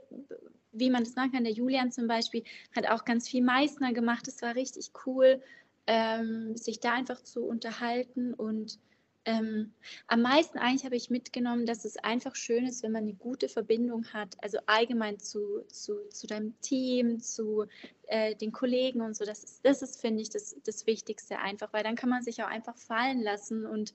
wie 0.72 0.90
man 0.90 1.04
das 1.04 1.16
machen 1.16 1.34
kann. 1.34 1.44
Der 1.44 1.54
Julian 1.54 1.92
zum 1.92 2.08
Beispiel 2.08 2.44
hat 2.76 2.88
auch 2.88 3.06
ganz 3.06 3.28
viel 3.28 3.44
Meißner 3.44 3.94
gemacht. 3.94 4.28
Das 4.28 4.42
war 4.42 4.56
richtig 4.56 4.92
cool, 5.06 5.42
ähm, 5.88 6.56
sich 6.56 6.80
da 6.80 6.94
einfach 6.94 7.22
zu 7.22 7.44
unterhalten. 7.46 8.34
Und 8.34 8.80
ähm, 9.26 9.74
am 10.08 10.22
meisten 10.22 10.60
eigentlich 10.60 10.86
habe 10.86 10.96
ich 10.96 11.10
mitgenommen, 11.10 11.66
dass 11.66 11.84
es 11.84 11.98
einfach 11.98 12.36
schön 12.36 12.66
ist, 12.66 12.84
wenn 12.84 12.92
man 12.92 13.04
eine 13.04 13.14
gute 13.14 13.50
Verbindung 13.50 14.06
hat. 14.14 14.36
Also 14.44 14.60
allgemein 14.68 15.20
zu, 15.20 15.64
zu, 15.68 16.08
zu 16.10 16.28
deinem 16.28 16.60
Team, 16.62 17.20
zu 17.20 17.66
äh, 18.08 18.36
den 18.36 18.52
Kollegen 18.52 19.02
und 19.02 19.16
so. 19.16 19.26
Das 19.26 19.44
ist, 19.44 19.66
das 19.66 19.82
ist 19.82 20.00
finde 20.00 20.22
ich, 20.22 20.30
das, 20.30 20.56
das 20.64 20.86
Wichtigste 20.86 21.40
einfach, 21.40 21.74
weil 21.74 21.84
dann 21.84 21.96
kann 21.96 22.10
man 22.10 22.24
sich 22.24 22.44
auch 22.44 22.48
einfach 22.48 22.78
fallen 22.78 23.22
lassen 23.22 23.66
und 23.66 23.94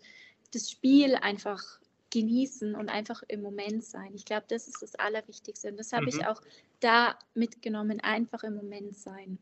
das 0.52 0.70
Spiel 0.70 1.14
einfach 1.14 1.62
genießen 2.10 2.74
und 2.74 2.88
einfach 2.88 3.22
im 3.28 3.40
Moment 3.40 3.84
sein. 3.84 4.12
Ich 4.14 4.24
glaube, 4.24 4.46
das 4.48 4.66
ist 4.66 4.82
das 4.82 4.96
Allerwichtigste. 4.96 5.68
Und 5.68 5.78
das 5.78 5.92
habe 5.92 6.02
mhm. 6.02 6.08
ich 6.08 6.26
auch 6.26 6.42
da 6.80 7.16
mitgenommen, 7.34 8.00
einfach 8.00 8.42
im 8.42 8.56
Moment 8.56 8.96
sein. 8.96 9.38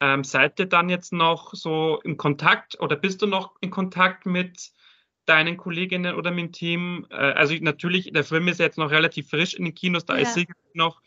Ähm, 0.00 0.24
seid 0.24 0.58
ihr 0.58 0.66
dann 0.66 0.88
jetzt 0.88 1.12
noch 1.12 1.54
so 1.54 2.00
in 2.02 2.16
Kontakt 2.16 2.80
oder 2.80 2.96
bist 2.96 3.20
du 3.20 3.26
noch 3.26 3.54
in 3.60 3.70
Kontakt 3.70 4.24
mit 4.24 4.72
deinen 5.26 5.56
Kolleginnen 5.58 6.14
oder 6.14 6.30
mit 6.30 6.44
dem 6.44 6.52
Team? 6.52 7.06
Äh, 7.10 7.14
also 7.14 7.54
natürlich, 7.60 8.12
der 8.12 8.24
Film 8.24 8.48
ist 8.48 8.60
jetzt 8.60 8.78
noch 8.78 8.90
relativ 8.90 9.28
frisch 9.28 9.54
in 9.54 9.64
den 9.64 9.74
Kinos, 9.74 10.06
da 10.06 10.16
ja. 10.16 10.22
ist 10.22 10.34
sicher 10.34 10.54
noch. 10.74 11.02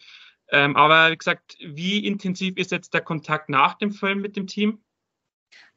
Ähm, 0.49 0.75
aber 0.75 1.12
wie 1.12 1.17
gesagt, 1.17 1.58
wie 1.60 2.06
intensiv 2.06 2.58
ist 2.58 2.71
jetzt 2.71 2.93
der 2.93 3.01
Kontakt 3.01 3.49
nach 3.49 3.75
dem 3.75 3.91
Film 3.91 4.21
mit 4.21 4.36
dem 4.36 4.45
Team? 4.45 4.84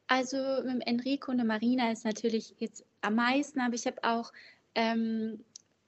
Also 0.05 0.37
mit 0.63 0.85
Enrico 0.85 1.31
und 1.31 1.37
der 1.37 1.45
Marina 1.45 1.91
ist 1.91 2.05
natürlich 2.05 2.55
jetzt 2.59 2.85
am 3.01 3.15
meisten, 3.15 3.59
aber 3.59 3.73
ich 3.73 3.85
habe 3.85 4.03
auch 4.03 4.31
ähm, 4.75 5.43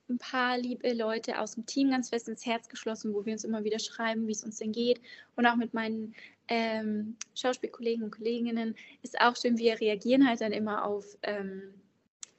ein 0.10 0.18
paar 0.18 0.58
liebe 0.58 0.92
Leute 0.94 1.40
aus 1.40 1.54
dem 1.54 1.66
Team 1.66 1.92
ganz 1.92 2.10
fest 2.10 2.28
ins 2.28 2.46
Herz 2.46 2.68
geschlossen, 2.68 3.14
wo 3.14 3.26
wir 3.26 3.34
uns 3.34 3.44
immer 3.44 3.64
wieder 3.64 3.80
schreiben, 3.80 4.28
wie 4.28 4.32
es 4.32 4.44
uns 4.44 4.58
denn 4.58 4.72
geht. 4.72 5.00
Und 5.36 5.46
auch 5.46 5.56
mit 5.56 5.74
meinen 5.74 6.16
ähm, 6.50 7.16
Schauspielkollegen 7.36 8.04
und 8.04 8.12
Kolleginnen 8.12 8.76
ist 9.04 9.20
auch 9.22 9.36
schön, 9.36 9.58
wir 9.58 9.80
reagieren 9.80 10.28
halt 10.28 10.42
dann 10.42 10.52
immer 10.52 10.84
auf 10.84 11.06
ähm, 11.24 11.74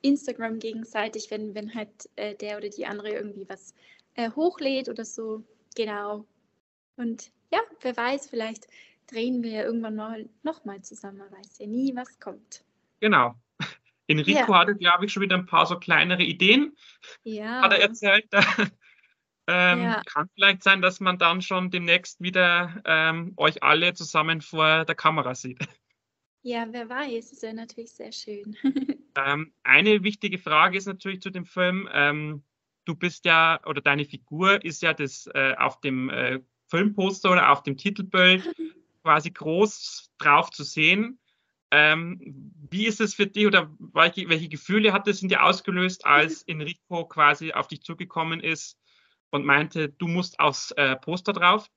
Instagram 0.02 0.58
gegenseitig, 0.58 1.30
wenn, 1.30 1.54
wenn 1.54 1.74
halt 1.74 2.08
äh, 2.16 2.34
der 2.34 2.56
oder 2.58 2.68
die 2.68 2.86
andere 2.86 3.10
irgendwie 3.10 3.48
was 3.48 3.74
äh, 4.14 4.30
hochlädt 4.30 4.88
oder 4.88 5.04
so. 5.04 5.42
Genau. 5.76 6.26
Und 6.96 7.30
ja, 7.52 7.60
wer 7.80 7.96
weiß, 7.96 8.28
vielleicht 8.28 8.66
drehen 9.06 9.42
wir 9.42 9.50
ja 9.50 9.62
irgendwann 9.62 9.96
mal 9.96 10.28
nochmal 10.42 10.82
zusammen. 10.82 11.18
Man 11.18 11.32
weiß 11.32 11.58
ja 11.58 11.66
nie, 11.66 11.94
was 11.94 12.18
kommt. 12.20 12.64
Genau. 13.00 13.34
Enrico 14.06 14.52
ja. 14.52 14.58
hatte, 14.58 14.74
glaube 14.74 15.06
ich, 15.06 15.12
schon 15.12 15.22
wieder 15.22 15.36
ein 15.36 15.46
paar 15.46 15.66
so 15.66 15.78
kleinere 15.78 16.22
Ideen. 16.22 16.76
Ja. 17.22 17.62
Hat 17.62 17.72
er 17.72 17.80
erzählt. 17.80 18.26
Ähm, 19.50 19.82
ja. 19.82 20.02
Kann 20.06 20.30
vielleicht 20.34 20.62
sein, 20.62 20.80
dass 20.80 21.00
man 21.00 21.18
dann 21.18 21.42
schon 21.42 21.70
demnächst 21.70 22.20
wieder 22.20 22.80
ähm, 22.84 23.32
euch 23.36 23.62
alle 23.64 23.94
zusammen 23.94 24.40
vor 24.40 24.84
der 24.84 24.94
Kamera 24.94 25.34
sieht. 25.34 25.58
Ja, 26.42 26.66
wer 26.70 26.88
weiß, 26.88 27.32
ist 27.32 27.42
ja 27.42 27.52
natürlich 27.52 27.92
sehr 27.92 28.12
schön. 28.12 28.56
ähm, 29.14 29.52
eine 29.62 30.02
wichtige 30.02 30.38
Frage 30.38 30.78
ist 30.78 30.86
natürlich 30.86 31.20
zu 31.20 31.28
dem 31.28 31.44
Film. 31.44 31.86
Ähm, 31.92 32.42
du 32.86 32.94
bist 32.94 33.26
ja, 33.26 33.60
oder 33.66 33.82
deine 33.82 34.06
Figur 34.06 34.64
ist 34.64 34.80
ja 34.80 34.94
das 34.94 35.28
äh, 35.34 35.54
auf 35.58 35.80
dem 35.82 36.08
äh, 36.08 36.40
Filmposter 36.68 37.30
oder 37.30 37.52
auf 37.52 37.62
dem 37.62 37.76
Titelbild 37.76 38.42
quasi 39.02 39.30
groß 39.32 40.12
drauf 40.16 40.50
zu 40.50 40.64
sehen. 40.64 41.18
Ähm, 41.72 42.54
wie 42.70 42.86
ist 42.86 43.02
es 43.02 43.12
für 43.12 43.26
dich 43.26 43.46
oder 43.46 43.70
welche, 43.78 44.26
welche 44.30 44.48
Gefühle 44.48 44.94
hat 44.94 45.08
es 45.08 45.20
in 45.20 45.28
dir 45.28 45.42
ausgelöst, 45.44 46.06
als 46.06 46.42
Enrico 46.44 47.04
quasi 47.04 47.52
auf 47.52 47.68
dich 47.68 47.82
zugekommen 47.82 48.40
ist 48.40 48.79
und 49.30 49.44
meinte, 49.44 49.88
du 49.88 50.08
musst 50.08 50.38
aufs 50.40 50.70
äh, 50.72 50.96
Poster 50.96 51.32
drauf? 51.32 51.70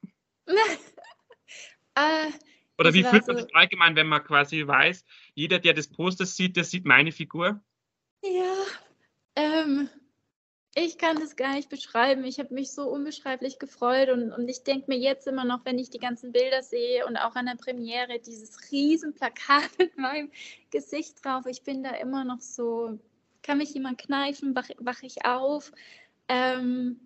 äh, 1.95 2.31
oder 2.77 2.93
wie 2.93 3.03
fühlt 3.03 3.27
man 3.27 3.37
so 3.37 3.43
sich 3.43 3.55
allgemein, 3.55 3.95
wenn 3.95 4.07
man 4.07 4.23
quasi 4.23 4.65
weiß, 4.65 5.05
jeder, 5.35 5.59
der 5.59 5.73
das 5.73 5.87
Poster 5.87 6.25
sieht, 6.25 6.55
der 6.55 6.63
sieht 6.63 6.85
meine 6.85 7.11
Figur? 7.11 7.63
Ja, 8.23 8.55
ähm, 9.35 9.89
ich 10.75 10.97
kann 10.97 11.19
das 11.19 11.35
gar 11.35 11.53
nicht 11.53 11.69
beschreiben. 11.69 12.23
Ich 12.23 12.39
habe 12.39 12.53
mich 12.53 12.71
so 12.71 12.89
unbeschreiblich 12.89 13.59
gefreut 13.59 14.09
und, 14.09 14.31
und 14.31 14.47
ich 14.47 14.63
denke 14.63 14.85
mir 14.87 14.97
jetzt 14.97 15.27
immer 15.27 15.45
noch, 15.45 15.65
wenn 15.65 15.77
ich 15.77 15.91
die 15.91 15.99
ganzen 15.99 16.31
Bilder 16.31 16.63
sehe 16.63 17.05
und 17.05 17.15
auch 17.15 17.35
an 17.35 17.45
der 17.45 17.55
Premiere 17.55 18.19
dieses 18.19 18.71
riesen 18.71 19.13
Plakat 19.13 19.69
mit 19.77 19.97
meinem 19.97 20.31
Gesicht 20.71 21.23
drauf, 21.23 21.45
ich 21.45 21.61
bin 21.61 21.83
da 21.83 21.91
immer 21.91 22.23
noch 22.23 22.41
so, 22.41 22.99
kann 23.43 23.59
mich 23.59 23.73
jemand 23.73 23.99
kneifen, 23.99 24.55
wache 24.55 24.73
wach 24.79 25.03
ich 25.03 25.25
auf. 25.25 25.71
Ähm, 26.27 26.99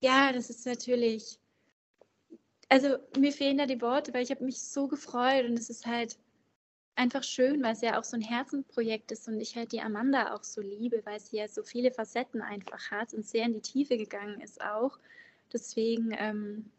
ja, 0.00 0.32
das 0.32 0.50
ist 0.50 0.66
natürlich, 0.66 1.38
also 2.68 2.98
mir 3.18 3.32
fehlen 3.32 3.58
da 3.58 3.66
die 3.66 3.80
Worte, 3.80 4.12
weil 4.14 4.22
ich 4.22 4.30
habe 4.30 4.44
mich 4.44 4.60
so 4.60 4.88
gefreut 4.88 5.46
und 5.46 5.58
es 5.58 5.70
ist 5.70 5.86
halt 5.86 6.18
einfach 6.98 7.22
schön, 7.22 7.62
weil 7.62 7.72
es 7.72 7.80
ja 7.80 7.98
auch 7.98 8.04
so 8.04 8.16
ein 8.16 8.22
Herzenprojekt 8.22 9.12
ist 9.12 9.28
und 9.28 9.40
ich 9.40 9.56
halt 9.56 9.72
die 9.72 9.80
Amanda 9.80 10.34
auch 10.34 10.42
so 10.42 10.60
liebe, 10.60 11.00
weil 11.04 11.20
sie 11.20 11.36
ja 11.36 11.48
so 11.48 11.62
viele 11.62 11.92
Facetten 11.92 12.42
einfach 12.42 12.90
hat 12.90 13.14
und 13.14 13.26
sehr 13.26 13.46
in 13.46 13.54
die 13.54 13.60
Tiefe 13.60 13.96
gegangen 13.96 14.40
ist 14.40 14.60
auch. 14.60 14.98
Deswegen 15.52 16.12
ähm, 16.18 16.70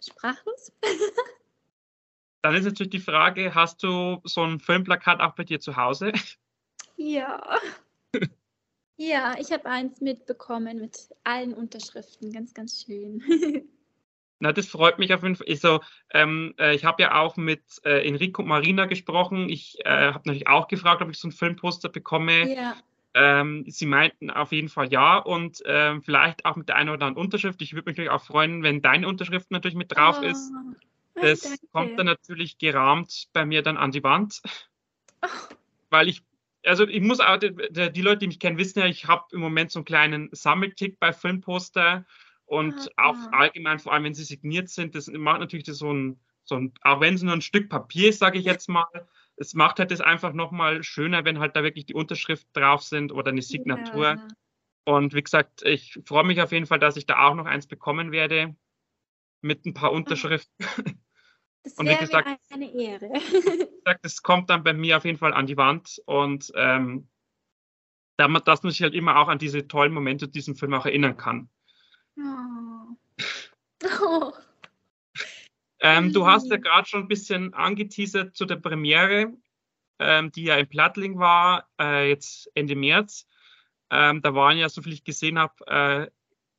sprachlos. 0.00 0.72
Dann 2.42 2.54
ist 2.54 2.64
natürlich 2.64 2.90
die 2.90 3.00
Frage, 3.00 3.54
hast 3.54 3.82
du 3.82 4.22
so 4.24 4.42
ein 4.42 4.60
Filmplakat 4.60 5.20
auch 5.20 5.34
bei 5.34 5.44
dir 5.44 5.60
zu 5.60 5.76
Hause? 5.76 6.12
Ja. 6.96 7.58
Ja, 9.00 9.34
ich 9.38 9.50
habe 9.50 9.64
eins 9.64 10.02
mitbekommen 10.02 10.78
mit 10.78 11.08
allen 11.24 11.54
Unterschriften. 11.54 12.32
Ganz, 12.32 12.52
ganz 12.52 12.84
schön. 12.84 13.22
Na, 14.40 14.52
das 14.52 14.66
freut 14.66 14.98
mich 14.98 15.14
auf 15.14 15.22
jeden 15.22 15.36
Fall. 15.36 15.48
Ich, 15.48 15.60
so, 15.60 15.80
ähm, 16.12 16.54
äh, 16.58 16.74
ich 16.74 16.84
habe 16.84 17.02
ja 17.02 17.18
auch 17.18 17.36
mit 17.36 17.62
äh, 17.84 18.06
Enrico 18.06 18.42
und 18.42 18.48
Marina 18.48 18.84
gesprochen. 18.84 19.48
Ich 19.48 19.78
äh, 19.86 20.12
habe 20.12 20.22
natürlich 20.26 20.48
auch 20.48 20.68
gefragt, 20.68 21.00
ob 21.00 21.08
ich 21.08 21.18
so 21.18 21.28
ein 21.28 21.32
Filmposter 21.32 21.88
bekomme. 21.88 22.54
Ja. 22.54 22.76
Ähm, 23.14 23.64
sie 23.68 23.86
meinten 23.86 24.30
auf 24.30 24.52
jeden 24.52 24.68
Fall 24.68 24.92
ja 24.92 25.16
und 25.16 25.62
ähm, 25.64 26.02
vielleicht 26.02 26.44
auch 26.44 26.56
mit 26.56 26.68
der 26.68 26.76
einen 26.76 26.90
oder 26.90 27.06
anderen 27.06 27.24
Unterschrift. 27.24 27.60
Ich 27.62 27.72
würde 27.72 27.88
mich 27.88 27.96
natürlich 27.96 28.10
auch 28.10 28.22
freuen, 28.22 28.62
wenn 28.62 28.82
deine 28.82 29.08
Unterschrift 29.08 29.50
natürlich 29.50 29.76
mit 29.76 29.96
drauf 29.96 30.18
oh, 30.20 30.26
ist. 30.26 30.52
Das 31.14 31.40
danke. 31.40 31.66
kommt 31.72 31.98
dann 31.98 32.06
natürlich 32.06 32.58
gerahmt 32.58 33.28
bei 33.32 33.46
mir 33.46 33.62
dann 33.62 33.78
an 33.78 33.92
die 33.92 34.04
Wand. 34.04 34.42
Oh. 35.22 35.28
Weil 35.88 36.08
ich, 36.08 36.22
also 36.64 36.86
ich 36.86 37.00
muss 37.00 37.20
auch, 37.20 37.38
die, 37.38 38.02
Leute, 38.02 38.18
die 38.18 38.26
mich 38.26 38.38
kennen, 38.38 38.58
wissen 38.58 38.80
ja, 38.80 38.86
ich 38.86 39.06
habe 39.06 39.24
im 39.32 39.40
Moment 39.40 39.70
so 39.70 39.78
einen 39.78 39.84
kleinen 39.84 40.28
Sammeltick 40.32 40.98
bei 40.98 41.12
Filmposter. 41.12 42.04
Und 42.44 42.90
ah, 42.96 43.10
auch 43.10 43.16
ah. 43.16 43.38
allgemein, 43.38 43.78
vor 43.78 43.92
allem 43.92 44.04
wenn 44.04 44.14
sie 44.14 44.24
signiert 44.24 44.68
sind, 44.68 44.94
das 44.94 45.06
macht 45.08 45.40
natürlich 45.40 45.66
das 45.66 45.78
so 45.78 45.92
ein, 45.92 46.20
so 46.42 46.56
ein, 46.56 46.72
auch 46.82 47.00
wenn 47.00 47.14
es 47.14 47.22
nur 47.22 47.32
ein 47.32 47.42
Stück 47.42 47.68
Papier 47.68 48.08
ist, 48.08 48.18
sage 48.18 48.38
ich 48.38 48.44
jetzt 48.44 48.68
mal, 48.68 48.86
es 49.36 49.54
macht 49.54 49.78
halt 49.78 49.90
das 49.90 50.00
einfach 50.00 50.32
nochmal 50.32 50.82
schöner, 50.82 51.24
wenn 51.24 51.38
halt 51.38 51.54
da 51.54 51.62
wirklich 51.62 51.86
die 51.86 51.94
Unterschrift 51.94 52.48
drauf 52.52 52.82
sind 52.82 53.12
oder 53.12 53.30
eine 53.30 53.42
Signatur. 53.42 54.06
Ja. 54.06 54.28
Und 54.84 55.14
wie 55.14 55.22
gesagt, 55.22 55.62
ich 55.64 55.98
freue 56.04 56.24
mich 56.24 56.42
auf 56.42 56.52
jeden 56.52 56.66
Fall, 56.66 56.78
dass 56.78 56.96
ich 56.96 57.06
da 57.06 57.26
auch 57.26 57.34
noch 57.34 57.46
eins 57.46 57.66
bekommen 57.66 58.10
werde 58.10 58.56
mit 59.40 59.64
ein 59.64 59.74
paar 59.74 59.92
Unterschriften. 59.92 60.50
Das 61.62 61.74
und 61.74 61.88
wie 61.88 61.96
gesagt, 61.96 62.40
eine 62.50 62.72
Ehre. 62.72 63.08
gesagt, 63.10 64.04
das 64.04 64.22
kommt 64.22 64.50
dann 64.50 64.64
bei 64.64 64.72
mir 64.72 64.96
auf 64.96 65.04
jeden 65.04 65.18
Fall 65.18 65.34
an 65.34 65.46
die 65.46 65.56
Wand 65.56 66.00
und 66.06 66.50
ähm, 66.54 67.08
dass 68.16 68.62
man 68.62 68.72
sich 68.72 68.82
halt 68.82 68.94
immer 68.94 69.16
auch 69.16 69.28
an 69.28 69.38
diese 69.38 69.66
tollen 69.66 69.92
Momente 69.92 70.28
diesem 70.28 70.54
Film 70.54 70.74
auch 70.74 70.86
erinnern 70.86 71.16
kann. 71.16 71.48
Oh. 72.18 72.96
oh. 74.02 74.32
ähm, 75.80 76.12
du 76.12 76.26
hast 76.26 76.50
ja 76.50 76.56
gerade 76.56 76.88
schon 76.88 77.02
ein 77.02 77.08
bisschen 77.08 77.54
angeteasert 77.54 78.36
zu 78.36 78.44
der 78.44 78.56
Premiere, 78.56 79.32
ähm, 79.98 80.32
die 80.32 80.44
ja 80.44 80.56
in 80.56 80.68
Plattling 80.68 81.18
war, 81.18 81.68
äh, 81.80 82.08
jetzt 82.08 82.50
Ende 82.54 82.76
März. 82.76 83.26
Ähm, 83.90 84.22
da 84.22 84.34
waren 84.34 84.58
ja, 84.58 84.68
so 84.68 84.82
viel 84.82 84.92
ich 84.92 85.04
gesehen 85.04 85.38
habe, 85.38 85.66
äh, 85.66 86.10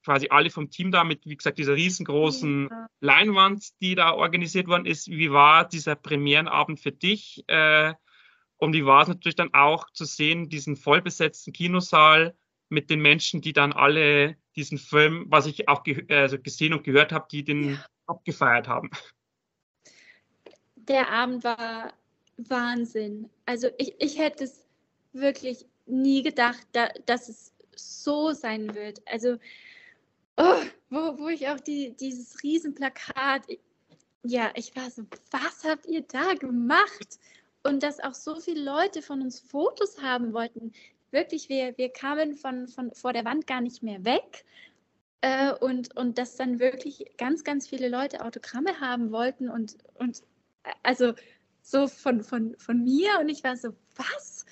quasi 0.04 0.28
alle 0.30 0.50
vom 0.50 0.70
Team 0.70 0.92
da 0.92 1.04
mit, 1.04 1.26
wie 1.26 1.38
gesagt, 1.38 1.58
dieser 1.58 1.76
riesengroßen. 1.76 2.70
Leinwand, 3.00 3.82
die 3.82 3.96
da 3.96 4.14
organisiert 4.14 4.68
worden 4.68 4.86
ist. 4.86 5.10
Wie 5.10 5.32
war 5.32 5.68
dieser 5.68 5.96
Premierenabend 5.96 6.80
für 6.80 6.92
dich? 6.92 7.44
Äh, 7.48 7.94
und 8.58 8.74
wie 8.74 8.86
war 8.86 9.02
es 9.02 9.08
natürlich 9.08 9.36
dann 9.36 9.54
auch 9.54 9.90
zu 9.92 10.06
sehen, 10.06 10.50
diesen 10.50 10.76
vollbesetzten 10.76 11.52
Kinosaal 11.52 12.36
mit 12.70 12.90
den 12.90 13.02
Menschen, 13.02 13.42
die 13.42 13.54
dann 13.54 13.74
alle 13.74 14.38
diesen 14.56 14.78
Film, 14.78 15.26
was 15.30 15.48
ich 15.48 15.68
auch 15.68 15.84
ge 15.84 16.06
also 16.10 16.38
gesehen 16.40 16.74
und 16.74 16.84
gehört 16.84 17.12
habe, 17.12 17.26
die 17.32 17.44
den 17.44 17.72
ja. 17.72 17.86
abgefeiert 18.06 18.68
haben. 18.68 18.92
Der 20.76 21.10
Abend 21.10 21.44
war 21.44 21.94
Wahnsinn. 22.38 23.30
Also 23.46 23.68
ich, 23.78 23.96
ich 24.00 24.20
hätte 24.20 24.44
es 24.44 24.68
wirklich 25.14 25.66
nie 25.86 26.22
gedacht, 26.22 26.66
da, 26.74 26.90
dass 27.06 27.30
es 27.30 27.54
so 27.76 28.32
sein 28.32 28.76
wird. 28.76 29.02
Also 29.08 29.38
oh, 30.42 30.62
wo, 30.90 31.20
wo 31.20 31.30
ich 31.30 31.48
auch 31.48 31.60
die, 31.60 31.96
dieses 31.96 32.42
Riesenplakat, 32.44 33.46
ja, 34.24 34.52
ich 34.56 34.76
war 34.76 34.90
so, 34.90 35.04
was 35.32 35.64
habt 35.64 35.86
ihr 35.88 36.02
da 36.02 36.34
gemacht? 36.34 37.20
Und 37.64 37.84
dass 37.84 38.00
auch 38.00 38.14
so 38.14 38.40
viele 38.40 38.64
Leute 38.64 39.02
von 39.02 39.22
uns 39.22 39.40
Fotos 39.40 40.02
haben 40.02 40.34
wollten. 40.34 40.74
Wirklich, 41.12 41.48
wir, 41.50 41.78
wir 41.78 41.90
kamen 41.90 42.36
von, 42.36 42.68
von 42.68 42.92
vor 42.94 43.14
der 43.14 43.26
Wand 43.26 43.46
gar 43.46 43.62
nicht 43.62 43.84
mehr 43.84 44.04
weg. 44.04 44.46
Äh, 45.22 45.54
und, 45.54 45.96
und 45.96 46.18
dass 46.18 46.36
dann 46.36 46.60
wirklich 46.60 47.06
ganz, 47.18 47.44
ganz 47.44 47.68
viele 47.68 47.88
Leute 47.88 48.26
Autogramme 48.26 48.80
haben 48.80 49.12
wollten 49.12 49.50
und, 49.50 49.78
und 49.96 50.24
also 50.82 51.14
so 51.62 51.88
von, 51.88 52.24
von, 52.24 52.56
von 52.58 52.84
mir. 52.84 53.20
Und 53.20 53.30
ich 53.30 53.44
war 53.44 53.56
so, 53.56 53.76
was? 53.96 54.46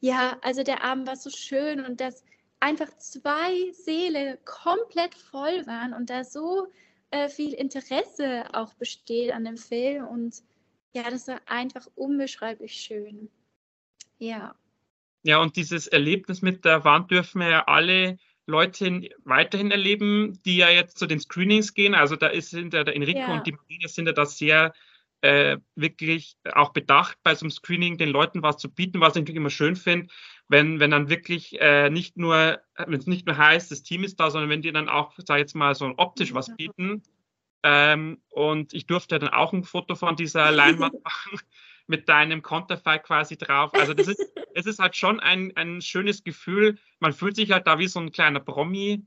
Ja, 0.00 0.38
also 0.42 0.62
der 0.62 0.84
Abend 0.84 1.06
war 1.06 1.16
so 1.16 1.30
schön 1.30 1.84
und 1.84 2.00
das, 2.00 2.24
einfach 2.62 2.96
zwei 2.98 3.72
Seele 3.72 4.38
komplett 4.44 5.14
voll 5.14 5.66
waren 5.66 5.92
und 5.92 6.10
da 6.10 6.22
so 6.22 6.68
äh, 7.10 7.28
viel 7.28 7.52
Interesse 7.52 8.44
auch 8.52 8.72
besteht 8.74 9.32
an 9.32 9.44
dem 9.44 9.56
Film. 9.56 10.06
Und 10.06 10.42
ja, 10.94 11.10
das 11.10 11.26
war 11.26 11.40
einfach 11.46 11.86
unbeschreiblich 11.96 12.72
schön. 12.72 13.28
Ja. 14.18 14.54
Ja, 15.24 15.38
und 15.38 15.56
dieses 15.56 15.88
Erlebnis 15.88 16.40
mit 16.40 16.64
der 16.64 16.84
Wand 16.84 17.10
dürfen 17.10 17.40
wir 17.40 17.48
ja 17.48 17.64
alle 17.66 18.18
Leute 18.46 19.10
weiterhin 19.24 19.70
erleben, 19.70 20.40
die 20.44 20.56
ja 20.56 20.70
jetzt 20.70 20.98
zu 20.98 21.06
den 21.06 21.20
Screenings 21.20 21.74
gehen. 21.74 21.94
Also 21.94 22.16
da 22.16 22.28
ist 22.28 22.50
sind 22.50 22.72
der 22.72 22.86
Enrico 22.86 23.18
ja. 23.18 23.32
und 23.32 23.46
die 23.46 23.52
Marina 23.52 23.88
sind 23.88 24.06
ja 24.06 24.12
da 24.12 24.24
sehr 24.24 24.72
äh, 25.22 25.58
wirklich 25.76 26.36
auch 26.52 26.72
bedacht, 26.72 27.16
bei 27.22 27.34
so 27.34 27.44
einem 27.44 27.50
Screening 27.50 27.98
den 27.98 28.08
Leuten 28.10 28.42
was 28.42 28.58
zu 28.58 28.68
bieten, 28.68 29.00
was 29.00 29.16
ich 29.16 29.28
immer 29.28 29.50
schön 29.50 29.76
finde, 29.76 30.12
wenn, 30.52 30.78
wenn 30.80 30.90
dann 30.90 31.08
wirklich 31.08 31.60
äh, 31.60 31.90
nicht 31.90 32.16
nur, 32.16 32.60
wenn 32.76 33.00
es 33.00 33.06
nicht 33.06 33.26
nur 33.26 33.36
heißt, 33.36 33.70
das 33.70 33.82
Team 33.82 34.04
ist 34.04 34.20
da, 34.20 34.30
sondern 34.30 34.50
wenn 34.50 34.62
die 34.62 34.70
dann 34.70 34.88
auch, 34.88 35.14
sag 35.16 35.36
ich 35.36 35.40
jetzt 35.40 35.56
mal, 35.56 35.74
so 35.74 35.92
optisch 35.96 36.34
was 36.34 36.54
bieten. 36.54 37.02
Ähm, 37.62 38.20
und 38.28 38.74
ich 38.74 38.86
durfte 38.86 39.18
dann 39.18 39.30
auch 39.30 39.52
ein 39.52 39.64
Foto 39.64 39.94
von 39.94 40.14
dieser 40.14 40.50
Leinwand 40.52 41.02
machen 41.02 41.40
mit 41.86 42.08
deinem 42.08 42.42
Konterfei 42.42 42.98
quasi 42.98 43.36
drauf. 43.38 43.72
Also 43.72 43.94
das 43.94 44.08
ist, 44.08 44.20
es 44.54 44.66
ist 44.66 44.78
halt 44.78 44.94
schon 44.94 45.20
ein, 45.20 45.56
ein 45.56 45.80
schönes 45.80 46.22
Gefühl. 46.22 46.78
Man 47.00 47.14
fühlt 47.14 47.36
sich 47.36 47.50
halt 47.50 47.66
da 47.66 47.78
wie 47.78 47.88
so 47.88 47.98
ein 48.00 48.12
kleiner 48.12 48.40
Promi 48.40 49.04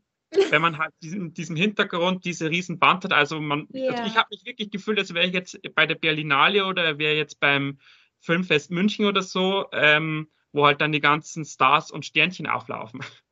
wenn 0.49 0.61
man 0.61 0.77
halt 0.77 0.93
diesen, 1.01 1.33
diesem 1.33 1.55
Hintergrund 1.55 2.25
diese 2.25 2.49
riesen 2.49 2.77
Band 2.77 3.05
hat. 3.05 3.13
Also 3.13 3.39
man, 3.39 3.69
yeah. 3.73 3.91
also 3.91 4.03
ich 4.03 4.17
habe 4.17 4.27
mich 4.31 4.43
wirklich 4.45 4.69
gefühlt, 4.69 4.99
als 4.99 5.13
wäre 5.13 5.25
ich 5.25 5.33
jetzt 5.33 5.57
bei 5.75 5.85
der 5.85 5.95
Berlinale 5.95 6.65
oder 6.65 6.97
wäre 6.97 7.15
jetzt 7.15 7.39
beim 7.39 7.77
Filmfest 8.19 8.69
München 8.69 9.05
oder 9.05 9.21
so, 9.21 9.67
ähm, 9.71 10.27
wo 10.55 10.65
halt 10.65 10.81
dann 10.81 10.91
die 10.91 11.01
ganzen 11.01 11.45
Stars 11.45 11.91
und 11.91 12.05
Sternchen 12.05 12.47
auflaufen. 12.47 13.01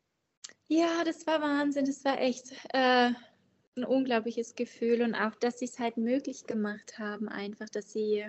Ja, 0.70 1.04
das 1.04 1.28
war 1.28 1.42
Wahnsinn. 1.42 1.86
Das 1.86 2.04
war 2.04 2.20
echt 2.20 2.52
äh, 2.74 3.12
ein 3.76 3.84
unglaubliches 3.84 4.56
Gefühl 4.56 5.02
und 5.04 5.14
auch, 5.14 5.36
dass 5.36 5.60
sie 5.60 5.66
es 5.66 5.78
halt 5.78 5.98
möglich 5.98 6.48
gemacht 6.48 6.98
haben, 6.98 7.28
einfach, 7.28 7.70
dass 7.70 7.92
sie, 7.92 8.26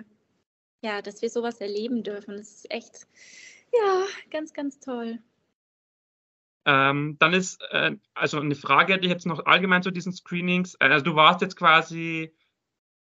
ja, 0.81 1.01
dass 1.01 1.21
wir 1.21 1.29
sowas 1.29 1.59
erleben 1.61 2.03
dürfen. 2.03 2.37
Das 2.37 2.51
ist 2.51 2.71
echt, 2.71 3.07
ja, 3.73 4.03
ganz, 4.29 4.53
ganz 4.53 4.79
toll. 4.79 5.17
Ähm, 6.65 7.15
dann 7.19 7.33
ist, 7.33 7.61
äh, 7.71 7.95
also 8.13 8.39
eine 8.39 8.55
Frage 8.55 8.93
hätte 8.93 9.05
ich 9.05 9.11
jetzt 9.11 9.25
noch 9.25 9.45
allgemein 9.45 9.81
zu 9.81 9.89
diesen 9.89 10.11
Screenings. 10.11 10.75
Äh, 10.75 10.89
also 10.89 11.05
du 11.05 11.15
warst 11.15 11.41
jetzt 11.41 11.55
quasi 11.55 12.35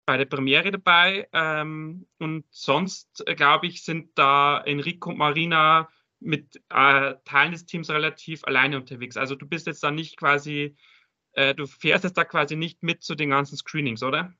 bei 0.10 0.18
der 0.18 0.26
Premiere 0.26 0.72
dabei 0.72 1.30
ähm, 1.34 2.08
und 2.18 2.44
sonst, 2.50 3.24
äh, 3.28 3.36
glaube 3.36 3.68
ich, 3.68 3.84
sind 3.84 4.18
da 4.18 4.60
Enrico 4.60 5.12
und 5.12 5.20
Marina 5.20 5.88
mit 6.20 6.56
äh, 6.70 7.14
Teilen 7.26 7.52
des 7.52 7.68
Teams 7.68 7.92
relativ 7.92 8.44
alleine 8.46 8.78
unterwegs. 8.78 9.18
Also 9.18 9.36
du 9.36 9.46
bist 9.46 9.68
jetzt 9.68 9.84
da 9.84 9.92
nicht 9.92 10.18
quasi, 10.18 10.76
äh, 11.34 11.54
du 11.54 11.68
fährst 11.68 12.06
jetzt 12.06 12.18
da 12.18 12.26
quasi 12.26 12.56
nicht 12.56 12.82
mit 12.82 13.04
zu 13.04 13.14
den 13.14 13.30
ganzen 13.30 13.56
Screenings, 13.56 14.02
oder? 14.02 14.34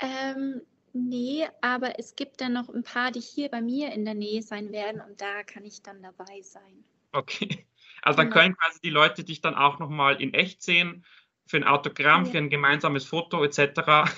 Ähm, 0.00 0.62
nee, 0.92 1.46
aber 1.60 2.00
es 2.00 2.16
gibt 2.16 2.40
dann 2.40 2.54
noch 2.54 2.68
ein 2.68 2.82
paar, 2.82 3.12
die 3.12 3.20
hier 3.20 3.48
bei 3.50 3.60
mir 3.60 3.92
in 3.92 4.04
der 4.04 4.14
Nähe 4.14 4.42
sein 4.42 4.72
werden 4.72 5.00
und 5.00 5.20
da 5.20 5.44
kann 5.44 5.64
ich 5.64 5.80
dann 5.80 6.02
dabei 6.02 6.42
sein. 6.42 6.82
Okay. 7.12 7.68
Also 8.02 8.16
dann 8.16 8.30
genau. 8.30 8.40
können 8.40 8.56
quasi 8.56 8.80
die 8.82 8.90
Leute 8.90 9.22
dich 9.22 9.42
dann 9.42 9.54
auch 9.54 9.78
nochmal 9.78 10.20
in 10.20 10.34
echt 10.34 10.60
sehen, 10.60 11.04
für 11.46 11.56
ein 11.56 11.64
Autogramm, 11.64 12.24
ja. 12.24 12.30
für 12.32 12.38
ein 12.38 12.50
gemeinsames 12.50 13.04
Foto 13.04 13.44
etc. 13.44 14.10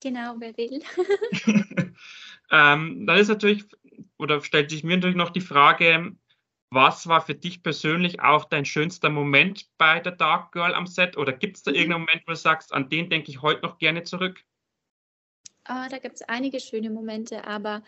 Genau, 0.00 0.34
wer 0.38 0.56
will. 0.56 0.82
ähm, 2.50 3.06
dann 3.06 3.18
ist 3.18 3.28
natürlich, 3.28 3.64
oder 4.18 4.42
stellt 4.42 4.70
sich 4.70 4.84
mir 4.84 4.96
natürlich 4.96 5.16
noch 5.16 5.30
die 5.30 5.40
Frage, 5.40 6.16
was 6.70 7.06
war 7.06 7.20
für 7.20 7.34
dich 7.34 7.62
persönlich 7.62 8.20
auch 8.20 8.46
dein 8.46 8.64
schönster 8.64 9.10
Moment 9.10 9.68
bei 9.76 10.00
der 10.00 10.12
Dark 10.12 10.52
Girl 10.52 10.74
am 10.74 10.86
Set? 10.86 11.16
Oder 11.18 11.32
gibt 11.32 11.58
es 11.58 11.62
da 11.62 11.70
mhm. 11.70 11.76
irgendeinen 11.76 12.00
Moment, 12.02 12.22
wo 12.26 12.32
du 12.32 12.36
sagst, 12.36 12.72
an 12.72 12.88
den 12.88 13.10
denke 13.10 13.30
ich 13.30 13.42
heute 13.42 13.62
noch 13.62 13.78
gerne 13.78 14.04
zurück? 14.04 14.42
Oh, 15.68 15.86
da 15.90 15.98
gibt 15.98 16.16
es 16.16 16.22
einige 16.22 16.60
schöne 16.60 16.90
Momente, 16.90 17.46
aber 17.46 17.82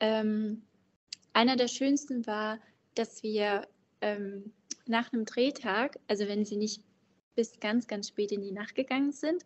ähm, 0.00 0.62
einer 1.32 1.56
der 1.56 1.68
schönsten 1.68 2.26
war, 2.26 2.58
dass 2.94 3.22
wir 3.22 3.66
ähm, 4.00 4.52
nach 4.86 5.12
einem 5.12 5.24
Drehtag, 5.24 5.98
also 6.08 6.28
wenn 6.28 6.44
sie 6.44 6.56
nicht 6.56 6.82
bis 7.34 7.58
ganz, 7.60 7.86
ganz 7.86 8.08
spät 8.08 8.32
in 8.32 8.42
die 8.42 8.52
Nacht 8.52 8.74
gegangen 8.74 9.12
sind, 9.12 9.44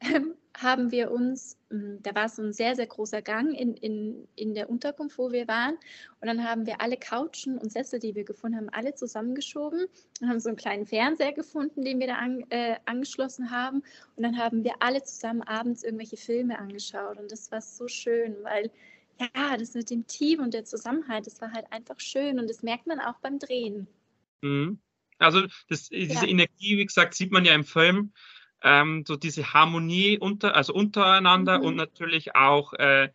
ähm, 0.00 0.34
haben 0.56 0.90
wir 0.90 1.10
uns, 1.10 1.56
ähm, 1.70 1.98
da 2.02 2.14
war 2.14 2.28
so 2.28 2.42
ein 2.42 2.52
sehr, 2.52 2.76
sehr 2.76 2.86
großer 2.86 3.22
Gang 3.22 3.52
in, 3.58 3.74
in, 3.74 4.28
in 4.36 4.54
der 4.54 4.70
Unterkunft, 4.70 5.18
wo 5.18 5.32
wir 5.32 5.48
waren. 5.48 5.74
Und 6.20 6.26
dann 6.26 6.44
haben 6.44 6.66
wir 6.66 6.80
alle 6.80 6.96
Couchen 6.96 7.58
und 7.58 7.72
Sessel, 7.72 7.98
die 7.98 8.14
wir 8.14 8.24
gefunden 8.24 8.56
haben, 8.56 8.68
alle 8.70 8.94
zusammengeschoben 8.94 9.86
und 10.20 10.28
haben 10.28 10.40
so 10.40 10.48
einen 10.48 10.56
kleinen 10.56 10.86
Fernseher 10.86 11.32
gefunden, 11.32 11.84
den 11.84 11.98
wir 12.00 12.08
da 12.08 12.14
an, 12.14 12.44
äh, 12.50 12.76
angeschlossen 12.86 13.50
haben. 13.50 13.82
Und 14.16 14.22
dann 14.22 14.38
haben 14.38 14.64
wir 14.64 14.74
alle 14.80 15.02
zusammen 15.02 15.42
abends 15.42 15.82
irgendwelche 15.82 16.16
Filme 16.16 16.58
angeschaut. 16.58 17.18
Und 17.18 17.30
das 17.30 17.50
war 17.50 17.60
so 17.60 17.88
schön, 17.88 18.36
weil 18.42 18.70
ja, 19.20 19.56
das 19.56 19.74
mit 19.74 19.90
dem 19.90 20.06
Team 20.06 20.40
und 20.40 20.54
der 20.54 20.64
Zusammenhalt, 20.64 21.26
das 21.26 21.40
war 21.40 21.52
halt 21.52 21.72
einfach 21.72 21.98
schön. 21.98 22.38
Und 22.38 22.48
das 22.48 22.62
merkt 22.62 22.86
man 22.86 23.00
auch 23.00 23.18
beim 23.20 23.38
Drehen. 23.38 23.88
Mhm. 24.42 24.78
Also 25.18 25.42
das, 25.68 25.88
diese 25.88 26.26
ja. 26.26 26.30
Energie, 26.30 26.78
wie 26.78 26.86
gesagt, 26.86 27.14
sieht 27.14 27.32
man 27.32 27.44
ja 27.44 27.54
im 27.54 27.64
Film. 27.64 28.12
Ähm, 28.62 29.04
so 29.06 29.16
diese 29.16 29.52
Harmonie 29.52 30.18
unter, 30.18 30.56
also 30.56 30.74
untereinander 30.74 31.58
mhm. 31.58 31.64
und 31.64 31.76
natürlich 31.76 32.34
auch, 32.34 32.72
äh, 32.74 33.10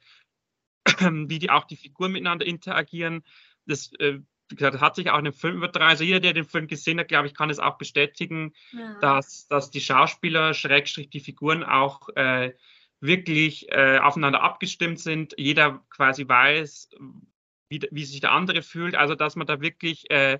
wie 0.86 1.40
die 1.40 1.50
auch 1.50 1.66
die 1.66 1.76
Figuren 1.76 2.14
miteinander 2.14 2.46
interagieren. 2.46 3.24
Das, 3.66 3.92
äh, 4.00 4.20
wie 4.50 4.56
gesagt, 4.56 4.80
hat 4.80 4.96
sich 4.96 5.10
auch 5.10 5.18
in 5.18 5.26
dem 5.26 5.34
Film 5.34 5.58
übertragen. 5.58 5.90
Also 5.90 6.04
jeder, 6.04 6.20
der 6.20 6.34
den 6.34 6.46
Film 6.46 6.68
gesehen 6.68 7.00
hat, 7.00 7.08
glaube 7.08 7.28
ich, 7.28 7.34
kann 7.34 7.50
es 7.50 7.60
auch 7.60 7.78
bestätigen, 7.78 8.54
ja. 8.72 8.98
dass, 9.00 9.48
dass 9.48 9.72
die 9.72 9.82
Schauspieler, 9.82 10.54
Schrägstrich, 10.54 11.10
die 11.10 11.20
Figuren 11.20 11.64
auch 11.64 12.10
äh, 12.16 12.54
wirklich 13.00 13.70
äh, 13.70 14.00
aufeinander 14.00 14.42
abgestimmt 14.42 15.00
sind. 15.00 15.34
Jeder 15.38 15.84
quasi 15.90 16.28
weiß, 16.28 16.90
wie, 17.70 17.82
wie 17.92 18.06
sich 18.06 18.22
der 18.22 18.32
andere 18.32 18.62
fühlt. 18.62 18.96
Also 18.96 19.16
dass 19.16 19.36
man 19.36 19.48
da 19.48 19.60
wirklich 19.60 20.10
äh, 20.10 20.40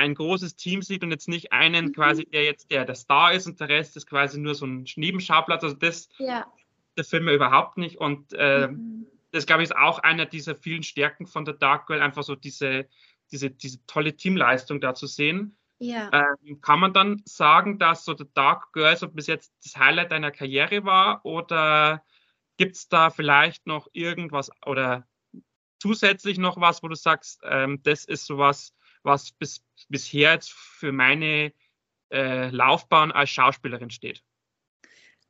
ein 0.00 0.14
großes 0.14 0.56
Team 0.56 0.82
sieht 0.82 1.04
und 1.04 1.10
jetzt 1.10 1.28
nicht 1.28 1.52
einen 1.52 1.86
mhm. 1.86 1.92
quasi, 1.92 2.24
der 2.24 2.44
jetzt 2.44 2.70
der, 2.70 2.84
der 2.84 2.94
Star 2.94 3.32
ist 3.32 3.46
und 3.46 3.60
der 3.60 3.68
Rest 3.68 3.96
ist 3.96 4.06
quasi 4.06 4.38
nur 4.38 4.54
so 4.54 4.66
ein 4.66 4.86
Nebenschauplatz. 4.96 5.62
Also 5.62 5.76
das, 5.76 6.08
ja. 6.18 6.46
der 6.96 7.04
Film 7.04 7.28
überhaupt 7.28 7.76
nicht. 7.76 7.98
Und 7.98 8.32
äh, 8.32 8.68
mhm. 8.68 9.06
das, 9.30 9.46
glaube 9.46 9.62
ich, 9.62 9.70
ist 9.70 9.76
auch 9.76 9.98
einer 9.98 10.26
dieser 10.26 10.56
vielen 10.56 10.82
Stärken 10.82 11.26
von 11.26 11.44
der 11.44 11.54
Dark 11.54 11.86
Girl, 11.86 12.00
einfach 12.00 12.22
so 12.22 12.34
diese, 12.34 12.88
diese, 13.30 13.50
diese 13.50 13.84
tolle 13.86 14.16
Teamleistung 14.16 14.80
da 14.80 14.94
zu 14.94 15.06
sehen. 15.06 15.56
Ja. 15.78 16.10
Ähm, 16.12 16.60
kann 16.60 16.80
man 16.80 16.92
dann 16.92 17.22
sagen, 17.24 17.78
dass 17.78 18.04
so 18.04 18.14
der 18.14 18.26
Dark 18.34 18.72
Girl 18.72 18.96
so 18.96 19.08
bis 19.08 19.26
jetzt 19.26 19.52
das 19.64 19.76
Highlight 19.76 20.12
deiner 20.12 20.30
Karriere 20.30 20.84
war 20.84 21.24
oder 21.24 22.02
gibt 22.58 22.76
es 22.76 22.88
da 22.88 23.08
vielleicht 23.08 23.66
noch 23.66 23.88
irgendwas 23.92 24.50
oder 24.66 25.06
zusätzlich 25.78 26.36
noch 26.36 26.60
was, 26.60 26.82
wo 26.82 26.88
du 26.88 26.94
sagst, 26.94 27.40
ähm, 27.44 27.80
das 27.82 28.04
ist 28.04 28.26
sowas, 28.26 28.74
was 29.02 29.32
bis, 29.32 29.64
bisher 29.88 30.34
jetzt 30.34 30.52
für 30.52 30.92
meine 30.92 31.52
äh, 32.10 32.50
Laufbahn 32.50 33.12
als 33.12 33.30
Schauspielerin 33.30 33.90
steht? 33.90 34.22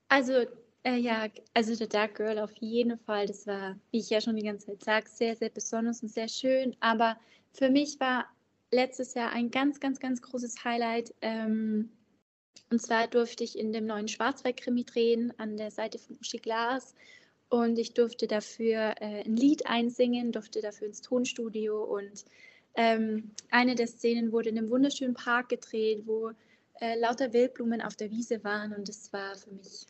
Also 0.08 0.46
äh, 0.82 0.96
ja, 0.96 1.28
also 1.54 1.74
The 1.74 1.88
Dark 1.88 2.16
Girl 2.16 2.38
auf 2.38 2.54
jeden 2.56 2.98
Fall. 2.98 3.26
Das 3.26 3.46
war, 3.46 3.76
wie 3.90 3.98
ich 3.98 4.10
ja 4.10 4.20
schon 4.20 4.36
die 4.36 4.42
ganze 4.42 4.66
Zeit 4.66 4.82
sage, 4.82 5.08
sehr, 5.08 5.36
sehr 5.36 5.50
besonders 5.50 6.02
und 6.02 6.08
sehr 6.08 6.28
schön. 6.28 6.74
Aber 6.80 7.18
für 7.52 7.70
mich 7.70 8.00
war 8.00 8.26
letztes 8.70 9.14
Jahr 9.14 9.32
ein 9.32 9.50
ganz, 9.50 9.80
ganz, 9.80 10.00
ganz 10.00 10.22
großes 10.22 10.64
Highlight. 10.64 11.14
Ähm, 11.20 11.90
und 12.70 12.80
zwar 12.80 13.08
durfte 13.08 13.44
ich 13.44 13.58
in 13.58 13.72
dem 13.72 13.86
neuen 13.86 14.08
Schwarzwald-Krimi 14.08 14.84
drehen 14.84 15.32
an 15.38 15.56
der 15.56 15.70
Seite 15.70 15.98
von 15.98 16.16
Uschi 16.20 16.38
Glas. 16.38 16.94
Und 17.48 17.78
ich 17.78 17.94
durfte 17.94 18.26
dafür 18.26 18.94
äh, 19.00 19.24
ein 19.24 19.36
Lied 19.36 19.66
einsingen, 19.66 20.32
durfte 20.32 20.62
dafür 20.62 20.86
ins 20.86 21.02
Tonstudio. 21.02 21.82
Und 21.82 22.24
ähm, 22.74 23.32
eine 23.50 23.74
der 23.74 23.86
Szenen 23.86 24.32
wurde 24.32 24.50
in 24.50 24.58
einem 24.58 24.70
wunderschönen 24.70 25.14
Park 25.14 25.48
gedreht, 25.48 26.02
wo 26.06 26.32
äh, 26.80 26.98
lauter 26.98 27.32
Wildblumen 27.32 27.82
auf 27.82 27.96
der 27.96 28.10
Wiese 28.10 28.42
waren. 28.44 28.72
Und 28.72 28.88
das 28.88 29.12
war 29.12 29.34
für 29.36 29.50
mich 29.50 29.86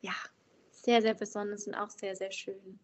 ja, 0.00 0.14
sehr, 0.70 1.02
sehr 1.02 1.14
besonders 1.14 1.66
und 1.66 1.74
auch 1.74 1.90
sehr, 1.90 2.16
sehr 2.16 2.32
schön. 2.32 2.78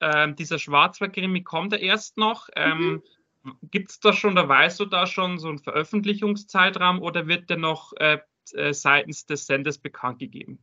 Ähm, 0.00 0.36
dieser 0.36 0.58
Schwarzwald-Krimi 0.58 1.42
kommt 1.42 1.72
er 1.72 1.80
erst 1.80 2.16
noch. 2.16 2.48
Ähm, 2.54 3.02
mhm. 3.42 3.56
Gibt 3.70 3.90
es 3.90 4.00
da 4.00 4.12
schon, 4.12 4.34
da 4.34 4.48
weißt 4.48 4.80
du 4.80 4.86
da 4.86 5.06
schon 5.06 5.38
so 5.38 5.48
einen 5.48 5.58
Veröffentlichungszeitraum 5.58 7.00
oder 7.00 7.28
wird 7.28 7.48
der 7.48 7.58
noch 7.58 7.92
äh, 7.96 8.18
äh, 8.52 8.72
seitens 8.74 9.24
des 9.26 9.46
Senders 9.46 9.78
bekannt 9.78 10.18
gegeben? 10.18 10.58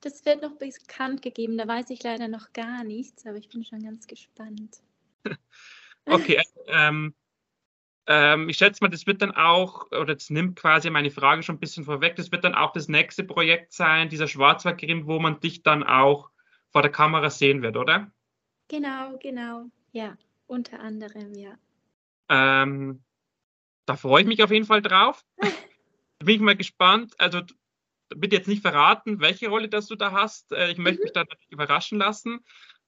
Das 0.00 0.24
wird 0.24 0.42
noch 0.42 0.56
bekannt 0.56 1.22
gegeben, 1.22 1.58
da 1.58 1.66
weiß 1.66 1.90
ich 1.90 2.02
leider 2.02 2.28
noch 2.28 2.52
gar 2.52 2.84
nichts, 2.84 3.26
aber 3.26 3.36
ich 3.36 3.48
bin 3.48 3.64
schon 3.64 3.82
ganz 3.82 4.06
gespannt. 4.06 4.80
okay, 6.10 6.42
ähm, 6.66 7.14
ähm, 8.06 8.48
ich 8.48 8.56
schätze 8.56 8.82
mal, 8.82 8.88
das 8.88 9.06
wird 9.06 9.20
dann 9.20 9.32
auch, 9.32 9.86
oder 9.90 10.14
das 10.14 10.30
nimmt 10.30 10.58
quasi 10.58 10.88
meine 10.90 11.10
Frage 11.10 11.42
schon 11.42 11.56
ein 11.56 11.60
bisschen 11.60 11.84
vorweg, 11.84 12.16
das 12.16 12.32
wird 12.32 12.44
dann 12.44 12.54
auch 12.54 12.72
das 12.72 12.88
nächste 12.88 13.22
Projekt 13.24 13.72
sein, 13.72 14.08
dieser 14.08 14.28
Schwarzwaldgrim, 14.28 15.06
wo 15.06 15.18
man 15.18 15.40
dich 15.40 15.62
dann 15.62 15.82
auch 15.82 16.30
vor 16.70 16.82
der 16.82 16.90
Kamera 16.90 17.30
sehen 17.30 17.62
wird, 17.62 17.76
oder? 17.76 18.10
Genau, 18.68 19.18
genau, 19.18 19.66
ja, 19.92 20.16
unter 20.46 20.80
anderem, 20.80 21.34
ja. 21.34 21.58
Ähm, 22.28 23.02
da 23.86 23.96
freue 23.96 24.22
ich 24.22 24.28
mich 24.28 24.42
auf 24.42 24.50
jeden 24.50 24.66
Fall 24.66 24.82
drauf. 24.82 25.24
da 25.38 25.48
bin 26.24 26.34
ich 26.34 26.40
mal 26.40 26.56
gespannt. 26.56 27.14
Also 27.18 27.42
bitte 28.08 28.36
jetzt 28.36 28.48
nicht 28.48 28.62
verraten, 28.62 29.20
welche 29.20 29.48
Rolle 29.48 29.68
das 29.68 29.86
du 29.86 29.96
da 29.96 30.12
hast. 30.12 30.52
Äh, 30.52 30.70
ich 30.70 30.78
möchte 30.78 31.00
mhm. 31.00 31.04
mich 31.04 31.12
da 31.12 31.20
natürlich 31.20 31.50
überraschen 31.50 31.98
lassen. 31.98 32.44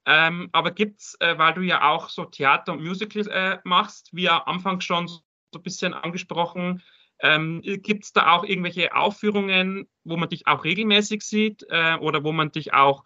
Ähm, 0.07 0.49
aber 0.53 0.71
gibt 0.71 1.01
es, 1.01 1.17
äh, 1.21 1.37
weil 1.39 1.55
du 1.55 1.61
ja 1.63 1.89
auch 1.89 2.09
so 2.09 2.25
Theater 2.25 2.73
und 2.73 2.83
Musicals 2.83 3.27
äh, 3.27 3.59
machst, 3.65 4.11
wie 4.13 4.23
ja 4.23 4.39
Anfang 4.45 4.81
schon 4.81 5.09
so, 5.09 5.21
ein 5.55 5.63
bisschen 5.63 5.95
angesprochen, 5.95 6.83
ähm, 7.23 7.61
gibt 7.63 8.05
es 8.05 8.13
da 8.13 8.33
auch 8.33 8.45
irgendwelche 8.45 8.95
Aufführungen, 8.95 9.89
wo 10.05 10.17
man 10.17 10.29
dich 10.29 10.47
auch 10.47 10.65
regelmäßig 10.65 11.23
sieht 11.23 11.67
äh, 11.69 11.97
oder 11.97 12.25
wo 12.25 12.33
man 12.33 12.51
dich 12.51 12.73
auch 12.73 13.05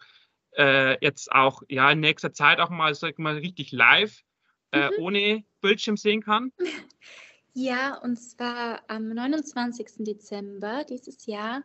äh, 0.57 0.97
jetzt 1.03 1.31
auch 1.31 1.63
ja 1.67 1.91
in 1.91 1.99
nächster 1.99 2.31
Zeit 2.31 2.59
auch 2.59 2.69
mal, 2.69 2.95
sag 2.95 3.19
mal 3.19 3.37
richtig 3.37 3.71
live 3.71 4.21
äh, 4.71 4.89
mhm. 4.89 4.93
ohne 4.99 5.43
Bildschirm 5.61 5.97
sehen 5.97 6.21
kann? 6.21 6.51
Ja, 7.57 7.95
und 7.99 8.17
zwar 8.17 8.81
am 8.89 9.07
29. 9.07 10.03
Dezember 10.03 10.83
dieses 10.83 11.25
Jahr 11.25 11.63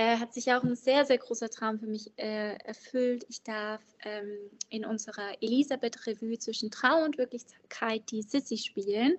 äh, 0.00 0.16
hat 0.16 0.32
sich 0.32 0.50
auch 0.50 0.62
ein 0.62 0.76
sehr, 0.76 1.04
sehr 1.04 1.18
großer 1.18 1.50
Traum 1.50 1.78
für 1.78 1.86
mich 1.86 2.10
äh, 2.16 2.54
erfüllt. 2.64 3.26
Ich 3.28 3.42
darf 3.42 3.82
ähm, 4.02 4.30
in 4.70 4.86
unserer 4.86 5.34
Elisabeth-Revue 5.42 6.38
zwischen 6.38 6.70
Traum 6.70 7.04
und 7.04 7.18
Wirklichkeit 7.18 8.10
die 8.10 8.22
Sissy 8.22 8.56
spielen. 8.56 9.18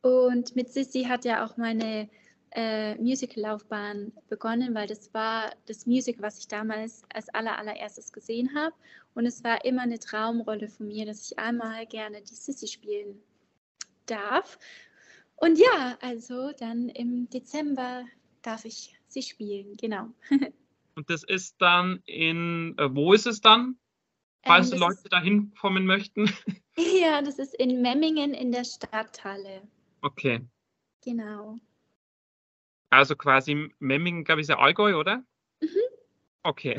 Und 0.00 0.56
mit 0.56 0.72
Sissy 0.72 1.02
hat 1.02 1.26
ja 1.26 1.44
auch 1.44 1.58
meine 1.58 2.08
äh, 2.52 2.94
Musical-Laufbahn 2.94 4.10
begonnen, 4.30 4.74
weil 4.74 4.86
das 4.86 5.12
war 5.12 5.54
das 5.66 5.84
Musical, 5.84 6.22
was 6.22 6.38
ich 6.38 6.48
damals 6.48 7.02
als 7.12 7.28
aller, 7.34 7.58
allererstes 7.58 8.10
gesehen 8.10 8.54
habe. 8.56 8.74
Und 9.14 9.26
es 9.26 9.44
war 9.44 9.66
immer 9.66 9.82
eine 9.82 9.98
Traumrolle 9.98 10.68
von 10.68 10.86
mir, 10.86 11.04
dass 11.04 11.30
ich 11.30 11.38
einmal 11.38 11.84
gerne 11.84 12.22
die 12.22 12.34
Sissy 12.34 12.68
spielen 12.68 13.20
darf. 14.06 14.58
Und 15.36 15.58
ja, 15.58 15.98
also 16.00 16.52
dann 16.52 16.88
im 16.88 17.28
Dezember 17.28 18.06
darf 18.40 18.64
ich 18.64 18.95
sie 19.08 19.22
spielen, 19.22 19.76
genau. 19.76 20.08
Und 20.94 21.10
das 21.10 21.22
ist 21.22 21.56
dann 21.60 22.02
in, 22.06 22.74
äh, 22.78 22.94
wo 22.94 23.12
ist 23.12 23.26
es 23.26 23.40
dann? 23.40 23.76
Falls 24.44 24.72
ähm, 24.72 24.78
Leute 24.78 25.08
da 25.10 25.20
hinkommen 25.20 25.86
möchten. 25.86 26.30
Ja, 26.78 27.22
das 27.22 27.38
ist 27.38 27.54
in 27.54 27.80
Memmingen 27.80 28.34
in 28.34 28.52
der 28.52 28.64
Stadthalle. 28.64 29.62
Okay. 30.02 30.42
Genau. 31.02 31.56
Also 32.90 33.16
quasi 33.16 33.72
Memmingen, 33.78 34.24
glaube 34.24 34.42
ich, 34.42 34.44
ist 34.44 34.50
ja 34.50 34.58
Allgäu, 34.58 34.94
oder? 34.98 35.24
Mhm. 35.62 35.68
Okay. 36.42 36.78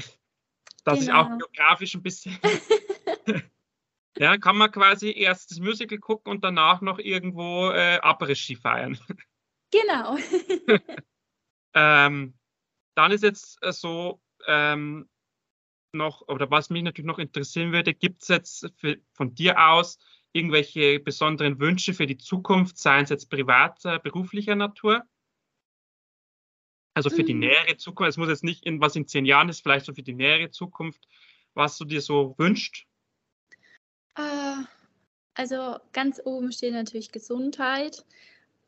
Das 0.83 0.99
genau. 0.99 0.99
ist 0.99 1.09
auch 1.09 1.37
geografisch 1.39 1.95
ein 1.95 2.03
bisschen. 2.03 2.37
ja, 4.19 4.37
kann 4.37 4.57
man 4.57 4.71
quasi 4.71 5.11
erst 5.17 5.49
das 5.49 5.59
Musical 5.59 5.97
gucken 5.97 6.31
und 6.31 6.43
danach 6.43 6.81
noch 6.81 6.99
irgendwo 6.99 7.71
äh, 7.71 7.97
Après-Ski 7.97 8.55
feiern. 8.55 8.99
Genau. 9.71 10.17
Ähm, 11.77 12.33
dann 12.95 13.11
ist 13.11 13.21
jetzt 13.23 13.61
äh, 13.61 13.71
so 13.71 14.19
ähm, 14.47 15.07
noch, 15.93 16.27
oder 16.27 16.49
was 16.49 16.71
mich 16.71 16.81
natürlich 16.81 17.05
noch 17.05 17.19
interessieren 17.19 17.71
würde, 17.71 17.93
gibt 17.93 18.23
es 18.23 18.29
jetzt 18.29 18.71
für, 18.77 18.97
von 19.13 19.35
dir 19.35 19.59
aus 19.69 19.99
irgendwelche 20.31 20.99
besonderen 20.99 21.59
Wünsche 21.59 21.93
für 21.93 22.07
die 22.07 22.17
Zukunft, 22.17 22.79
seien 22.79 23.03
es 23.03 23.11
jetzt 23.11 23.29
privater, 23.29 23.99
beruflicher 23.99 24.55
Natur? 24.55 25.03
Also 26.95 27.11
für 27.11 27.23
die 27.23 27.35
mhm. 27.35 27.41
nähere 27.41 27.77
Zukunft, 27.77 28.09
es 28.09 28.17
muss 28.17 28.29
jetzt 28.29 28.43
nicht 28.43 28.65
in 28.65 28.81
was 28.81 28.95
in 28.95 29.07
zehn 29.07 29.25
Jahren 29.25 29.49
ist, 29.49 29.61
vielleicht 29.61 29.85
so 29.85 29.93
für 29.93 30.01
die 30.01 30.15
nähere 30.15 30.49
Zukunft, 30.49 31.07
was 31.53 31.77
du 31.77 31.85
dir 31.85 32.01
so 32.01 32.33
wünschst? 32.39 32.85
Äh, 34.15 34.63
also 35.35 35.77
ganz 35.93 36.19
oben 36.25 36.51
steht 36.51 36.73
natürlich 36.73 37.11
Gesundheit. 37.11 38.03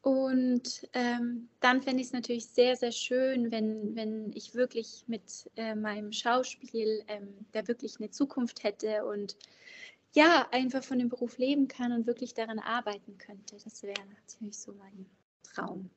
Und 0.01 0.87
ähm, 0.93 1.49
dann 1.59 1.81
fände 1.81 1.99
ich 2.01 2.07
es 2.07 2.13
natürlich 2.13 2.47
sehr, 2.47 2.77
sehr 2.77 2.93
schön, 2.93 3.51
wenn, 3.51 3.95
wenn 3.95 4.31
ich 4.33 4.55
wirklich 4.55 5.03
mit 5.07 5.49
äh, 5.57 5.75
meinem 5.75 6.13
Schauspiel 6.13 7.03
ähm, 7.07 7.45
da 7.51 7.67
wirklich 7.67 7.97
eine 7.99 8.09
Zukunft 8.09 8.63
hätte 8.63 9.05
und 9.05 9.35
ja, 10.15 10.47
einfach 10.51 10.83
von 10.83 10.99
dem 10.99 11.09
Beruf 11.09 11.37
leben 11.37 11.67
kann 11.67 11.91
und 11.91 12.07
wirklich 12.07 12.33
daran 12.33 12.59
arbeiten 12.59 13.17
könnte. 13.17 13.57
Das 13.63 13.83
wäre 13.83 14.01
natürlich 14.15 14.57
so 14.57 14.73
mein 14.73 15.05
Traum. 15.43 15.89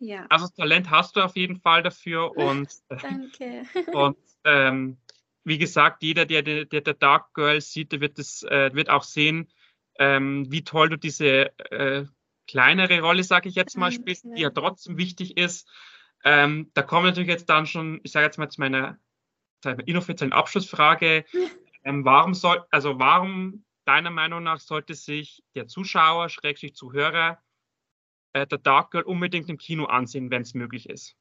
Ja. 0.00 0.26
Also 0.28 0.46
das 0.46 0.54
Talent 0.54 0.90
hast 0.90 1.16
du 1.16 1.20
auf 1.20 1.36
jeden 1.36 1.56
Fall 1.56 1.82
dafür 1.82 2.36
und, 2.36 2.68
Danke. 2.88 3.62
und 3.92 4.18
ähm, 4.44 4.98
wie 5.44 5.58
gesagt, 5.58 6.02
jeder, 6.02 6.26
der, 6.26 6.42
der, 6.42 6.64
der 6.64 6.94
Dark 6.94 7.32
Girl 7.32 7.60
sieht, 7.60 7.92
der 7.92 8.00
wird, 8.00 8.18
das, 8.18 8.42
äh, 8.42 8.74
wird 8.74 8.90
auch 8.90 9.04
sehen, 9.04 9.48
ähm, 9.98 10.50
wie 10.50 10.62
toll 10.62 10.90
du 10.90 10.96
diese 10.96 11.56
äh, 11.70 12.04
kleinere 12.48 13.00
Rolle, 13.00 13.22
sage 13.22 13.48
ich 13.48 13.54
jetzt 13.54 13.76
mal, 13.76 13.92
spielst, 13.92 14.24
die 14.24 14.40
ja 14.40 14.50
trotzdem 14.50 14.96
wichtig 14.96 15.36
ist. 15.36 15.68
Ähm, 16.24 16.70
da 16.74 16.82
kommen 16.82 17.06
natürlich 17.06 17.28
jetzt 17.28 17.48
dann 17.48 17.66
schon, 17.66 18.00
ich 18.02 18.10
sage 18.10 18.26
jetzt 18.26 18.38
mal 18.38 18.48
zu 18.48 18.60
meiner, 18.60 18.98
zu 19.62 19.68
meiner 19.68 19.86
inoffiziellen 19.86 20.32
Abschlussfrage. 20.32 21.24
Ähm, 21.84 22.04
warum 22.04 22.34
soll, 22.34 22.64
also 22.70 22.98
warum 22.98 23.64
deiner 23.84 24.10
Meinung 24.10 24.42
nach 24.42 24.58
sollte 24.58 24.94
sich 24.94 25.44
der 25.54 25.68
Zuschauer, 25.68 26.28
Schrägstrich 26.28 26.74
Zuhörer, 26.74 27.40
äh, 28.32 28.46
der 28.46 28.58
Dark 28.58 28.90
Girl 28.90 29.04
unbedingt 29.04 29.48
im 29.48 29.56
Kino 29.56 29.84
ansehen, 29.84 30.30
wenn 30.30 30.42
es 30.42 30.54
möglich 30.54 30.90
ist? 30.90 31.16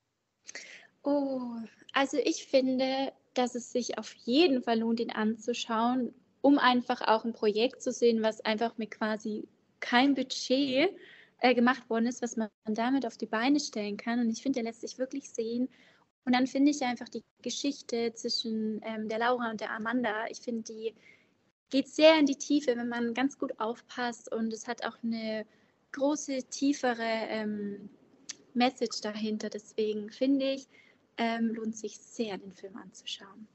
Oh, 1.03 1.55
also 1.93 2.17
ich 2.17 2.45
finde, 2.45 3.13
dass 3.33 3.55
es 3.55 3.71
sich 3.71 3.97
auf 3.97 4.13
jeden 4.13 4.61
Fall 4.61 4.79
lohnt, 4.79 4.99
ihn 4.99 5.11
anzuschauen, 5.11 6.13
um 6.41 6.57
einfach 6.57 7.01
auch 7.01 7.23
ein 7.23 7.33
Projekt 7.33 7.81
zu 7.81 7.91
sehen, 7.91 8.21
was 8.21 8.41
einfach 8.41 8.77
mit 8.77 8.91
quasi 8.91 9.47
kein 9.79 10.15
Budget 10.15 10.89
äh, 11.39 11.53
gemacht 11.53 11.89
worden 11.89 12.07
ist, 12.07 12.21
was 12.21 12.35
man 12.35 12.49
damit 12.65 13.05
auf 13.05 13.17
die 13.17 13.25
Beine 13.25 13.59
stellen 13.59 13.97
kann. 13.97 14.19
Und 14.19 14.29
ich 14.29 14.41
finde, 14.41 14.61
der 14.61 14.71
lässt 14.71 14.81
sich 14.81 14.97
wirklich 14.97 15.29
sehen. 15.29 15.69
Und 16.25 16.33
dann 16.33 16.47
finde 16.47 16.71
ich 16.71 16.81
einfach 16.81 17.09
die 17.09 17.23
Geschichte 17.41 18.13
zwischen 18.13 18.81
ähm, 18.83 19.07
der 19.07 19.19
Laura 19.19 19.49
und 19.49 19.61
der 19.61 19.71
Amanda, 19.71 20.25
ich 20.29 20.39
finde, 20.39 20.63
die 20.63 20.93
geht 21.69 21.87
sehr 21.87 22.19
in 22.19 22.25
die 22.25 22.35
Tiefe, 22.35 22.75
wenn 22.75 22.89
man 22.89 23.13
ganz 23.13 23.37
gut 23.37 23.59
aufpasst. 23.59 24.31
Und 24.33 24.51
es 24.51 24.67
hat 24.67 24.85
auch 24.85 24.97
eine 25.03 25.45
große, 25.91 26.43
tiefere 26.49 26.97
ähm, 27.29 27.89
Message 28.53 29.01
dahinter. 29.01 29.49
Deswegen 29.49 30.09
finde 30.11 30.53
ich, 30.53 30.67
ähm, 31.17 31.53
lohnt 31.53 31.75
sich 31.75 31.97
sehr, 31.97 32.37
den 32.37 32.51
Film 32.53 32.75
anzuschauen. 32.77 33.47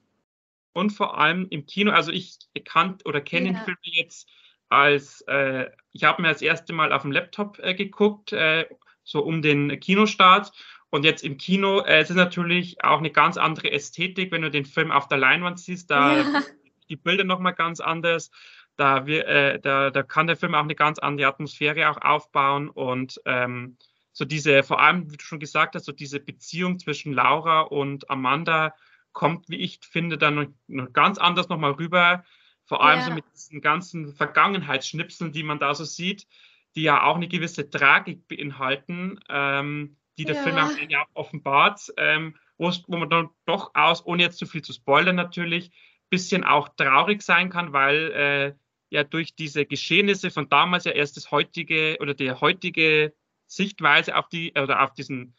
Und 0.72 0.90
vor 0.90 1.18
allem 1.18 1.46
im 1.50 1.66
Kino, 1.66 1.92
also 1.92 2.10
ich 2.12 2.38
kann 2.64 2.98
oder 3.04 3.20
kenne 3.20 3.48
ja. 3.48 3.52
den 3.52 3.64
Film 3.64 3.76
jetzt 3.82 4.28
als 4.72 5.20
äh, 5.28 5.70
ich 5.92 6.04
habe 6.04 6.22
mir 6.22 6.28
das 6.28 6.40
erste 6.40 6.72
Mal 6.72 6.92
auf 6.92 7.02
dem 7.02 7.12
Laptop 7.12 7.58
äh, 7.58 7.74
geguckt, 7.74 8.32
äh, 8.32 8.66
so 9.04 9.22
um 9.22 9.42
den 9.42 9.78
Kinostart. 9.78 10.52
Und 10.88 11.04
jetzt 11.04 11.22
im 11.24 11.36
Kino 11.36 11.80
äh, 11.80 12.00
es 12.00 12.08
ist 12.08 12.16
natürlich 12.16 12.82
auch 12.82 12.98
eine 12.98 13.10
ganz 13.10 13.36
andere 13.36 13.70
Ästhetik, 13.70 14.32
wenn 14.32 14.42
du 14.42 14.50
den 14.50 14.64
Film 14.64 14.90
auf 14.90 15.08
der 15.08 15.18
Leinwand 15.18 15.60
siehst, 15.60 15.90
da 15.90 16.16
ja. 16.16 16.42
die 16.88 16.96
Bilder 16.96 17.24
nochmal 17.24 17.52
ganz 17.52 17.80
anders. 17.80 18.30
Da, 18.76 19.04
wir, 19.04 19.26
äh, 19.28 19.60
da, 19.60 19.90
da 19.90 20.02
kann 20.02 20.26
der 20.26 20.36
Film 20.36 20.54
auch 20.54 20.62
eine 20.62 20.74
ganz 20.74 20.98
andere 20.98 21.28
Atmosphäre 21.28 21.90
auch 21.90 22.00
aufbauen 22.00 22.70
und 22.70 23.20
ähm, 23.26 23.76
so 24.12 24.24
diese, 24.24 24.62
vor 24.62 24.80
allem, 24.80 25.10
wie 25.12 25.18
du 25.18 25.24
schon 25.24 25.40
gesagt 25.40 25.74
hast, 25.74 25.84
so 25.84 25.92
diese 25.92 26.20
Beziehung 26.20 26.78
zwischen 26.78 27.12
Laura 27.12 27.60
und 27.60 28.08
Amanda 28.08 28.74
kommt, 29.12 29.50
wie 29.50 29.56
ich 29.56 29.80
finde, 29.82 30.16
dann 30.16 30.54
noch 30.66 30.92
ganz 30.94 31.18
anders 31.18 31.50
nochmal 31.50 31.72
rüber. 31.72 32.24
Vor 32.64 32.84
allem 32.84 33.00
ja. 33.00 33.06
so 33.06 33.12
mit 33.12 33.24
diesen 33.34 33.60
ganzen 33.60 34.14
Vergangenheitsschnipseln, 34.14 35.32
die 35.32 35.42
man 35.42 35.58
da 35.58 35.74
so 35.74 35.84
sieht, 35.84 36.26
die 36.74 36.82
ja 36.82 37.02
auch 37.02 37.16
eine 37.16 37.28
gewisse 37.28 37.68
Tragik 37.68 38.28
beinhalten, 38.28 39.20
ähm, 39.28 39.96
die 40.18 40.24
der 40.24 40.36
ja. 40.36 40.42
Film 40.42 40.56
am 40.56 40.76
Ende 40.76 41.00
auch 41.00 41.08
offenbart, 41.14 41.92
ähm, 41.96 42.36
wo 42.56 42.96
man 42.96 43.10
dann 43.10 43.30
doch 43.44 43.72
aus, 43.74 44.04
ohne 44.06 44.22
jetzt 44.22 44.38
zu 44.38 44.46
viel 44.46 44.62
zu 44.62 44.72
spoilern 44.72 45.16
natürlich, 45.16 45.70
bisschen 46.10 46.44
auch 46.44 46.68
traurig 46.76 47.22
sein 47.22 47.50
kann, 47.50 47.72
weil 47.72 48.12
äh, 48.12 48.54
ja 48.90 49.02
durch 49.02 49.34
diese 49.34 49.64
Geschehnisse 49.64 50.30
von 50.30 50.48
damals 50.48 50.84
ja 50.84 50.92
erst 50.92 51.16
das 51.16 51.30
heutige 51.30 51.96
oder 52.00 52.14
die 52.14 52.30
heutige 52.30 53.14
Sichtweise 53.46 54.16
auf 54.16 54.28
die 54.28 54.52
oder 54.52 54.82
auf 54.82 54.92
diesen 54.92 55.34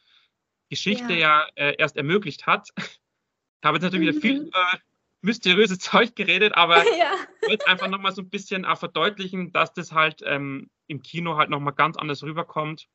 Geschichte 0.69 1.13
ja, 1.13 1.47
ja 1.55 1.69
äh, 1.69 1.75
erst 1.77 1.95
ermöglicht 1.95 2.47
hat. 2.47 2.69
Ich 2.77 3.65
habe 3.65 3.77
jetzt 3.77 3.83
natürlich 3.83 4.15
mhm. 4.15 4.17
wieder 4.17 4.21
viel 4.21 4.47
äh, 4.47 4.77
mysteriöses 5.23 5.79
Zeug 5.79 6.15
geredet, 6.15 6.53
aber 6.55 6.77
ja. 6.97 7.13
ich 7.41 7.49
wollte 7.49 7.67
einfach 7.67 7.87
nochmal 7.87 8.13
so 8.13 8.21
ein 8.21 8.29
bisschen 8.29 8.65
auch 8.65 8.77
verdeutlichen, 8.77 9.51
dass 9.51 9.73
das 9.73 9.91
halt 9.91 10.21
ähm, 10.25 10.69
im 10.87 11.01
Kino 11.01 11.37
halt 11.37 11.49
nochmal 11.49 11.73
ganz 11.73 11.97
anders 11.97 12.23
rüberkommt. 12.23 12.87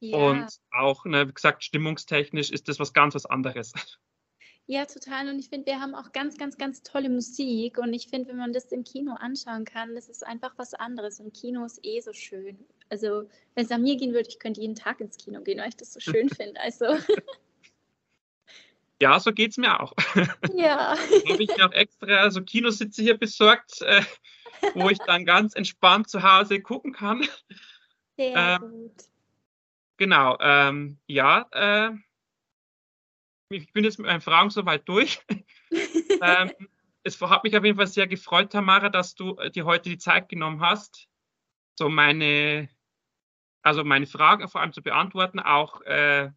Ja. 0.00 0.16
Und 0.16 0.48
auch, 0.72 1.04
ne, 1.04 1.28
wie 1.28 1.32
gesagt, 1.32 1.64
stimmungstechnisch 1.64 2.50
ist 2.50 2.68
das 2.68 2.78
was 2.78 2.92
ganz 2.92 3.14
was 3.14 3.26
anderes. 3.26 3.72
Ja, 4.68 4.84
total. 4.84 5.28
Und 5.28 5.38
ich 5.38 5.48
finde, 5.48 5.66
wir 5.66 5.78
haben 5.78 5.94
auch 5.94 6.10
ganz, 6.10 6.38
ganz, 6.38 6.58
ganz 6.58 6.82
tolle 6.82 7.08
Musik. 7.08 7.78
Und 7.78 7.94
ich 7.94 8.08
finde, 8.08 8.30
wenn 8.30 8.38
man 8.38 8.52
das 8.52 8.72
im 8.72 8.82
Kino 8.82 9.12
anschauen 9.12 9.64
kann, 9.64 9.94
das 9.94 10.08
ist 10.08 10.26
einfach 10.26 10.54
was 10.56 10.74
anderes. 10.74 11.20
Und 11.20 11.32
Kino 11.32 11.64
ist 11.64 11.78
eh 11.84 12.00
so 12.00 12.12
schön. 12.12 12.58
Also, 12.88 13.28
wenn 13.54 13.64
es 13.64 13.70
an 13.70 13.82
mir 13.82 13.96
gehen 13.96 14.12
würde, 14.12 14.28
ich 14.28 14.40
könnte 14.40 14.60
jeden 14.60 14.74
Tag 14.74 15.00
ins 15.00 15.18
Kino 15.18 15.40
gehen, 15.42 15.60
weil 15.60 15.68
ich 15.68 15.76
das 15.76 15.92
so 15.92 16.00
schön 16.00 16.28
finde. 16.28 16.60
Also. 16.60 16.86
Ja, 19.00 19.20
so 19.20 19.32
geht 19.32 19.50
es 19.50 19.56
mir 19.58 19.80
auch. 19.80 19.92
Ja. 20.54 20.96
habe 21.28 21.42
ich 21.42 21.54
mir 21.56 21.66
auch 21.66 21.72
extra 21.72 22.06
also 22.16 22.42
Kinositze 22.42 23.02
hier 23.02 23.18
besorgt, 23.18 23.82
äh, 23.82 24.02
wo 24.74 24.88
ich 24.88 24.98
dann 24.98 25.26
ganz 25.26 25.54
entspannt 25.54 26.08
zu 26.08 26.22
Hause 26.22 26.60
gucken 26.60 26.92
kann. 26.92 27.26
Sehr 28.16 28.58
ähm, 28.62 28.70
gut. 28.70 29.04
Genau, 29.98 30.36
ähm, 30.40 30.98
ja, 31.06 31.46
äh, 31.52 31.90
ich 33.50 33.72
bin 33.72 33.84
jetzt 33.84 33.98
mit 33.98 34.08
meinen 34.08 34.20
Fragen 34.20 34.50
soweit 34.50 34.88
durch. 34.88 35.20
ähm, 36.22 36.52
es 37.02 37.20
hat 37.20 37.44
mich 37.44 37.56
auf 37.56 37.64
jeden 37.64 37.76
Fall 37.76 37.86
sehr 37.86 38.06
gefreut, 38.06 38.52
Tamara, 38.52 38.88
dass 38.88 39.14
du 39.14 39.36
äh, 39.36 39.50
dir 39.50 39.64
heute 39.64 39.90
die 39.90 39.98
Zeit 39.98 40.28
genommen 40.28 40.60
hast, 40.60 41.08
so 41.78 41.88
meine, 41.88 42.68
also 43.62 43.84
meine 43.84 44.06
Fragen 44.06 44.48
vor 44.48 44.60
allem 44.60 44.72
zu 44.72 44.82
beantworten, 44.82 45.38
auch 45.38 45.80
äh, 45.82 46.30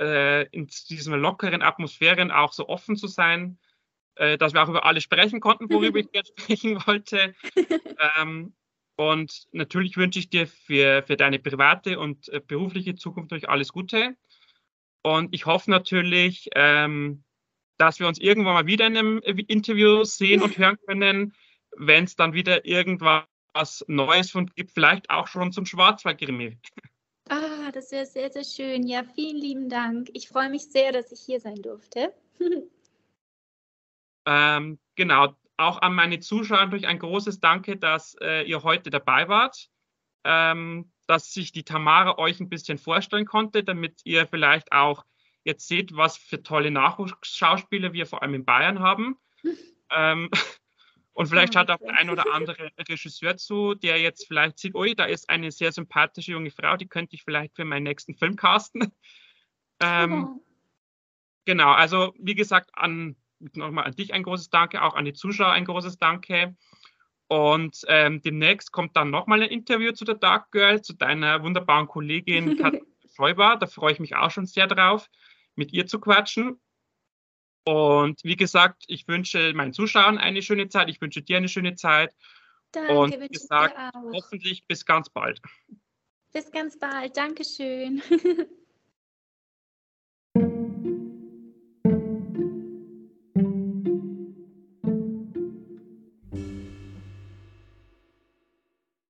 äh, 0.00 0.46
in 0.48 0.68
diesen 0.88 1.14
lockeren 1.14 1.62
Atmosphären 1.62 2.30
auch 2.30 2.52
so 2.52 2.68
offen 2.68 2.96
zu 2.96 3.06
sein, 3.06 3.58
äh, 4.16 4.38
dass 4.38 4.54
wir 4.54 4.62
auch 4.62 4.68
über 4.68 4.84
alles 4.84 5.04
sprechen 5.04 5.40
konnten, 5.40 5.70
worüber 5.70 5.98
ich 5.98 6.08
jetzt 6.12 6.38
sprechen 6.38 6.80
wollte. 6.86 7.34
Ähm, 8.18 8.54
und 8.96 9.46
natürlich 9.52 9.96
wünsche 9.96 10.18
ich 10.18 10.28
dir 10.28 10.46
für, 10.46 11.02
für 11.02 11.16
deine 11.16 11.38
private 11.38 11.98
und 11.98 12.28
äh, 12.28 12.40
berufliche 12.40 12.94
Zukunft 12.94 13.30
durch 13.30 13.48
alles 13.48 13.72
Gute. 13.72 14.16
Und 15.02 15.34
ich 15.34 15.46
hoffe 15.46 15.70
natürlich, 15.70 16.50
ähm, 16.54 17.24
dass 17.78 18.00
wir 18.00 18.06
uns 18.06 18.18
irgendwann 18.18 18.54
mal 18.54 18.66
wieder 18.66 18.86
in 18.86 18.96
einem 18.96 19.18
Interview 19.22 20.04
sehen 20.04 20.42
und 20.42 20.58
hören 20.58 20.78
können, 20.86 21.34
wenn 21.76 22.04
es 22.04 22.16
dann 22.16 22.32
wieder 22.32 22.64
irgendwas 22.64 23.84
Neues 23.86 24.30
von 24.30 24.46
gibt, 24.46 24.72
vielleicht 24.72 25.10
auch 25.10 25.26
schon 25.26 25.52
zum 25.52 25.66
Schwarzwaldgrimmel. 25.66 26.58
Ah, 27.66 27.72
das 27.72 27.90
wäre 27.90 28.06
sehr, 28.06 28.30
sehr 28.30 28.44
schön. 28.44 28.86
Ja, 28.86 29.02
vielen 29.02 29.38
lieben 29.38 29.68
Dank. 29.68 30.08
Ich 30.12 30.28
freue 30.28 30.48
mich 30.48 30.70
sehr, 30.70 30.92
dass 30.92 31.10
ich 31.10 31.18
hier 31.18 31.40
sein 31.40 31.56
durfte. 31.56 32.14
ähm, 34.24 34.78
genau, 34.94 35.34
auch 35.56 35.82
an 35.82 35.92
meine 35.92 36.20
Zuschauer 36.20 36.66
durch 36.66 36.86
ein 36.86 37.00
großes 37.00 37.40
Danke, 37.40 37.76
dass 37.76 38.14
äh, 38.20 38.42
ihr 38.42 38.62
heute 38.62 38.90
dabei 38.90 39.26
wart, 39.26 39.68
ähm, 40.22 40.92
dass 41.08 41.32
sich 41.32 41.50
die 41.50 41.64
Tamara 41.64 42.18
euch 42.18 42.38
ein 42.38 42.48
bisschen 42.48 42.78
vorstellen 42.78 43.26
konnte, 43.26 43.64
damit 43.64 44.00
ihr 44.04 44.28
vielleicht 44.28 44.70
auch 44.70 45.04
jetzt 45.42 45.66
seht, 45.66 45.96
was 45.96 46.16
für 46.16 46.44
tolle 46.44 46.70
Nachwuchsschauspieler 46.70 47.92
wir 47.92 48.06
vor 48.06 48.22
allem 48.22 48.34
in 48.34 48.44
Bayern 48.44 48.78
haben. 48.78 49.18
ähm, 49.90 50.30
und 51.16 51.28
vielleicht 51.28 51.56
hat 51.56 51.70
auch 51.70 51.78
der 51.78 51.96
ein 51.96 52.10
oder 52.10 52.30
andere 52.34 52.70
Regisseur 52.78 53.38
zu, 53.38 53.74
der 53.74 53.98
jetzt 53.98 54.26
vielleicht 54.28 54.58
sieht, 54.58 54.74
ui, 54.74 54.94
da 54.94 55.06
ist 55.06 55.30
eine 55.30 55.50
sehr 55.50 55.72
sympathische 55.72 56.32
junge 56.32 56.50
Frau, 56.50 56.76
die 56.76 56.88
könnte 56.88 57.16
ich 57.16 57.22
vielleicht 57.22 57.56
für 57.56 57.64
meinen 57.64 57.84
nächsten 57.84 58.14
Film 58.14 58.36
casten. 58.36 58.92
ähm, 59.80 60.24
oh. 60.24 60.44
Genau, 61.46 61.72
also 61.72 62.12
wie 62.18 62.34
gesagt, 62.34 62.68
an, 62.74 63.16
nochmal 63.54 63.84
an 63.84 63.96
dich 63.96 64.12
ein 64.12 64.24
großes 64.24 64.50
Danke, 64.50 64.82
auch 64.82 64.92
an 64.92 65.06
die 65.06 65.14
Zuschauer 65.14 65.52
ein 65.52 65.64
großes 65.64 65.96
Danke. 65.96 66.54
Und 67.28 67.80
ähm, 67.88 68.20
demnächst 68.20 68.70
kommt 68.70 68.94
dann 68.94 69.08
nochmal 69.08 69.42
ein 69.42 69.48
Interview 69.48 69.92
zu 69.92 70.04
der 70.04 70.16
Dark 70.16 70.50
Girl, 70.50 70.82
zu 70.82 70.92
deiner 70.92 71.42
wunderbaren 71.42 71.86
Kollegin 71.86 72.56
Katrin 72.58 72.84
Schäuber. 73.14 73.56
Da 73.58 73.66
freue 73.66 73.92
ich 73.92 74.00
mich 74.00 74.16
auch 74.16 74.30
schon 74.30 74.44
sehr 74.44 74.66
drauf, 74.66 75.08
mit 75.54 75.72
ihr 75.72 75.86
zu 75.86 75.98
quatschen. 75.98 76.60
Und 77.66 78.22
wie 78.22 78.36
gesagt, 78.36 78.84
ich 78.86 79.08
wünsche 79.08 79.52
meinen 79.52 79.72
Zuschauern 79.72 80.18
eine 80.18 80.40
schöne 80.40 80.68
Zeit. 80.68 80.88
Ich 80.88 81.00
wünsche 81.00 81.20
dir 81.22 81.38
eine 81.38 81.48
schöne 81.48 81.74
Zeit. 81.74 82.14
Danke, 82.70 82.96
und 82.96 83.20
wie 83.20 83.28
gesagt, 83.28 83.76
hoffentlich 84.12 84.66
bis 84.68 84.86
ganz 84.86 85.10
bald. 85.10 85.40
Bis 86.32 86.50
ganz 86.52 86.78
bald. 86.78 87.16
Dankeschön. 87.16 88.02